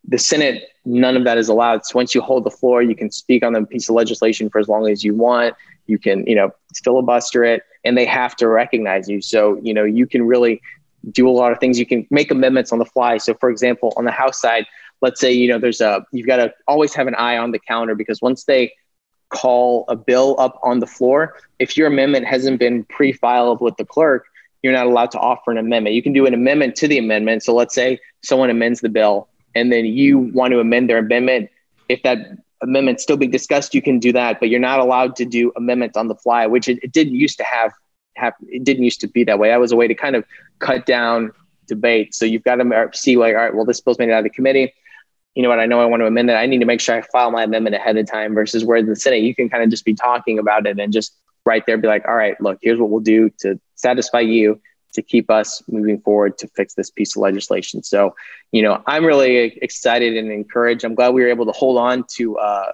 The 0.06 0.18
Senate, 0.18 0.68
none 0.84 1.16
of 1.16 1.24
that 1.24 1.36
is 1.36 1.48
allowed. 1.48 1.84
So 1.84 1.96
once 1.96 2.14
you 2.14 2.20
hold 2.20 2.44
the 2.44 2.50
floor, 2.50 2.82
you 2.82 2.94
can 2.94 3.10
speak 3.10 3.42
on 3.42 3.52
the 3.52 3.64
piece 3.66 3.88
of 3.88 3.94
legislation 3.94 4.48
for 4.48 4.58
as 4.58 4.68
long 4.68 4.88
as 4.88 5.04
you 5.04 5.14
want. 5.14 5.54
You 5.86 5.98
can, 5.98 6.26
you 6.26 6.34
know, 6.34 6.50
filibuster 6.82 7.44
it 7.44 7.62
and 7.84 7.96
they 7.96 8.06
have 8.06 8.36
to 8.36 8.48
recognize 8.48 9.08
you. 9.08 9.20
So, 9.20 9.60
you 9.62 9.74
know, 9.74 9.84
you 9.84 10.06
can 10.06 10.26
really 10.26 10.62
do 11.10 11.28
a 11.28 11.30
lot 11.30 11.52
of 11.52 11.58
things. 11.58 11.78
You 11.78 11.86
can 11.86 12.06
make 12.10 12.30
amendments 12.30 12.72
on 12.72 12.78
the 12.78 12.84
fly. 12.84 13.18
So 13.18 13.34
for 13.34 13.50
example, 13.50 13.92
on 13.96 14.04
the 14.04 14.10
House 14.10 14.40
side, 14.40 14.66
let's 15.00 15.20
say, 15.20 15.32
you 15.32 15.48
know, 15.48 15.58
there's 15.58 15.80
a, 15.80 16.04
you've 16.12 16.26
got 16.26 16.36
to 16.36 16.52
always 16.66 16.94
have 16.94 17.06
an 17.06 17.14
eye 17.14 17.36
on 17.38 17.52
the 17.52 17.58
calendar 17.58 17.94
because 17.94 18.20
once 18.20 18.44
they 18.44 18.72
call 19.28 19.84
a 19.88 19.96
bill 19.96 20.34
up 20.38 20.58
on 20.62 20.80
the 20.80 20.86
floor, 20.86 21.36
if 21.58 21.76
your 21.76 21.86
amendment 21.86 22.26
hasn't 22.26 22.58
been 22.58 22.84
pre-filed 22.84 23.60
with 23.60 23.76
the 23.76 23.84
clerk, 23.84 24.26
you're 24.62 24.72
not 24.72 24.86
allowed 24.86 25.10
to 25.12 25.18
offer 25.18 25.50
an 25.50 25.58
amendment. 25.58 25.94
You 25.94 26.02
can 26.02 26.12
do 26.12 26.26
an 26.26 26.34
amendment 26.34 26.74
to 26.76 26.88
the 26.88 26.98
amendment. 26.98 27.44
So 27.44 27.54
let's 27.54 27.74
say 27.74 28.00
someone 28.22 28.50
amends 28.50 28.80
the 28.80 28.88
bill 28.88 29.28
and 29.54 29.72
then 29.72 29.84
you 29.86 30.18
want 30.18 30.52
to 30.52 30.60
amend 30.60 30.90
their 30.90 30.98
amendment. 30.98 31.50
If 31.88 32.02
that 32.02 32.18
amendment 32.60 33.00
still 33.00 33.16
being 33.16 33.30
discussed, 33.30 33.74
you 33.74 33.82
can 33.82 33.98
do 33.98 34.12
that, 34.12 34.40
but 34.40 34.48
you're 34.48 34.60
not 34.60 34.80
allowed 34.80 35.16
to 35.16 35.24
do 35.24 35.52
amendments 35.56 35.96
on 35.96 36.08
the 36.08 36.14
fly, 36.16 36.46
which 36.46 36.68
it, 36.68 36.78
it 36.82 36.92
didn't 36.92 37.14
used 37.14 37.38
to 37.38 37.44
have, 37.44 37.72
It 38.48 38.64
didn't 38.64 38.84
used 38.84 39.00
to 39.00 39.08
be 39.08 39.24
that 39.24 39.38
way. 39.38 39.48
That 39.48 39.60
was 39.60 39.72
a 39.72 39.76
way 39.76 39.88
to 39.88 39.94
kind 39.94 40.16
of 40.16 40.24
cut 40.58 40.86
down 40.86 41.32
debate. 41.66 42.14
So 42.14 42.24
you've 42.24 42.44
got 42.44 42.56
to 42.56 42.90
see 42.94 43.16
like, 43.16 43.34
all 43.34 43.40
right, 43.40 43.54
well, 43.54 43.64
this 43.64 43.80
bill's 43.80 43.98
made 43.98 44.08
it 44.08 44.12
out 44.12 44.18
of 44.18 44.24
the 44.24 44.30
committee. 44.30 44.74
You 45.34 45.42
know 45.42 45.50
what? 45.50 45.60
I 45.60 45.66
know 45.66 45.80
I 45.80 45.86
want 45.86 46.00
to 46.00 46.06
amend 46.06 46.30
it. 46.30 46.34
I 46.34 46.46
need 46.46 46.58
to 46.58 46.64
make 46.64 46.80
sure 46.80 46.96
I 46.96 47.02
file 47.02 47.30
my 47.30 47.44
amendment 47.44 47.76
ahead 47.76 47.96
of 47.96 48.10
time 48.10 48.34
versus 48.34 48.64
where 48.64 48.82
the 48.82 48.96
Senate, 48.96 49.22
you 49.22 49.34
can 49.34 49.48
kind 49.48 49.62
of 49.62 49.70
just 49.70 49.84
be 49.84 49.94
talking 49.94 50.38
about 50.38 50.66
it 50.66 50.78
and 50.78 50.92
just 50.92 51.14
right 51.44 51.64
there 51.66 51.76
be 51.78 51.86
like, 51.86 52.06
all 52.08 52.16
right, 52.16 52.40
look, 52.40 52.58
here's 52.60 52.78
what 52.78 52.90
we'll 52.90 53.00
do 53.00 53.30
to 53.40 53.60
satisfy 53.76 54.20
you 54.20 54.60
to 54.94 55.02
keep 55.02 55.30
us 55.30 55.62
moving 55.68 56.00
forward 56.00 56.38
to 56.38 56.48
fix 56.48 56.74
this 56.74 56.90
piece 56.90 57.14
of 57.14 57.20
legislation. 57.20 57.82
So, 57.82 58.16
you 58.52 58.62
know, 58.62 58.82
I'm 58.86 59.04
really 59.04 59.58
excited 59.62 60.16
and 60.16 60.32
encouraged. 60.32 60.84
I'm 60.84 60.94
glad 60.94 61.10
we 61.10 61.22
were 61.22 61.28
able 61.28 61.46
to 61.46 61.52
hold 61.52 61.78
on 61.78 62.04
to 62.16 62.38
uh, 62.38 62.72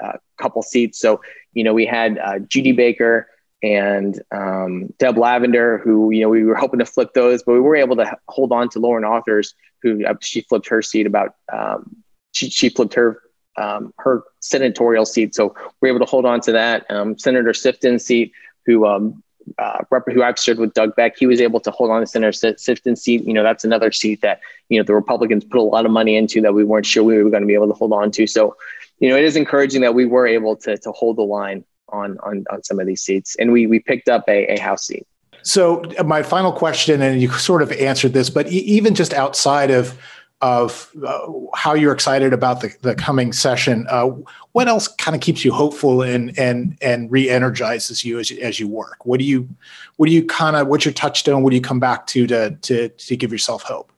a, 0.00 0.04
a 0.06 0.18
couple 0.36 0.60
seats. 0.62 0.98
So, 0.98 1.22
you 1.52 1.64
know, 1.64 1.72
we 1.72 1.86
had 1.86 2.18
uh, 2.18 2.40
Judy 2.40 2.72
Baker 2.72 3.28
and 3.64 4.20
um, 4.30 4.92
Deb 4.98 5.16
Lavender, 5.16 5.78
who 5.78 6.10
you 6.10 6.20
know 6.20 6.28
we 6.28 6.44
were 6.44 6.54
hoping 6.54 6.80
to 6.80 6.86
flip 6.86 7.14
those, 7.14 7.42
but 7.42 7.54
we 7.54 7.60
were 7.60 7.76
able 7.76 7.96
to 7.96 8.14
hold 8.28 8.52
on 8.52 8.68
to 8.70 8.78
Lauren 8.78 9.04
Arthur's, 9.04 9.54
who 9.82 10.04
uh, 10.04 10.14
she 10.20 10.42
flipped 10.42 10.68
her 10.68 10.82
seat 10.82 11.06
about 11.06 11.34
um, 11.50 11.96
she 12.32 12.50
she 12.50 12.68
flipped 12.68 12.92
her 12.92 13.22
um, 13.56 13.94
her 13.98 14.22
senatorial 14.40 15.06
seat, 15.06 15.34
so 15.34 15.54
we 15.80 15.88
are 15.88 15.94
able 15.94 16.04
to 16.04 16.10
hold 16.10 16.26
on 16.26 16.42
to 16.42 16.52
that. 16.52 16.84
Um, 16.90 17.18
Senator 17.18 17.54
Sifton's 17.54 18.04
seat, 18.04 18.32
who 18.66 18.86
um, 18.86 19.22
uh, 19.58 19.78
who 20.12 20.22
I've 20.22 20.38
served 20.38 20.60
with 20.60 20.74
Doug 20.74 20.94
Beck, 20.94 21.16
he 21.16 21.26
was 21.26 21.40
able 21.40 21.60
to 21.60 21.70
hold 21.70 21.90
on 21.90 22.00
to 22.00 22.06
Senator 22.06 22.54
Sifton's 22.58 23.00
seat. 23.00 23.24
You 23.24 23.32
know, 23.32 23.42
that's 23.42 23.64
another 23.64 23.92
seat 23.92 24.20
that 24.20 24.40
you 24.68 24.78
know 24.78 24.84
the 24.84 24.94
Republicans 24.94 25.42
put 25.42 25.58
a 25.58 25.62
lot 25.62 25.86
of 25.86 25.90
money 25.90 26.16
into 26.16 26.42
that 26.42 26.52
we 26.52 26.64
weren't 26.64 26.84
sure 26.84 27.02
we 27.02 27.22
were 27.22 27.30
going 27.30 27.42
to 27.42 27.46
be 27.46 27.54
able 27.54 27.68
to 27.68 27.74
hold 27.74 27.94
on 27.94 28.10
to. 28.10 28.26
So, 28.26 28.56
you 28.98 29.08
know, 29.08 29.16
it 29.16 29.24
is 29.24 29.36
encouraging 29.36 29.80
that 29.80 29.94
we 29.94 30.04
were 30.04 30.26
able 30.26 30.54
to 30.56 30.76
to 30.76 30.92
hold 30.92 31.16
the 31.16 31.22
line 31.22 31.64
on 31.88 32.18
on 32.22 32.44
on 32.50 32.62
some 32.62 32.80
of 32.80 32.86
these 32.86 33.02
seats, 33.02 33.36
and 33.36 33.52
we 33.52 33.66
we 33.66 33.78
picked 33.78 34.08
up 34.08 34.24
a, 34.28 34.54
a 34.54 34.58
House 34.58 34.86
seat. 34.86 35.06
So 35.42 35.82
my 36.04 36.22
final 36.22 36.52
question, 36.52 37.02
and 37.02 37.20
you 37.20 37.30
sort 37.32 37.60
of 37.60 37.70
answered 37.72 38.14
this, 38.14 38.30
but 38.30 38.48
even 38.48 38.94
just 38.94 39.12
outside 39.12 39.70
of 39.70 39.98
of 40.40 40.90
uh, 41.06 41.26
how 41.54 41.74
you're 41.74 41.92
excited 41.92 42.32
about 42.32 42.60
the, 42.60 42.74
the 42.82 42.94
coming 42.94 43.32
session, 43.32 43.86
uh, 43.88 44.10
what 44.52 44.68
else 44.68 44.88
kind 44.88 45.14
of 45.14 45.20
keeps 45.20 45.44
you 45.44 45.52
hopeful 45.52 46.02
and 46.02 46.38
and 46.38 46.76
and 46.82 47.10
re-energizes 47.10 48.04
you 48.04 48.18
as, 48.18 48.30
as 48.30 48.58
you 48.58 48.68
work? 48.68 49.06
What 49.06 49.20
do 49.20 49.26
you 49.26 49.48
what 49.96 50.06
do 50.06 50.12
you 50.12 50.24
kind 50.24 50.56
of 50.56 50.66
what's 50.66 50.84
your 50.84 50.94
touchstone? 50.94 51.42
What 51.42 51.50
do 51.50 51.56
you 51.56 51.62
come 51.62 51.80
back 51.80 52.06
to 52.08 52.26
to 52.26 52.50
to 52.50 52.88
to 52.88 53.16
give 53.16 53.32
yourself 53.32 53.62
hope? 53.62 53.92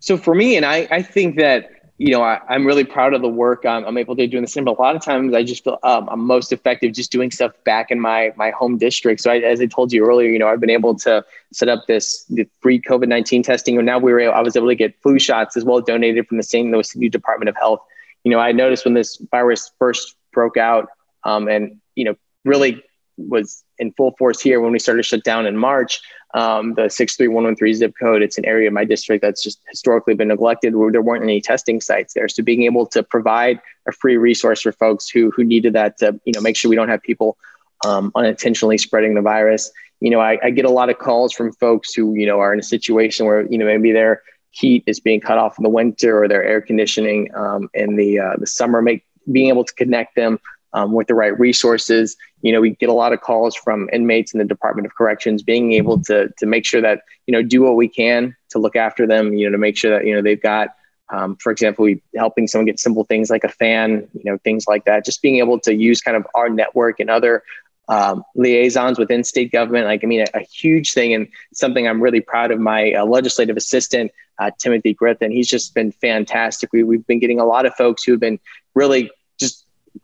So 0.00 0.16
for 0.16 0.34
me, 0.34 0.56
and 0.56 0.66
I 0.66 0.88
I 0.90 1.02
think 1.02 1.36
that 1.36 1.81
you 2.02 2.10
know, 2.10 2.20
I, 2.20 2.40
am 2.52 2.66
really 2.66 2.82
proud 2.82 3.14
of 3.14 3.22
the 3.22 3.28
work 3.28 3.64
I'm, 3.64 3.84
I'm, 3.84 3.96
able 3.96 4.16
to 4.16 4.26
do 4.26 4.36
in 4.36 4.42
the 4.42 4.48
same. 4.48 4.64
But 4.64 4.76
a 4.76 4.82
lot 4.82 4.96
of 4.96 5.04
times, 5.04 5.32
I 5.34 5.44
just 5.44 5.62
feel 5.62 5.78
um, 5.84 6.08
I'm 6.10 6.18
most 6.18 6.52
effective 6.52 6.92
just 6.92 7.12
doing 7.12 7.30
stuff 7.30 7.52
back 7.62 7.92
in 7.92 8.00
my 8.00 8.32
my 8.34 8.50
home 8.50 8.76
district. 8.76 9.20
So, 9.20 9.30
I, 9.30 9.36
as 9.38 9.60
I 9.60 9.66
told 9.66 9.92
you 9.92 10.04
earlier, 10.04 10.28
you 10.28 10.38
know, 10.40 10.48
I've 10.48 10.58
been 10.58 10.68
able 10.68 10.96
to 10.96 11.24
set 11.52 11.68
up 11.68 11.86
this 11.86 12.28
free 12.60 12.80
COVID 12.80 13.06
nineteen 13.06 13.44
testing, 13.44 13.76
and 13.76 13.86
now 13.86 14.00
we 14.00 14.12
were 14.12 14.34
I 14.34 14.40
was 14.40 14.56
able 14.56 14.66
to 14.66 14.74
get 14.74 15.00
flu 15.00 15.20
shots 15.20 15.56
as 15.56 15.64
well 15.64 15.80
donated 15.80 16.26
from 16.26 16.38
the 16.38 16.42
St. 16.42 16.72
Louis 16.72 16.90
City 16.90 17.08
Department 17.08 17.48
of 17.48 17.56
Health. 17.56 17.78
You 18.24 18.32
know, 18.32 18.40
I 18.40 18.50
noticed 18.50 18.84
when 18.84 18.94
this 18.94 19.22
virus 19.30 19.70
first 19.78 20.16
broke 20.32 20.56
out, 20.56 20.88
um, 21.22 21.46
and 21.46 21.80
you 21.94 22.04
know, 22.04 22.16
really 22.44 22.82
was 23.16 23.62
in 23.82 23.92
full 23.92 24.14
force 24.18 24.40
here 24.40 24.60
when 24.60 24.72
we 24.72 24.78
started 24.78 25.04
shut 25.04 25.22
down 25.24 25.44
in 25.44 25.56
March 25.58 26.00
um, 26.34 26.74
the 26.74 26.88
63113 26.88 27.74
zip 27.74 27.94
code. 28.00 28.22
It's 28.22 28.38
an 28.38 28.44
area 28.44 28.68
of 28.68 28.72
my 28.72 28.84
district 28.84 29.22
that's 29.22 29.42
just 29.42 29.60
historically 29.68 30.14
been 30.14 30.28
neglected 30.28 30.74
where 30.74 30.90
there 30.90 31.02
weren't 31.02 31.22
any 31.22 31.40
testing 31.40 31.80
sites 31.80 32.14
there. 32.14 32.28
So 32.28 32.42
being 32.42 32.62
able 32.62 32.86
to 32.86 33.02
provide 33.02 33.60
a 33.86 33.92
free 33.92 34.16
resource 34.16 34.62
for 34.62 34.72
folks 34.72 35.08
who, 35.08 35.30
who 35.30 35.44
needed 35.44 35.74
that 35.74 35.98
to, 35.98 36.18
you 36.24 36.32
know, 36.34 36.40
make 36.40 36.56
sure 36.56 36.70
we 36.70 36.76
don't 36.76 36.88
have 36.88 37.02
people 37.02 37.36
um, 37.84 38.12
unintentionally 38.14 38.78
spreading 38.78 39.14
the 39.14 39.20
virus. 39.20 39.70
You 40.00 40.10
know, 40.10 40.20
I, 40.20 40.38
I 40.42 40.50
get 40.50 40.64
a 40.64 40.70
lot 40.70 40.88
of 40.88 40.98
calls 40.98 41.32
from 41.32 41.52
folks 41.52 41.92
who, 41.92 42.14
you 42.14 42.26
know, 42.26 42.40
are 42.40 42.52
in 42.52 42.58
a 42.58 42.64
situation 42.64 43.26
where, 43.26 43.46
you 43.46 43.58
know, 43.58 43.66
maybe 43.66 43.92
their 43.92 44.22
heat 44.50 44.84
is 44.86 45.00
being 45.00 45.20
cut 45.20 45.38
off 45.38 45.58
in 45.58 45.62
the 45.62 45.70
winter 45.70 46.22
or 46.22 46.28
their 46.28 46.44
air 46.44 46.60
conditioning 46.60 47.28
um, 47.34 47.68
in 47.74 47.96
the, 47.96 48.18
uh, 48.18 48.36
the 48.38 48.46
summer, 48.46 48.80
make, 48.80 49.04
being 49.30 49.48
able 49.48 49.64
to 49.64 49.74
connect 49.74 50.16
them 50.16 50.38
um, 50.74 50.92
with 50.92 51.06
the 51.06 51.14
right 51.14 51.38
resources. 51.38 52.16
You 52.42 52.52
know, 52.52 52.60
we 52.60 52.70
get 52.70 52.88
a 52.88 52.94
lot 52.94 53.12
of 53.12 53.20
calls 53.20 53.54
from 53.54 53.88
inmates 53.92 54.32
in 54.32 54.38
the 54.38 54.44
Department 54.44 54.86
of 54.86 54.94
Corrections, 54.94 55.42
being 55.42 55.72
able 55.72 56.02
to 56.04 56.28
to 56.38 56.46
make 56.46 56.66
sure 56.66 56.80
that 56.80 57.02
you 57.26 57.32
know 57.32 57.42
do 57.42 57.62
what 57.62 57.76
we 57.76 57.88
can 57.88 58.36
to 58.50 58.58
look 58.58 58.76
after 58.76 59.06
them. 59.06 59.32
You 59.34 59.46
know, 59.46 59.52
to 59.52 59.58
make 59.58 59.76
sure 59.76 59.90
that 59.90 60.06
you 60.06 60.14
know 60.14 60.22
they've 60.22 60.40
got, 60.40 60.74
um, 61.10 61.36
for 61.36 61.52
example, 61.52 61.84
we 61.84 62.02
helping 62.16 62.46
someone 62.46 62.66
get 62.66 62.80
simple 62.80 63.04
things 63.04 63.30
like 63.30 63.44
a 63.44 63.48
fan. 63.48 64.08
You 64.14 64.32
know, 64.32 64.38
things 64.38 64.66
like 64.66 64.84
that. 64.86 65.04
Just 65.04 65.22
being 65.22 65.38
able 65.38 65.60
to 65.60 65.74
use 65.74 66.00
kind 66.00 66.16
of 66.16 66.26
our 66.34 66.48
network 66.48 67.00
and 67.00 67.10
other 67.10 67.42
um, 67.88 68.24
liaisons 68.34 68.98
within 68.98 69.24
state 69.24 69.52
government. 69.52 69.86
Like, 69.86 70.04
I 70.04 70.06
mean, 70.06 70.22
a, 70.22 70.38
a, 70.38 70.40
huge 70.40 70.92
thing 70.92 71.14
and 71.14 71.28
something 71.52 71.86
I'm 71.86 72.00
really 72.00 72.20
proud 72.20 72.50
of 72.50 72.60
my 72.60 72.92
uh, 72.92 73.04
legislative 73.04 73.56
assistant, 73.56 74.12
uh, 74.38 74.50
Timothy 74.58 74.94
Griffin. 74.94 75.32
He's 75.32 75.48
just 75.48 75.74
been 75.74 75.92
fantastic. 75.92 76.72
We, 76.72 76.84
we've 76.84 77.06
been 77.06 77.18
getting 77.18 77.40
a 77.40 77.44
lot 77.44 77.66
of 77.66 77.74
folks 77.74 78.04
who've 78.04 78.20
been 78.20 78.38
really 78.74 79.10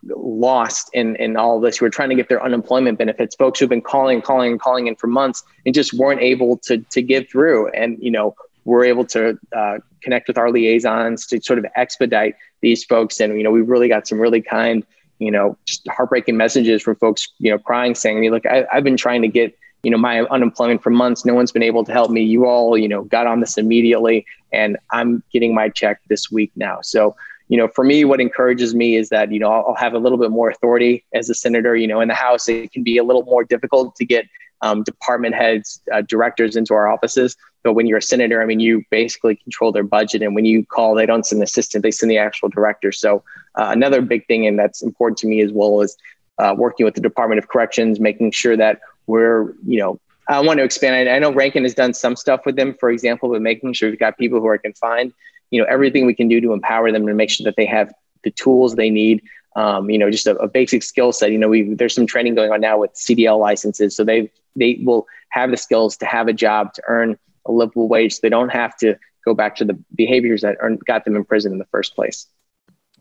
lost 0.04 0.90
in 0.92 1.16
in 1.16 1.36
all 1.36 1.60
this. 1.60 1.78
Who 1.78 1.86
are 1.86 1.90
trying 1.90 2.10
to 2.10 2.14
get 2.14 2.28
their 2.28 2.42
unemployment 2.42 2.98
benefits. 2.98 3.34
Folks 3.36 3.60
who've 3.60 3.68
been 3.68 3.82
calling 3.82 4.22
calling 4.22 4.52
and 4.52 4.60
calling 4.60 4.86
in 4.86 4.96
for 4.96 5.06
months 5.06 5.42
and 5.64 5.74
just 5.74 5.94
weren't 5.94 6.20
able 6.20 6.58
to 6.58 6.78
to 6.78 7.02
get 7.02 7.30
through. 7.30 7.68
And 7.70 7.98
you 8.00 8.10
know 8.10 8.34
we're 8.64 8.84
able 8.84 9.04
to 9.06 9.38
uh, 9.56 9.78
connect 10.02 10.28
with 10.28 10.36
our 10.36 10.50
liaisons 10.50 11.26
to 11.26 11.40
sort 11.40 11.58
of 11.58 11.66
expedite 11.76 12.34
these 12.60 12.84
folks. 12.84 13.20
And 13.20 13.36
you 13.36 13.42
know 13.42 13.50
we've 13.50 13.68
really 13.68 13.88
got 13.88 14.06
some 14.06 14.20
really 14.20 14.42
kind 14.42 14.84
you 15.18 15.30
know 15.30 15.56
just 15.66 15.86
heartbreaking 15.88 16.36
messages 16.36 16.82
from 16.82 16.94
folks 16.96 17.28
you 17.38 17.50
know 17.50 17.58
crying 17.58 17.92
saying 17.92 18.30
look 18.30 18.46
I, 18.46 18.64
i've 18.72 18.84
been 18.84 18.96
trying 18.96 19.20
to 19.22 19.26
get 19.26 19.52
you 19.82 19.90
know 19.90 19.98
my 19.98 20.20
unemployment 20.22 20.82
for 20.82 20.90
months. 20.90 21.24
No 21.24 21.34
one's 21.34 21.52
been 21.52 21.62
able 21.62 21.84
to 21.84 21.92
help 21.92 22.10
me. 22.10 22.22
You 22.22 22.46
all 22.46 22.76
you 22.76 22.88
know 22.88 23.04
got 23.04 23.26
on 23.26 23.40
this 23.40 23.56
immediately 23.58 24.26
and 24.52 24.76
i'm 24.90 25.22
getting 25.32 25.54
my 25.54 25.68
check 25.68 26.00
this 26.08 26.30
week 26.30 26.50
now. 26.56 26.80
So 26.82 27.16
you 27.48 27.56
know, 27.56 27.68
for 27.68 27.82
me, 27.82 28.04
what 28.04 28.20
encourages 28.20 28.74
me 28.74 28.96
is 28.96 29.08
that, 29.08 29.32
you 29.32 29.38
know, 29.38 29.50
I'll, 29.50 29.74
have 29.74 29.94
a 29.94 29.98
little 29.98 30.18
bit 30.18 30.30
more 30.30 30.50
authority 30.50 31.04
as 31.14 31.30
a 31.30 31.34
senator. 31.34 31.74
You 31.74 31.86
know, 31.86 32.00
in 32.00 32.08
the 32.08 32.14
House, 32.14 32.48
it 32.48 32.72
can 32.72 32.82
be 32.82 32.98
a 32.98 33.04
little 33.04 33.22
more 33.22 33.42
difficult 33.42 33.96
to 33.96 34.04
get 34.04 34.26
um, 34.60 34.82
department 34.82 35.34
heads, 35.34 35.80
uh, 35.92 36.02
directors 36.02 36.56
into 36.56 36.74
our 36.74 36.88
offices. 36.88 37.36
But 37.62 37.72
when 37.72 37.86
you're 37.86 37.98
a 37.98 38.02
senator, 38.02 38.42
I 38.42 38.46
mean, 38.46 38.60
you 38.60 38.84
basically 38.90 39.36
control 39.36 39.72
their 39.72 39.82
budget. 39.82 40.22
And 40.22 40.34
when 40.34 40.44
you 40.44 40.64
call, 40.66 40.94
they 40.94 41.06
don't 41.06 41.24
send 41.24 41.38
an 41.38 41.44
assistant, 41.44 41.82
they 41.82 41.90
send 41.90 42.10
the 42.10 42.18
actual 42.18 42.48
director. 42.48 42.92
So 42.92 43.22
uh, 43.54 43.68
another 43.70 44.02
big 44.02 44.26
thing, 44.26 44.46
and 44.46 44.58
that's 44.58 44.82
important 44.82 45.18
to 45.18 45.26
me 45.26 45.40
as 45.40 45.50
well, 45.52 45.80
is 45.80 45.96
uh, 46.38 46.54
working 46.56 46.84
with 46.84 46.94
the 46.94 47.00
Department 47.00 47.38
of 47.38 47.48
Corrections, 47.48 47.98
making 47.98 48.32
sure 48.32 48.56
that 48.56 48.80
we're, 49.06 49.52
you 49.66 49.78
know, 49.78 49.98
I 50.28 50.40
want 50.40 50.58
to 50.58 50.64
expand. 50.64 51.08
I 51.08 51.18
know 51.18 51.32
Rankin 51.32 51.62
has 51.62 51.74
done 51.74 51.94
some 51.94 52.14
stuff 52.14 52.44
with 52.44 52.56
them, 52.56 52.74
for 52.74 52.90
example, 52.90 53.30
but 53.30 53.40
making 53.40 53.72
sure 53.72 53.88
we've 53.88 53.98
got 53.98 54.18
people 54.18 54.40
who 54.40 54.46
are 54.46 54.58
confined 54.58 55.14
you 55.50 55.60
know 55.60 55.66
everything 55.68 56.06
we 56.06 56.14
can 56.14 56.28
do 56.28 56.40
to 56.40 56.52
empower 56.52 56.92
them 56.92 57.06
and 57.06 57.16
make 57.16 57.30
sure 57.30 57.44
that 57.44 57.56
they 57.56 57.66
have 57.66 57.92
the 58.24 58.30
tools 58.30 58.74
they 58.74 58.90
need. 58.90 59.22
Um, 59.56 59.90
you 59.90 59.98
know 59.98 60.10
just 60.10 60.26
a, 60.26 60.36
a 60.36 60.48
basic 60.48 60.82
skill 60.82 61.12
set. 61.12 61.32
You 61.32 61.38
know 61.38 61.48
we 61.48 61.74
there's 61.74 61.94
some 61.94 62.06
training 62.06 62.34
going 62.34 62.52
on 62.52 62.60
now 62.60 62.78
with 62.78 62.92
cdl 62.94 63.38
licenses. 63.38 63.96
So 63.96 64.04
they 64.04 64.30
they 64.56 64.80
will 64.84 65.06
have 65.30 65.50
the 65.50 65.56
skills 65.56 65.96
to 65.98 66.06
have 66.06 66.28
a 66.28 66.32
job 66.32 66.74
to 66.74 66.82
earn 66.88 67.18
a 67.46 67.52
livable 67.52 67.88
wage. 67.88 68.14
So 68.14 68.20
they 68.22 68.28
don't 68.28 68.50
have 68.50 68.76
to 68.78 68.96
go 69.24 69.34
back 69.34 69.56
to 69.56 69.64
the 69.64 69.78
behaviors 69.94 70.42
that 70.42 70.56
earned, 70.60 70.80
got 70.86 71.04
them 71.04 71.16
in 71.16 71.24
prison 71.24 71.52
in 71.52 71.58
the 71.58 71.66
first 71.66 71.94
place 71.94 72.26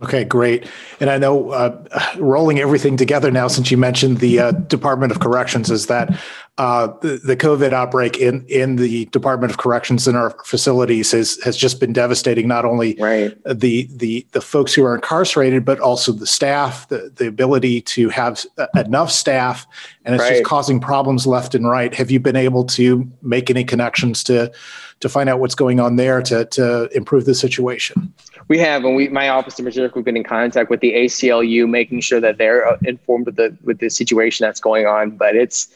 Okay, 0.04 0.24
great. 0.24 0.68
And 1.00 1.10
I 1.10 1.18
know 1.18 1.50
uh, 1.50 2.14
rolling 2.18 2.60
everything 2.60 2.98
together 2.98 3.32
now, 3.32 3.48
since 3.48 3.72
you 3.72 3.78
mentioned 3.78 4.20
the 4.20 4.40
uh, 4.40 4.52
Department 4.52 5.12
of 5.12 5.20
Corrections, 5.20 5.72
is 5.72 5.88
that 5.88 6.20
uh, 6.60 6.88
the, 7.02 7.20
the, 7.24 7.38
COVID 7.38 7.72
outbreak 7.72 8.18
in 8.18 8.44
in 8.48 8.78
the 8.78 9.06
Department 9.06 9.52
of 9.52 9.60
Corrections 9.60 10.08
in 10.08 10.16
our 10.16 10.32
facilities 10.44 11.12
has 11.12 11.38
has 11.44 11.56
just 11.56 11.80
been 11.80 11.94
devastating. 11.94 12.48
Not 12.48 12.66
only 12.66 12.96
right. 12.96 13.38
the 13.46 13.88
the 13.96 14.26
the 14.32 14.42
folks 14.42 14.74
who 14.74 14.84
are 14.84 14.96
incarcerated, 14.96 15.66
but 15.66 15.80
also 15.80 16.12
the 16.12 16.26
staff, 16.26 16.88
the 16.90 17.12
the 17.16 17.28
ability 17.28 17.82
to 17.82 18.10
have 18.10 18.44
enough 18.76 19.12
staff, 19.12 19.68
and 20.04 20.16
it's 20.16 20.24
right. 20.24 20.32
just 20.32 20.46
causing 20.46 20.80
problems 20.80 21.28
left 21.28 21.54
and 21.54 21.68
right. 21.70 21.94
Have 21.94 22.10
you 22.10 22.20
been 22.20 22.36
able 22.36 22.64
to 22.66 23.08
make 23.22 23.52
any 23.52 23.64
connections 23.64 24.24
to 24.24 24.52
to 25.00 25.10
find 25.10 25.30
out 25.30 25.40
what's 25.40 25.56
going 25.56 25.80
on 25.80 25.96
there 25.96 26.24
to 26.24 26.46
to 26.46 26.90
improve 26.96 27.26
the 27.26 27.36
situation? 27.36 28.12
We 28.48 28.60
have, 28.60 28.86
and 28.86 28.96
we, 28.96 29.10
my 29.10 29.30
office 29.30 29.60
in 29.60 29.66
Missouri, 29.66 29.92
we've 29.94 30.06
been 30.06 30.16
in 30.16 30.24
contact 30.24 30.70
with 30.70 30.80
the 30.80 30.94
ACLU, 30.94 31.70
making 31.70 32.00
sure 32.00 32.22
that 32.22 32.38
they're 32.38 32.68
uh, 32.68 32.78
informed 32.84 33.26
with 33.26 33.36
the 33.36 33.58
with 33.64 33.80
the 33.80 33.90
situation 33.90 34.46
that's 34.46 34.62
going 34.62 34.86
on. 34.86 35.18
But 35.18 35.36
it's 35.36 35.68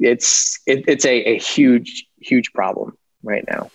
it's 0.00 0.60
it, 0.66 0.84
it's 0.88 1.04
a, 1.04 1.20
a 1.22 1.38
huge 1.38 2.06
huge 2.20 2.52
problem 2.52 2.96
right 3.22 3.44
now. 3.48 3.70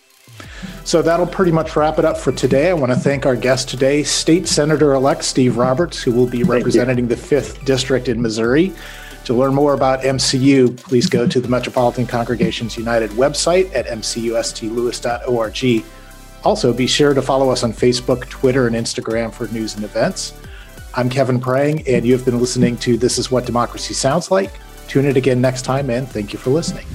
So 0.84 1.01
that'll 1.01 1.28
pretty 1.28 1.51
much 1.51 1.76
wrap 1.76 1.99
it 1.99 2.05
up 2.05 2.17
for 2.17 2.32
today. 2.32 2.69
I 2.69 2.73
want 2.73 2.91
to 2.91 2.97
thank 2.97 3.26
our 3.26 3.36
guest 3.36 3.69
today, 3.69 4.03
State 4.03 4.47
Senator 4.47 4.93
elect 4.93 5.23
Steve 5.23 5.57
Roberts, 5.57 6.01
who 6.01 6.11
will 6.11 6.28
be 6.28 6.43
representing 6.43 7.07
the 7.07 7.15
5th 7.15 7.65
District 7.65 8.07
in 8.07 8.21
Missouri. 8.21 8.73
To 9.26 9.34
learn 9.34 9.53
more 9.53 9.73
about 9.73 10.01
MCU, 10.01 10.76
please 10.78 11.07
go 11.07 11.28
to 11.28 11.39
the 11.39 11.47
Metropolitan 11.47 12.07
Congregations 12.07 12.78
United 12.78 13.11
website 13.11 13.73
at 13.76 13.86
mcustlewis.org. 13.86 15.84
Also, 16.43 16.73
be 16.73 16.87
sure 16.87 17.13
to 17.13 17.21
follow 17.21 17.49
us 17.49 17.63
on 17.63 17.73
Facebook, 17.73 18.29
Twitter, 18.29 18.67
and 18.67 18.75
Instagram 18.75 19.33
for 19.33 19.47
news 19.47 19.75
and 19.75 19.83
events. 19.83 20.33
I'm 20.95 21.09
Kevin 21.09 21.39
Prang, 21.39 21.85
and 21.87 22.05
you 22.05 22.13
have 22.13 22.25
been 22.25 22.39
listening 22.39 22.77
to 22.77 22.97
This 22.97 23.17
Is 23.17 23.29
What 23.29 23.45
Democracy 23.45 23.93
Sounds 23.93 24.31
Like. 24.31 24.51
Tune 24.87 25.05
in 25.05 25.17
again 25.17 25.41
next 25.41 25.63
time, 25.63 25.89
and 25.89 26.07
thank 26.07 26.33
you 26.33 26.39
for 26.39 26.49
listening. 26.49 26.85